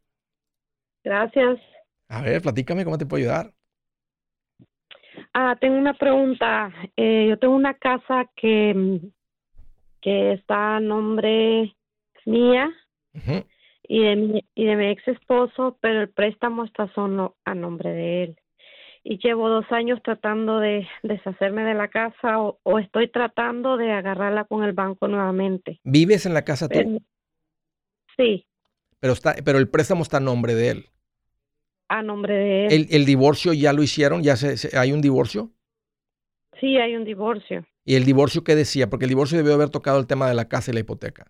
Gracias. 1.03 1.59
A 2.09 2.23
ver, 2.23 2.43
platícame, 2.43 2.85
¿cómo 2.85 2.99
te 2.99 3.07
puedo 3.07 3.23
ayudar? 3.23 3.55
Ah, 5.33 5.57
tengo 5.61 5.79
una 5.79 5.95
pregunta. 5.95 6.73
Eh, 6.97 7.27
yo 7.31 7.39
tengo 7.39 7.55
una 7.55 7.75
casa 7.75 8.27
que 8.37 9.01
que 10.01 10.33
está 10.33 10.77
a 10.77 10.81
nombre 10.81 11.75
mía 12.25 12.71
y, 13.89 14.03
de 14.03 14.17
mi, 14.17 14.45
y 14.55 14.65
de 14.67 14.77
mi 14.77 14.87
ex 14.87 15.07
esposo, 15.09 15.79
pero 15.81 16.03
el 16.03 16.09
préstamo 16.11 16.65
está 16.65 16.93
solo 16.95 17.37
a 17.45 17.55
nombre 17.55 17.91
de 17.91 18.23
él. 18.25 18.37
y 19.03 19.19
llevo 19.19 19.49
dos 19.49 19.65
años 19.71 20.01
tratando 20.03 20.61
de 20.61 20.87
deshacerme 21.03 21.65
de 21.65 21.75
la 21.75 21.89
casa 21.89 22.39
o, 22.39 22.79
estoy 22.79 23.09
tratando 23.09 23.77
de 23.77 23.93
agarrarla 23.93 24.45
con 24.45 24.63
el 24.63 24.73
banco 24.73 25.09
nuevamente. 25.09 25.81
¿Vives 25.85 26.27
en 26.27 26.35
la 26.35 26.45
casa 26.45 26.69
tú? 26.69 27.03
Sí. 28.17 28.47
Pero, 29.01 29.15
está, 29.15 29.35
pero 29.45 29.59
el 29.59 29.69
préstamo 29.69 30.03
está 30.03 30.19
a 30.19 30.21
nombre 30.21 30.55
de 30.55 30.69
él. 30.71 30.87
A 31.89 32.03
nombre 32.03 32.35
de 32.35 32.67
él. 32.67 32.87
¿El, 32.91 33.05
divorcio 33.07 33.53
ya 33.53 33.73
lo 33.73 33.83
hicieron? 33.83 34.23
¿Ya 34.23 34.37
se, 34.37 34.77
hay 34.77 34.93
un 34.93 35.01
divorcio? 35.01 35.51
Sí, 36.61 36.77
hay 36.77 36.95
un 36.95 37.05
divorcio. 37.05 37.67
¿Y 37.85 37.97
el 37.97 38.05
divorcio 38.05 38.45
qué 38.45 38.55
decía? 38.55 38.89
Porque 38.89 39.05
el 39.07 39.11
divorcio 39.11 39.39
debió 39.39 39.55
haber 39.55 39.71
tocado 39.71 39.99
el 39.99 40.07
tema 40.07 40.29
de 40.29 40.35
la 40.35 40.49
casa 40.49 40.71
y 40.71 40.75
la 40.75 40.81
hipoteca. 40.81 41.27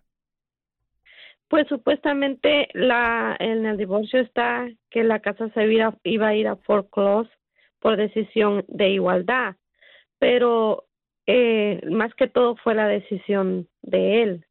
Pues 1.47 1.67
supuestamente 1.67 2.69
la, 2.73 3.35
en 3.39 3.65
el 3.65 3.77
divorcio 3.77 4.21
está 4.21 4.69
que 4.89 5.03
la 5.03 5.19
casa 5.19 5.49
se 5.53 5.65
iba, 5.65 5.93
iba 6.03 6.27
a 6.27 6.35
ir 6.35 6.47
a 6.47 6.55
foreclose 6.55 7.29
por 7.79 7.97
decisión 7.97 8.63
de 8.67 8.89
igualdad, 8.91 9.55
pero 10.19 10.85
eh, 11.25 11.81
más 11.89 12.13
que 12.15 12.27
todo 12.27 12.55
fue 12.57 12.75
la 12.75 12.87
decisión 12.87 13.67
de 13.81 14.23
él. 14.23 14.45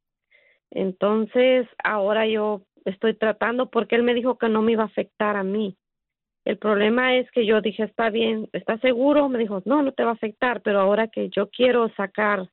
Entonces, 0.69 1.67
ahora 1.83 2.27
yo 2.27 2.63
estoy 2.85 3.15
tratando 3.15 3.69
porque 3.69 3.95
él 3.95 4.03
me 4.03 4.13
dijo 4.13 4.37
que 4.37 4.49
no 4.49 4.61
me 4.61 4.73
iba 4.73 4.83
a 4.83 4.87
afectar 4.87 5.37
a 5.37 5.43
mí. 5.43 5.77
El 6.43 6.57
problema 6.57 7.15
es 7.15 7.29
que 7.31 7.45
yo 7.45 7.61
dije, 7.61 7.83
está 7.83 8.09
bien, 8.09 8.49
¿estás 8.53 8.81
seguro? 8.81 9.29
Me 9.29 9.37
dijo, 9.37 9.61
no, 9.65 9.83
no 9.83 9.91
te 9.91 10.03
va 10.03 10.11
a 10.11 10.13
afectar, 10.13 10.61
pero 10.61 10.79
ahora 10.79 11.07
que 11.07 11.29
yo 11.29 11.49
quiero 11.49 11.89
sacar, 11.95 12.49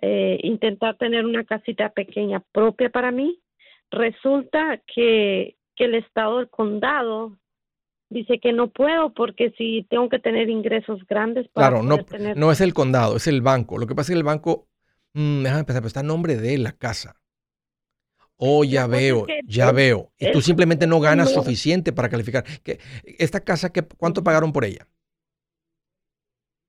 eh, 0.00 0.38
intentar 0.42 0.96
tener 0.96 1.24
una 1.24 1.44
casita 1.44 1.90
pequeña 1.90 2.42
propia 2.52 2.90
para 2.90 3.12
mí, 3.12 3.40
resulta 3.90 4.80
que, 4.92 5.56
que 5.76 5.84
el 5.84 5.94
estado 5.94 6.38
del 6.38 6.48
condado 6.48 7.38
dice 8.12 8.40
que 8.40 8.52
no 8.52 8.68
puedo 8.68 9.14
porque 9.14 9.52
si 9.56 9.86
tengo 9.88 10.08
que 10.08 10.18
tener 10.18 10.50
ingresos 10.50 11.00
grandes 11.06 11.48
para 11.48 11.68
claro 11.68 11.82
no 11.82 11.96
no 12.36 12.52
es 12.52 12.60
el 12.60 12.74
condado 12.74 13.16
es 13.16 13.26
el 13.26 13.40
banco. 13.40 13.78
Lo 13.78 13.86
que 13.86 13.94
pasa 13.94 14.12
es 14.12 14.16
que 14.16 14.18
el 14.18 14.24
banco 14.24 14.68
mmm, 15.14 15.42
déjame 15.42 15.64
pensar 15.64 15.80
pero 15.80 15.86
está 15.88 16.00
en 16.00 16.08
nombre 16.08 16.36
de 16.36 16.58
la 16.58 16.72
casa 16.72 17.21
Oh, 18.44 18.64
ya 18.64 18.88
veo, 18.88 19.24
ya 19.46 19.70
veo. 19.70 20.10
Y 20.18 20.32
tú 20.32 20.40
simplemente 20.40 20.88
no 20.88 20.98
ganas 20.98 21.32
suficiente 21.32 21.92
para 21.92 22.08
calificar. 22.08 22.44
¿Esta 23.04 23.38
casa, 23.38 23.72
qué, 23.72 23.84
cuánto 23.84 24.24
pagaron 24.24 24.52
por 24.52 24.64
ella? 24.64 24.88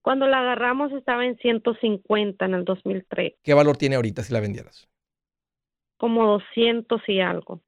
Cuando 0.03 0.27
la 0.27 0.41
agarramos 0.41 0.91
estaba 0.91 1.25
en 1.25 1.35
150 1.37 2.45
en 2.45 2.53
el 2.53 2.63
2003. 2.63 3.33
¿Qué 3.41 3.53
valor 3.55 3.77
tiene 3.77 3.95
ahorita 3.95 4.21
si 4.21 4.31
la 4.31 4.39
vendieras? 4.39 4.87
Como 5.97 6.27
200 6.27 7.01
y 7.07 7.21
algo. 7.21 7.63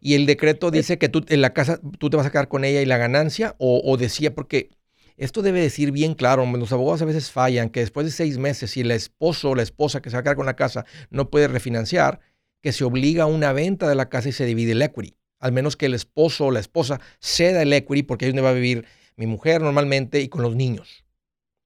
¿Y 0.00 0.14
el 0.14 0.24
decreto 0.24 0.70
dice 0.70 0.98
que 0.98 1.10
tú 1.10 1.26
en 1.28 1.42
la 1.42 1.52
casa 1.52 1.78
tú 1.98 2.08
te 2.08 2.16
vas 2.16 2.24
a 2.24 2.30
quedar 2.30 2.48
con 2.48 2.64
ella 2.64 2.80
y 2.80 2.86
la 2.86 2.96
ganancia? 2.96 3.54
¿O, 3.58 3.82
o 3.84 3.98
decía, 3.98 4.34
porque 4.34 4.70
esto 5.18 5.42
debe 5.42 5.60
decir 5.60 5.92
bien 5.92 6.14
claro, 6.14 6.46
los 6.46 6.72
abogados 6.72 7.02
a 7.02 7.04
veces 7.04 7.30
fallan, 7.30 7.68
que 7.68 7.80
después 7.80 8.06
de 8.06 8.12
seis 8.12 8.38
meses, 8.38 8.70
si 8.70 8.80
el 8.80 8.90
esposo 8.92 9.50
o 9.50 9.54
la 9.54 9.62
esposa 9.62 10.00
que 10.00 10.08
se 10.08 10.16
va 10.16 10.20
a 10.20 10.22
quedar 10.22 10.36
con 10.36 10.46
la 10.46 10.56
casa 10.56 10.86
no 11.10 11.28
puede 11.28 11.48
refinanciar, 11.48 12.20
que 12.62 12.72
se 12.72 12.84
obliga 12.84 13.24
a 13.24 13.26
una 13.26 13.52
venta 13.52 13.88
de 13.88 13.94
la 13.94 14.08
casa 14.08 14.28
y 14.28 14.32
se 14.32 14.44
divide 14.44 14.72
el 14.72 14.82
equity. 14.82 15.16
Al 15.40 15.52
menos 15.52 15.76
que 15.76 15.86
el 15.86 15.94
esposo 15.94 16.46
o 16.46 16.50
la 16.50 16.60
esposa 16.60 17.00
ceda 17.20 17.62
el 17.62 17.72
equity 17.72 18.02
porque 18.02 18.24
ahí 18.24 18.30
es 18.30 18.34
donde 18.34 18.42
va 18.42 18.50
a 18.50 18.54
vivir 18.54 18.84
mi 19.16 19.26
mujer 19.26 19.60
normalmente 19.60 20.20
y 20.20 20.28
con 20.28 20.42
los 20.42 20.56
niños. 20.56 21.04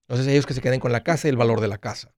Entonces 0.02 0.26
ellos 0.26 0.46
que 0.46 0.54
se 0.54 0.60
queden 0.60 0.80
con 0.80 0.92
la 0.92 1.02
casa 1.02 1.28
y 1.28 1.30
el 1.30 1.36
valor 1.36 1.60
de 1.60 1.68
la 1.68 1.78
casa. 1.78 2.14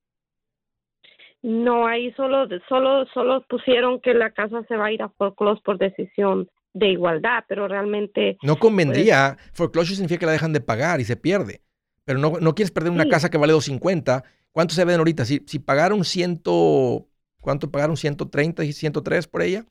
No, 1.43 1.87
ahí 1.87 2.11
solo, 2.13 2.49
solo, 2.69 3.05
solo 3.13 3.45
pusieron 3.47 4.01
que 4.01 4.15
la 4.15 4.31
casa 4.31 4.63
se 4.67 4.77
va 4.77 4.87
a 4.87 4.93
ir 4.93 5.03
a 5.03 5.11
foreclosure 5.11 5.61
por 5.63 5.79
decisión 5.79 6.49
de 6.73 6.89
igualdad, 6.89 7.45
pero 7.47 7.69
realmente... 7.69 8.39
No 8.43 8.57
convendría, 8.57 9.37
pues, 9.37 9.51
foreclosure 9.53 9.97
significa 9.97 10.21
que 10.21 10.27
la 10.27 10.33
dejan 10.33 10.55
de 10.55 10.61
pagar 10.61 11.01
y 11.01 11.05
se 11.05 11.17
pierde, 11.17 11.61
pero 12.05 12.19
no, 12.19 12.39
no 12.41 12.55
quieres 12.55 12.71
perder 12.71 12.93
una 12.93 13.09
casa 13.09 13.31
que 13.31 13.39
vale 13.39 13.53
250. 13.53 14.25
¿Cuánto 14.53 14.75
se 14.75 14.85
ven 14.85 14.99
ahorita? 14.99 15.25
Si, 15.25 15.43
si 15.47 15.59
pagaron 15.59 16.05
ciento, 16.05 17.09
¿Cuánto 17.45 17.71
pagaron? 17.71 17.97
¿130 17.97 18.65
y 18.65 18.73
103 18.73 19.29
por 19.29 19.43
ella? 19.43 19.67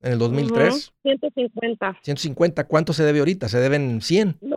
En 0.00 0.12
el 0.12 0.18
2003. 0.18 0.94
150. 1.02 1.98
150. 2.02 2.66
¿Cuánto 2.66 2.94
se 2.94 3.04
debe 3.04 3.18
ahorita? 3.18 3.46
¿Se 3.50 3.58
deben 3.58 4.00
100? 4.00 4.38
No. 4.40 4.56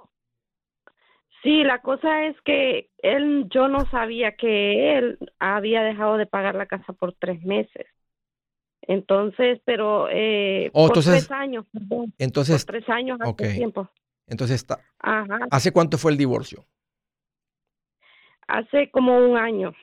Sí, 1.43 1.65
la 1.65 1.82
cosa 1.82 2.27
es 2.27 2.38
que 2.45 2.89
él, 2.99 3.47
yo 3.49 3.67
no 3.67 3.86
sabía 3.89 4.38
que 4.38 4.97
él 4.97 5.19
había 5.39 5.84
dejado 5.84 6.15
de 6.15 6.25
pagar 6.25 6.55
la 6.55 6.67
casa 6.67 6.93
por 6.93 7.13
tres 7.19 7.43
meses. 7.43 7.86
Entonces, 8.84 9.59
pero 9.65 10.07
eh, 10.09 10.69
oh, 10.71 10.88
por 10.88 11.03
tres 11.03 11.29
años, 11.32 11.65
perdón. 11.73 12.13
Entonces, 12.17 12.63
por 12.63 12.75
tres 12.75 12.88
años 12.88 13.19
hace 13.19 13.55
tiempo. 13.55 13.89
Entonces, 14.25 14.55
está, 14.55 14.79
¿hace 15.51 15.73
cuánto 15.73 15.97
fue 15.97 16.13
el 16.13 16.17
divorcio? 16.17 16.65
Hace 18.47 18.89
como 18.91 19.17
un 19.17 19.38
año. 19.38 19.73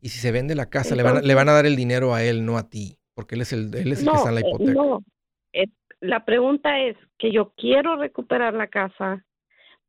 Y 0.00 0.08
si 0.08 0.18
se 0.18 0.32
vende 0.32 0.54
la 0.54 0.68
casa, 0.68 0.94
le, 0.94 1.02
van 1.02 1.18
a, 1.18 1.20
le 1.20 1.34
van 1.34 1.48
a 1.48 1.52
dar 1.52 1.66
el 1.66 1.76
dinero 1.76 2.14
a 2.14 2.22
él, 2.22 2.44
no 2.44 2.56
a 2.58 2.68
ti, 2.68 2.98
porque 3.14 3.34
él 3.34 3.42
es 3.42 3.52
el, 3.52 3.74
él 3.74 3.92
es 3.92 4.00
el 4.00 4.08
que 4.08 4.16
está 4.16 4.28
en 4.28 4.34
la 4.34 4.40
eh, 4.40 4.44
hipoteca. 4.46 4.72
No, 4.72 5.04
eh, 5.52 5.66
la 6.00 6.24
pregunta 6.24 6.80
es 6.80 6.96
que 7.18 7.32
yo 7.32 7.52
quiero 7.56 7.96
recuperar 7.96 8.54
la 8.54 8.68
casa, 8.68 9.24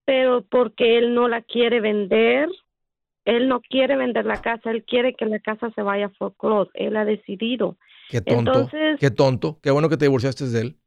pero 0.06 0.46
porque 0.50 0.98
él 0.98 1.14
no 1.14 1.28
la 1.28 1.41
quiere 1.41 1.80
vender, 1.80 2.50
él 3.26 3.48
no 3.48 3.62
quiere 3.62 3.96
vender 3.96 4.26
la 4.26 4.41
casa, 4.41 4.72
él 4.72 4.84
quiere 4.84 5.16
que 5.16 5.26
la 5.26 5.39
casa 5.39 5.72
se 5.74 5.82
vaya 5.82 6.08
a 6.08 6.10
foreclose, 6.10 6.72
él 6.74 6.96
ha 6.98 7.06
decidido. 7.06 7.78
Qué 8.10 8.22
tonto, 8.22 8.70
qué 9.00 9.12
tonto, 9.12 9.60
qué 9.62 9.72
bueno 9.72 9.89
que 9.89 9.98
te 9.98 10.06
divorciaste 10.06 10.46
de 10.48 10.62
él. 10.62 10.78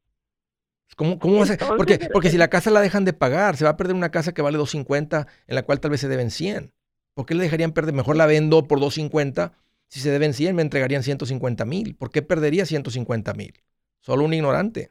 ¿Cómo, 0.94 1.18
cómo 1.18 1.42
a 1.42 1.76
Porque, 1.76 2.08
porque 2.12 2.30
si 2.30 2.38
la 2.38 2.48
casa 2.48 2.70
la 2.70 2.80
dejan 2.80 3.04
de 3.04 3.12
pagar, 3.12 3.56
se 3.56 3.64
va 3.64 3.70
a 3.70 3.76
perder 3.76 3.96
una 3.96 4.10
casa 4.10 4.32
que 4.32 4.42
vale 4.42 4.56
250, 4.56 5.26
en 5.46 5.54
la 5.54 5.62
cual 5.62 5.80
tal 5.80 5.90
vez 5.90 6.00
se 6.00 6.08
deben 6.08 6.30
100. 6.30 6.72
¿Por 7.16 7.24
qué 7.24 7.34
le 7.34 7.44
dejarían 7.44 7.72
perder? 7.72 7.94
Mejor 7.94 8.14
la 8.16 8.26
vendo 8.26 8.68
por 8.68 8.78
250. 8.78 9.54
Si 9.88 10.00
se 10.00 10.10
deben 10.10 10.34
100, 10.34 10.54
me 10.54 10.60
entregarían 10.60 11.02
150 11.02 11.64
mil. 11.64 11.96
¿Por 11.96 12.10
qué 12.10 12.20
perdería 12.20 12.66
150 12.66 13.32
mil? 13.32 13.54
Solo 14.00 14.22
un 14.24 14.34
ignorante. 14.34 14.90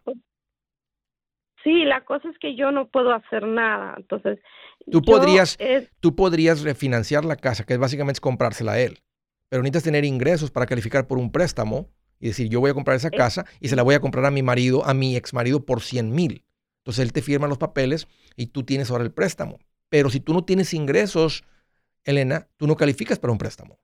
Sí, 1.63 1.83
la 1.83 2.03
cosa 2.03 2.27
es 2.29 2.35
que 2.39 2.55
yo 2.55 2.71
no 2.71 2.87
puedo 2.87 3.13
hacer 3.13 3.45
nada. 3.45 3.93
Entonces, 3.97 4.39
tú 4.91 5.03
podrías, 5.03 5.55
tú 5.99 6.15
podrías 6.15 6.63
refinanciar 6.63 7.25
la 7.25 7.35
casa, 7.35 7.63
que 7.63 7.73
es 7.73 7.79
básicamente 7.79 8.19
comprársela 8.19 8.71
a 8.71 8.79
él. 8.79 9.03
Pero 9.49 9.61
necesitas 9.61 9.83
tener 9.83 10.03
ingresos 10.03 10.49
para 10.49 10.65
calificar 10.65 11.05
por 11.05 11.19
un 11.19 11.31
préstamo 11.31 11.91
y 12.19 12.29
decir, 12.29 12.49
yo 12.49 12.59
voy 12.59 12.71
a 12.71 12.73
comprar 12.73 12.97
esa 12.97 13.11
casa 13.11 13.45
y 13.59 13.67
se 13.67 13.75
la 13.75 13.83
voy 13.83 13.93
a 13.93 13.99
comprar 13.99 14.25
a 14.25 14.31
mi 14.31 14.41
marido, 14.41 14.83
a 14.83 14.95
mi 14.95 15.15
ex 15.15 15.31
marido 15.31 15.63
por 15.63 15.81
100 15.81 16.11
mil. 16.11 16.43
Entonces 16.79 17.03
él 17.03 17.13
te 17.13 17.21
firma 17.21 17.47
los 17.47 17.59
papeles 17.59 18.07
y 18.35 18.47
tú 18.47 18.63
tienes 18.63 18.89
ahora 18.89 19.03
el 19.03 19.11
préstamo. 19.11 19.59
Pero 19.89 20.09
si 20.09 20.19
tú 20.19 20.33
no 20.33 20.43
tienes 20.43 20.73
ingresos, 20.73 21.43
Elena, 22.05 22.47
tú 22.57 22.67
no 22.67 22.75
calificas 22.75 23.19
para 23.19 23.31
un 23.31 23.37
préstamo. 23.37 23.77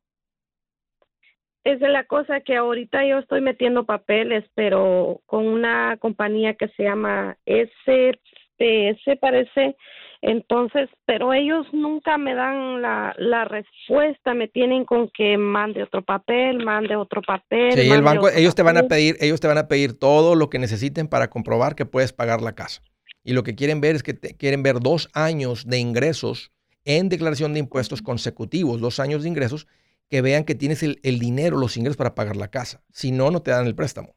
Esa 1.64 1.86
es 1.86 1.92
la 1.92 2.06
cosa 2.06 2.42
que 2.42 2.56
ahorita 2.56 3.06
yo 3.06 3.20
estoy 3.20 3.42
metiendo 3.42 3.86
papeles, 3.86 4.44
pero 4.56 5.22
con 5.28 5.46
una 5.46 5.98
compañía 5.98 6.56
que 6.56 6.70
se 6.70 6.84
llama 6.84 7.38
SPS, 7.46 9.20
parece. 9.20 9.76
Entonces, 10.24 10.90
pero 11.06 11.34
ellos 11.34 11.68
nunca 11.72 12.18
me 12.18 12.36
dan 12.36 12.82
la, 12.82 13.14
la 13.18 13.46
respuesta, 13.46 14.34
me 14.34 14.48
tienen 14.48 14.86
con 14.86 15.10
que 15.10 15.38
mande 15.38 15.84
otro 15.84 16.04
papel, 16.04 16.64
mande 16.64 16.96
otro 16.96 17.22
papel. 17.22 17.74
Sí, 17.74 17.90
el 17.92 18.04
banco, 18.04 18.30
ellos 18.30 18.54
te 18.54 18.64
van 18.64 18.78
a 18.78 18.84
pedir, 18.84 19.18
ellos 19.20 19.40
te 19.40 19.48
van 19.48 19.58
a 19.58 19.68
pedir 19.68 19.98
todo 19.98 20.36
lo 20.36 20.50
que 20.50 20.60
necesiten 20.60 21.08
para 21.08 21.30
comprobar 21.30 21.76
que 21.76 21.86
puedes 21.86 22.14
pagar 22.14 22.42
la 22.42 22.54
casa. 22.54 22.82
Y 23.24 23.34
lo 23.34 23.44
que 23.44 23.56
quieren 23.56 23.82
ver 23.82 23.96
es 23.96 24.04
que 24.04 24.16
quieren 24.16 24.64
ver 24.64 24.80
dos 24.80 25.10
años 25.14 25.68
de 25.68 25.80
ingresos 25.80 26.52
en 26.86 27.10
declaración 27.10 27.54
de 27.54 27.60
impuestos 27.60 28.02
consecutivos, 28.02 28.82
dos 28.82 29.00
años 29.00 29.24
de 29.24 29.30
ingresos, 29.30 29.68
que 30.10 30.22
vean 30.22 30.44
que 30.44 30.56
tienes 30.56 30.84
el, 30.84 31.20
dinero, 31.20 31.58
los 31.58 31.78
ingresos 31.78 31.98
para 31.98 32.16
pagar 32.16 32.36
la 32.36 32.50
casa. 32.50 32.84
Si 32.92 33.12
no, 33.12 33.32
no 33.32 33.42
te 33.42 33.52
dan 33.52 33.66
el 33.66 33.76
préstamo. 33.76 34.14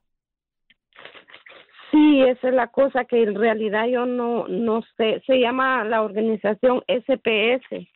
Sí, 1.92 2.22
esa 2.22 2.48
es 2.48 2.54
la 2.54 2.66
cosa 2.66 3.04
que 3.04 3.22
en 3.22 3.36
realidad 3.36 3.86
yo 3.86 4.04
no, 4.04 4.48
no 4.48 4.82
sé. 4.96 5.22
Se 5.24 5.38
llama 5.38 5.84
la 5.84 6.02
organización 6.02 6.82
SPS. 6.88 7.86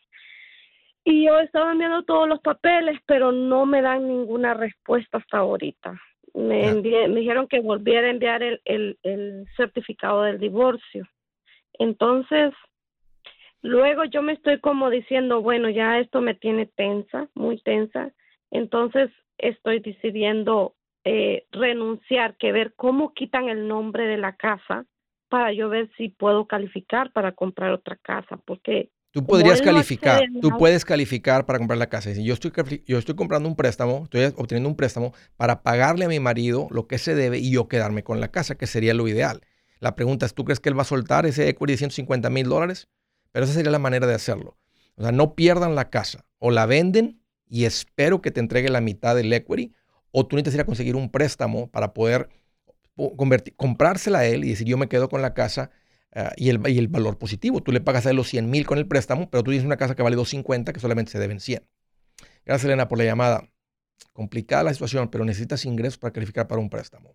Y 1.05 1.27
yo 1.27 1.41
he 1.41 1.45
estado 1.45 1.73
enviando 1.73 2.05
todos 2.05 2.29
los 2.29 2.41
papeles, 2.41 3.01
pero 3.07 3.33
no 3.33 3.67
me 3.67 3.83
dan 3.83 4.07
ninguna 4.07 4.55
respuesta 4.55 5.19
hasta 5.19 5.39
ahorita. 5.39 6.01
Me, 6.35 6.75
me 6.75 7.09
dijeron 7.09 7.49
que 7.49 7.61
volviera 7.61 8.07
a 8.07 8.11
enviar 8.11 8.43
el, 8.45 8.61
el, 8.65 8.99
el 9.03 9.47
certificado 9.57 10.23
del 10.23 10.39
divorcio. 10.39 11.09
Entonces, 11.81 12.53
Luego 13.63 14.05
yo 14.05 14.23
me 14.23 14.35
estoy 14.35 14.61
como 14.61 14.91
diciendo, 14.91 15.43
bueno, 15.43 15.69
ya 15.69 15.99
esto 15.99 16.21
me 16.21 16.35
tiene 16.35 16.67
tensa, 16.67 17.29
muy 17.35 17.61
tensa, 17.63 18.13
entonces 18.51 19.11
estoy 19.37 19.81
decidiendo 19.81 20.75
eh, 21.05 21.47
renunciar, 21.53 22.37
que 22.37 22.53
ver 22.53 22.75
cómo 22.77 23.15
quitan 23.15 23.49
el 23.49 23.67
nombre 23.67 24.05
de 24.07 24.17
la 24.17 24.37
casa 24.37 24.85
para 25.29 25.53
yo 25.53 25.69
ver 25.69 25.91
si 25.97 26.09
puedo 26.09 26.47
calificar 26.47 27.13
para 27.13 27.33
comprar 27.33 27.73
otra 27.73 27.97
casa, 27.97 28.39
porque... 28.45 28.91
Tú 29.11 29.25
podrías 29.25 29.63
calificar, 29.63 30.23
tú 30.43 30.51
puedes 30.59 30.85
calificar 30.85 31.47
para 31.47 31.59
comprar 31.59 31.79
la 31.79 31.89
casa. 31.89 32.11
Yo 32.13 32.35
estoy, 32.35 32.53
yo 32.87 32.99
estoy 32.99 33.17
comprando 33.17 33.49
un 33.49 33.57
préstamo, 33.57 34.03
estoy 34.05 34.27
obteniendo 34.37 34.69
un 34.69 34.77
préstamo 34.77 35.15
para 35.39 35.63
pagarle 35.63 36.05
a 36.05 36.09
mi 36.09 36.21
marido 36.21 36.69
lo 36.71 36.87
que 36.87 36.99
se 36.99 37.15
debe 37.15 37.39
y 37.39 37.51
yo 37.51 37.69
quedarme 37.69 38.05
con 38.05 38.21
la 38.21 38.29
casa, 38.29 38.57
que 38.57 38.67
sería 38.67 38.93
lo 38.93 39.09
ideal. 39.09 39.41
La 39.81 39.95
pregunta 39.95 40.27
es, 40.27 40.35
¿tú 40.35 40.45
crees 40.45 40.61
que 40.61 40.69
él 40.69 40.77
va 40.77 40.83
a 40.83 40.85
soltar 40.85 41.25
ese 41.25 41.49
equity 41.49 41.73
de 41.73 41.79
150 41.79 42.29
mil 42.29 42.49
dólares? 42.49 42.87
Pero 43.33 43.45
esa 43.45 43.55
sería 43.55 43.71
la 43.71 43.79
manera 43.79 44.07
de 44.07 44.15
hacerlo. 44.15 44.57
O 44.97 45.03
sea, 45.03 45.13
no 45.13 45.35
pierdan 45.35 45.75
la 45.75 45.91
casa. 45.91 46.27
O 46.39 46.51
la 46.51 46.67
venden 46.67 47.21
y 47.49 47.65
espero 47.65 48.21
que 48.21 48.31
te 48.31 48.41
entregue 48.41 48.69
la 48.69 48.81
mitad 48.81 49.17
del 49.17 49.33
equity, 49.33 49.73
o 50.11 50.27
tú 50.27 50.37
necesitas 50.37 50.55
ir 50.55 50.61
a 50.61 50.67
conseguir 50.67 50.97
un 50.97 51.11
préstamo 51.11 51.71
para 51.71 51.93
poder 51.95 52.29
comprársela 53.57 54.21
a 54.21 54.27
él 54.27 54.45
y 54.45 54.51
decir, 54.51 54.67
yo 54.67 54.77
me 54.77 54.89
quedo 54.89 55.09
con 55.09 55.23
la 55.23 55.33
casa 55.33 55.71
ah, 56.15 56.33
y, 56.37 56.49
el, 56.49 56.61
y, 56.69 56.79
el, 56.79 56.89
valor 56.89 57.19
positivo. 57.19 57.63
Tú 57.63 57.71
le 57.71 57.81
pagas 57.81 58.07
a 58.07 58.11
él 58.11 58.17
los 58.17 58.29
100 58.29 58.51
mil 58.51 58.67
con 58.67 58.79
el 58.79 58.89
préstamo, 58.89 59.31
pero 59.31 59.45
tú 59.45 59.51
tienes 59.51 59.65
una 59.65 59.77
casa 59.77 59.95
que 59.95 60.03
vale 60.03 60.17
250 60.17 60.73
que 60.73 60.81
solamente 60.81 61.13
se 61.13 61.19
deben 61.19 61.41
100. 61.41 61.63
Gracias, 62.45 62.65
Elena, 62.65 62.89
por 62.89 62.99
la 62.99 63.05
llamada. 63.05 63.49
Complicada 64.13 64.65
la 64.65 64.73
situación, 64.73 65.09
pero 65.11 65.25
necesitas 65.25 65.65
ingresos 65.65 65.99
para 65.99 66.13
calificar 66.13 66.49
para 66.49 66.61
un 66.61 66.71
préstamo. 66.71 67.15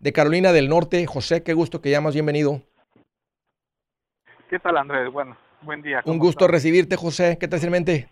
De 0.00 0.12
Carolina 0.12 0.52
del 0.52 0.68
Norte, 0.68 1.06
José, 1.06 1.42
qué 1.42 1.54
gusto 1.54 1.80
que 1.80 1.90
llamas, 1.90 2.12
bienvenido. 2.12 2.62
¿Qué 4.56 4.60
tal, 4.60 4.78
Andrés? 4.78 5.12
Bueno, 5.12 5.36
buen 5.60 5.82
día. 5.82 6.00
Un 6.06 6.18
gusto 6.18 6.48
recibirte, 6.48 6.96
José. 6.96 7.36
¿Qué 7.38 7.46
tal, 7.46 7.60
mente? 7.70 8.08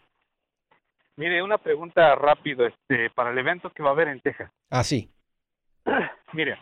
Mire, 1.17 1.43
una 1.43 1.57
pregunta 1.57 2.15
rápido 2.17 2.67
este, 2.67 3.09
para 3.09 3.31
el 3.31 3.39
evento 3.39 3.71
que 3.71 3.83
va 3.83 3.89
a 3.89 3.93
haber 3.93 4.09
en 4.09 4.21
Texas. 4.21 4.53
Ah, 4.69 4.85
sí. 4.85 5.09
Mire, 6.35 6.59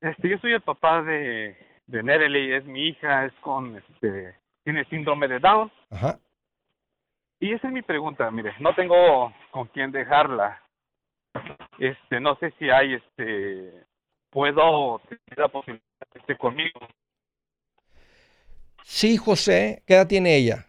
este, 0.00 0.30
yo 0.30 0.38
soy 0.38 0.54
el 0.54 0.62
papá 0.62 1.02
de, 1.02 1.54
de 1.86 2.02
Nerely, 2.02 2.54
es 2.54 2.64
mi 2.64 2.88
hija, 2.88 3.26
es 3.26 3.34
con, 3.42 3.76
este, 3.76 4.34
tiene 4.64 4.86
síndrome 4.86 5.28
de 5.28 5.38
Down. 5.38 5.70
Ajá. 5.90 6.18
Y 7.40 7.52
esa 7.52 7.66
es 7.66 7.74
mi 7.74 7.82
pregunta, 7.82 8.30
mire, 8.30 8.54
no 8.58 8.74
tengo 8.74 9.34
con 9.50 9.66
quién 9.66 9.92
dejarla. 9.92 10.62
Este, 11.78 12.20
no 12.20 12.36
sé 12.36 12.54
si 12.58 12.70
hay, 12.70 12.94
este, 12.94 13.84
puedo 14.30 15.00
tener 15.00 15.36
la 15.36 15.48
posibilidad 15.48 15.84
de 16.14 16.20
esté 16.20 16.38
conmigo. 16.38 16.80
Sí, 18.84 19.16
José, 19.16 19.82
¿qué 19.86 19.94
edad 19.94 20.06
tiene 20.06 20.36
ella? 20.36 20.66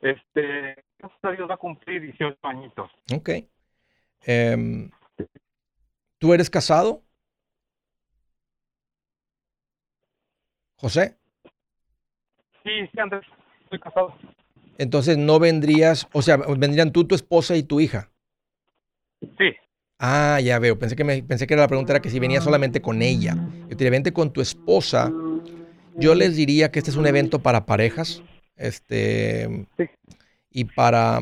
Este, 0.00 0.76
va 1.02 1.54
a 1.54 1.56
cumplir 1.56 2.02
18 2.02 2.38
añitos. 2.42 2.90
Ok. 3.14 3.30
Em, 4.22 4.90
¿Tú 6.18 6.34
eres 6.34 6.50
casado? 6.50 7.02
José. 10.76 11.16
Sí, 12.64 12.86
sí, 12.92 13.00
Andrés, 13.00 13.22
estoy 13.64 13.80
casado. 13.80 14.14
Entonces 14.78 15.18
no 15.18 15.38
vendrías, 15.40 16.06
o 16.12 16.22
sea, 16.22 16.36
vendrían 16.36 16.92
tú, 16.92 17.04
tu 17.04 17.14
esposa 17.14 17.56
y 17.56 17.62
tu 17.64 17.80
hija. 17.80 18.10
Sí. 19.20 19.54
Ah, 19.98 20.38
ya 20.40 20.58
veo. 20.60 20.78
Pensé 20.78 20.94
que 20.94 21.02
me, 21.02 21.20
pensé 21.22 21.46
que 21.46 21.54
era 21.54 21.64
la 21.64 21.68
pregunta 21.68 21.92
era 21.92 22.02
que 22.02 22.10
si 22.10 22.20
venía 22.20 22.40
solamente 22.40 22.80
con 22.80 23.02
ella. 23.02 23.34
Yo 23.34 23.68
te 23.68 23.76
diría, 23.76 23.90
vente 23.90 24.12
con 24.12 24.32
tu 24.32 24.40
esposa. 24.40 25.12
Yo 25.98 26.14
les 26.14 26.36
diría 26.36 26.70
que 26.70 26.78
este 26.78 26.90
es 26.90 26.96
un 26.96 27.06
evento 27.06 27.40
para 27.40 27.66
parejas. 27.66 28.22
Este. 28.56 29.66
Sí 29.76 29.84
y 30.50 30.64
para, 30.64 31.20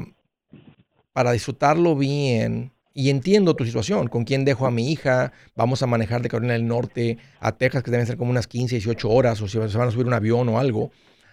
para 1.12 1.32
disfrutarlo 1.32 1.96
bien. 1.96 2.72
Y 2.94 3.10
entiendo 3.10 3.54
tu 3.54 3.66
situación, 3.66 4.08
con 4.08 4.24
quién 4.24 4.46
dejo 4.46 4.66
a 4.66 4.70
mi 4.70 4.90
hija, 4.90 5.32
vamos 5.54 5.82
a 5.82 5.86
manejar 5.86 6.22
de 6.22 6.30
Carolina 6.30 6.54
del 6.54 6.66
Norte 6.66 7.18
a 7.40 7.52
Texas, 7.52 7.82
que 7.82 7.90
deben 7.90 8.06
ser 8.06 8.16
como 8.16 8.30
unas 8.30 8.46
15, 8.46 8.76
18 8.76 9.10
horas, 9.10 9.42
o 9.42 9.48
si 9.48 9.58
se 9.68 9.78
van 9.78 9.88
a 9.88 9.90
subir 9.90 10.06
un 10.06 10.14
avión 10.14 10.48
o 10.48 10.58
algo, 10.58 10.90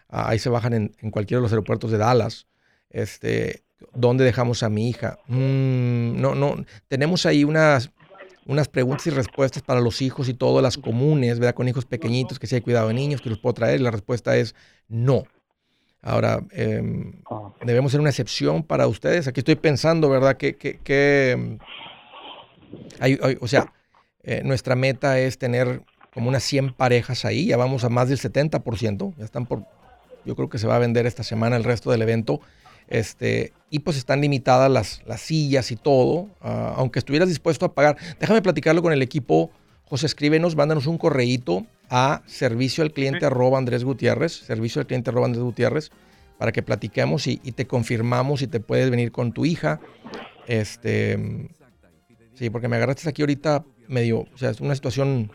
ah, 0.10 0.30
ahí 0.30 0.40
se 0.40 0.50
bajan 0.50 0.74
en, 0.74 0.96
en, 1.02 1.12
cualquiera 1.12 1.40
de 1.40 1.44
los 1.44 1.54
aeropuertos 1.54 1.92
de 1.92 2.00
Dallas. 2.00 2.48
Este, 2.90 3.64
¿Dónde 3.94 4.26
dejamos 4.26 4.62
a 4.64 4.70
mi 4.70 4.90
hija? 4.90 5.20
Mm, 5.28 6.20
no, 6.20 6.36
no, 6.36 6.66
tenemos 6.90 7.26
ahí 7.26 7.46
unas, 7.46 7.92
unas 8.46 8.68
preguntas 8.68 9.08
y 9.08 9.10
respuestas 9.10 9.64
para 9.64 9.82
los 9.82 10.02
hijos 10.02 10.30
y 10.30 10.34
todas 10.34 10.62
las 10.62 10.78
comunes, 10.78 11.40
¿verdad? 11.40 11.56
Con 11.56 11.68
hijos 11.68 11.86
pequeñitos, 11.86 12.40
que 12.40 12.48
si 12.48 12.56
hay 12.56 12.62
cuidado 12.62 12.90
de 12.90 12.94
niños, 12.94 13.22
que 13.22 13.30
los 13.30 13.40
puedo 13.40 13.54
traer. 13.54 13.82
La 13.82 13.92
respuesta 13.92 14.36
es 14.36 14.56
no. 14.88 15.24
Ahora, 16.02 16.44
ah, 16.44 17.54
debemos 17.64 17.92
ser 17.92 18.02
una 18.02 18.10
excepción 18.10 18.64
para 18.64 18.88
ustedes. 18.88 19.28
Aquí 19.28 19.40
estoy 19.40 19.56
pensando, 19.56 20.10
¿verdad? 20.10 20.36
Que, 20.36 20.56
que, 20.56 21.32
em, 21.32 21.58
hay, 23.00 23.18
o 23.40 23.48
sea, 23.48 23.72
eh, 24.24 24.42
nuestra 24.44 24.76
meta 24.76 25.20
es 25.20 25.38
tener 25.38 25.82
como 26.14 26.28
unas 26.28 26.44
100 26.44 26.74
parejas 26.74 27.24
ahí. 27.24 27.46
Ya 27.48 27.58
vamos 27.58 27.86
a 27.86 27.90
más 27.90 28.10
del 28.10 28.18
70%. 28.18 29.14
Ya 29.18 29.24
están 29.24 29.46
por, 29.46 29.64
yo 30.26 30.36
creo 30.36 30.50
que 30.50 30.58
se 30.58 30.68
va 30.68 30.76
a 30.76 30.80
vender 30.80 31.06
esta 31.06 31.24
semana 31.24 31.56
el 31.56 31.64
resto 31.64 31.90
del 31.90 32.02
evento. 32.02 32.42
Este, 32.94 33.54
y 33.72 33.80
pues 33.80 33.98
están 33.98 34.22
limitadas 34.22 34.70
las, 34.70 35.02
las 35.08 35.20
sillas 35.20 35.72
y 35.72 35.76
todo. 35.76 36.30
Ah, 36.42 36.76
aunque 36.78 37.00
estuvieras 37.00 37.28
dispuesto 37.28 37.66
a 37.66 37.74
pagar, 37.74 37.98
déjame 38.20 38.44
platicarlo 38.44 38.84
con 38.84 38.94
el 38.94 39.02
equipo. 39.02 39.50
José, 39.86 40.06
escríbenos, 40.06 40.56
mándanos 40.56 40.86
un 40.86 41.00
correíto 41.00 41.66
a 41.90 42.22
servicio 42.28 42.84
al 42.84 42.94
cliente 42.94 43.26
arroba 43.26 43.58
Andrés 43.58 43.84
Gutiérrez, 43.84 44.34
servicio 44.34 44.80
al 44.80 44.86
cliente 44.86 45.10
arroba 45.10 45.26
Andrés 45.26 45.44
Gutiérrez, 45.44 45.90
para 46.38 46.52
que 46.52 46.62
platiquemos 46.62 47.26
y, 47.26 47.38
te 47.38 47.66
confirmamos 47.66 48.42
si 48.42 48.48
te 48.48 48.60
puedes 48.60 48.92
venir 48.92 49.12
con 49.12 49.34
tu 49.34 49.44
hija. 49.44 49.80
Este, 50.48 51.50
sí, 52.36 52.52
porque 52.52 52.68
me 52.68 52.76
agarraste 52.76 53.10
aquí 53.10 53.24
ahorita 53.24 53.66
medio, 53.88 54.20
o 54.20 54.38
sea, 54.38 54.52
es 54.52 54.62
una 54.62 54.76
situación, 54.76 55.32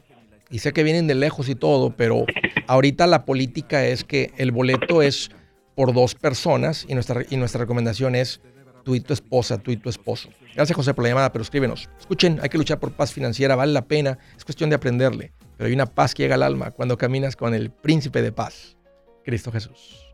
y 0.49 0.61
sé 0.61 0.73
que 0.73 0.85
vienen 0.85 1.09
de 1.09 1.17
lejos 1.17 1.49
y 1.49 1.57
todo, 1.57 1.91
pero 1.97 2.25
ahorita 2.69 3.09
la 3.09 3.25
política 3.25 3.85
es 3.85 4.05
que 4.05 4.31
el 4.37 4.53
boleto 4.53 5.03
es 5.03 5.31
por 5.79 5.95
dos 5.95 6.16
personas 6.16 6.85
y 6.89 6.95
nuestra, 6.95 7.22
y 7.31 7.37
nuestra 7.37 7.61
recomendación 7.61 8.16
es 8.16 8.41
tú 8.83 8.97
y 8.97 9.01
tu 9.01 9.12
esposa, 9.12 9.59
tú 9.59 9.70
y 9.70 9.76
tu 9.76 9.89
esposo. 9.89 10.29
Gracias 10.57 10.74
José 10.74 10.93
por 10.93 11.05
la 11.05 11.11
llamada, 11.11 11.31
pero 11.31 11.45
escríbenos. 11.45 11.89
Escuchen, 12.01 12.41
hay 12.43 12.49
que 12.49 12.59
luchar 12.59 12.81
por 12.81 12.91
paz 12.91 13.12
financiera, 13.12 13.55
vale 13.55 13.72
la 13.72 13.83
pena, 13.83 14.18
es 14.37 14.45
cuestión 14.45 14.70
de 14.70 14.74
aprenderle. 14.74 15.31
Pero 15.57 15.68
hay 15.68 15.72
una 15.72 15.87
paz 15.87 16.14
que 16.14 16.24
llega 16.24 16.35
al 16.35 16.43
alma 16.43 16.72
cuando 16.72 16.99
caminas 16.99 17.37
con 17.37 17.55
el 17.55 17.70
príncipe 17.70 18.22
de 18.22 18.33
paz, 18.33 18.76
Cristo 19.24 19.53
Jesús. 19.53 20.05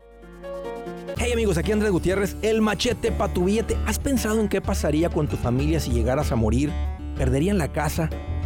Hey 1.17 1.31
amigos, 1.33 1.57
aquí 1.57 1.71
Andrés 1.71 1.91
Gutiérrez, 1.91 2.37
el 2.43 2.61
machete 2.61 3.11
para 3.11 3.33
tu 3.33 3.45
billete. 3.45 3.75
¿Has 3.87 3.97
pensado 3.97 4.39
en 4.41 4.49
qué 4.49 4.61
pasaría 4.61 5.09
con 5.09 5.27
tu 5.27 5.35
familia 5.35 5.79
si 5.79 5.89
llegaras 5.89 6.31
a 6.31 6.35
morir? 6.35 6.71
¿Perderían 7.17 7.57
la 7.57 7.71
casa? 7.71 8.11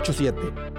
8-7. 0.00 0.77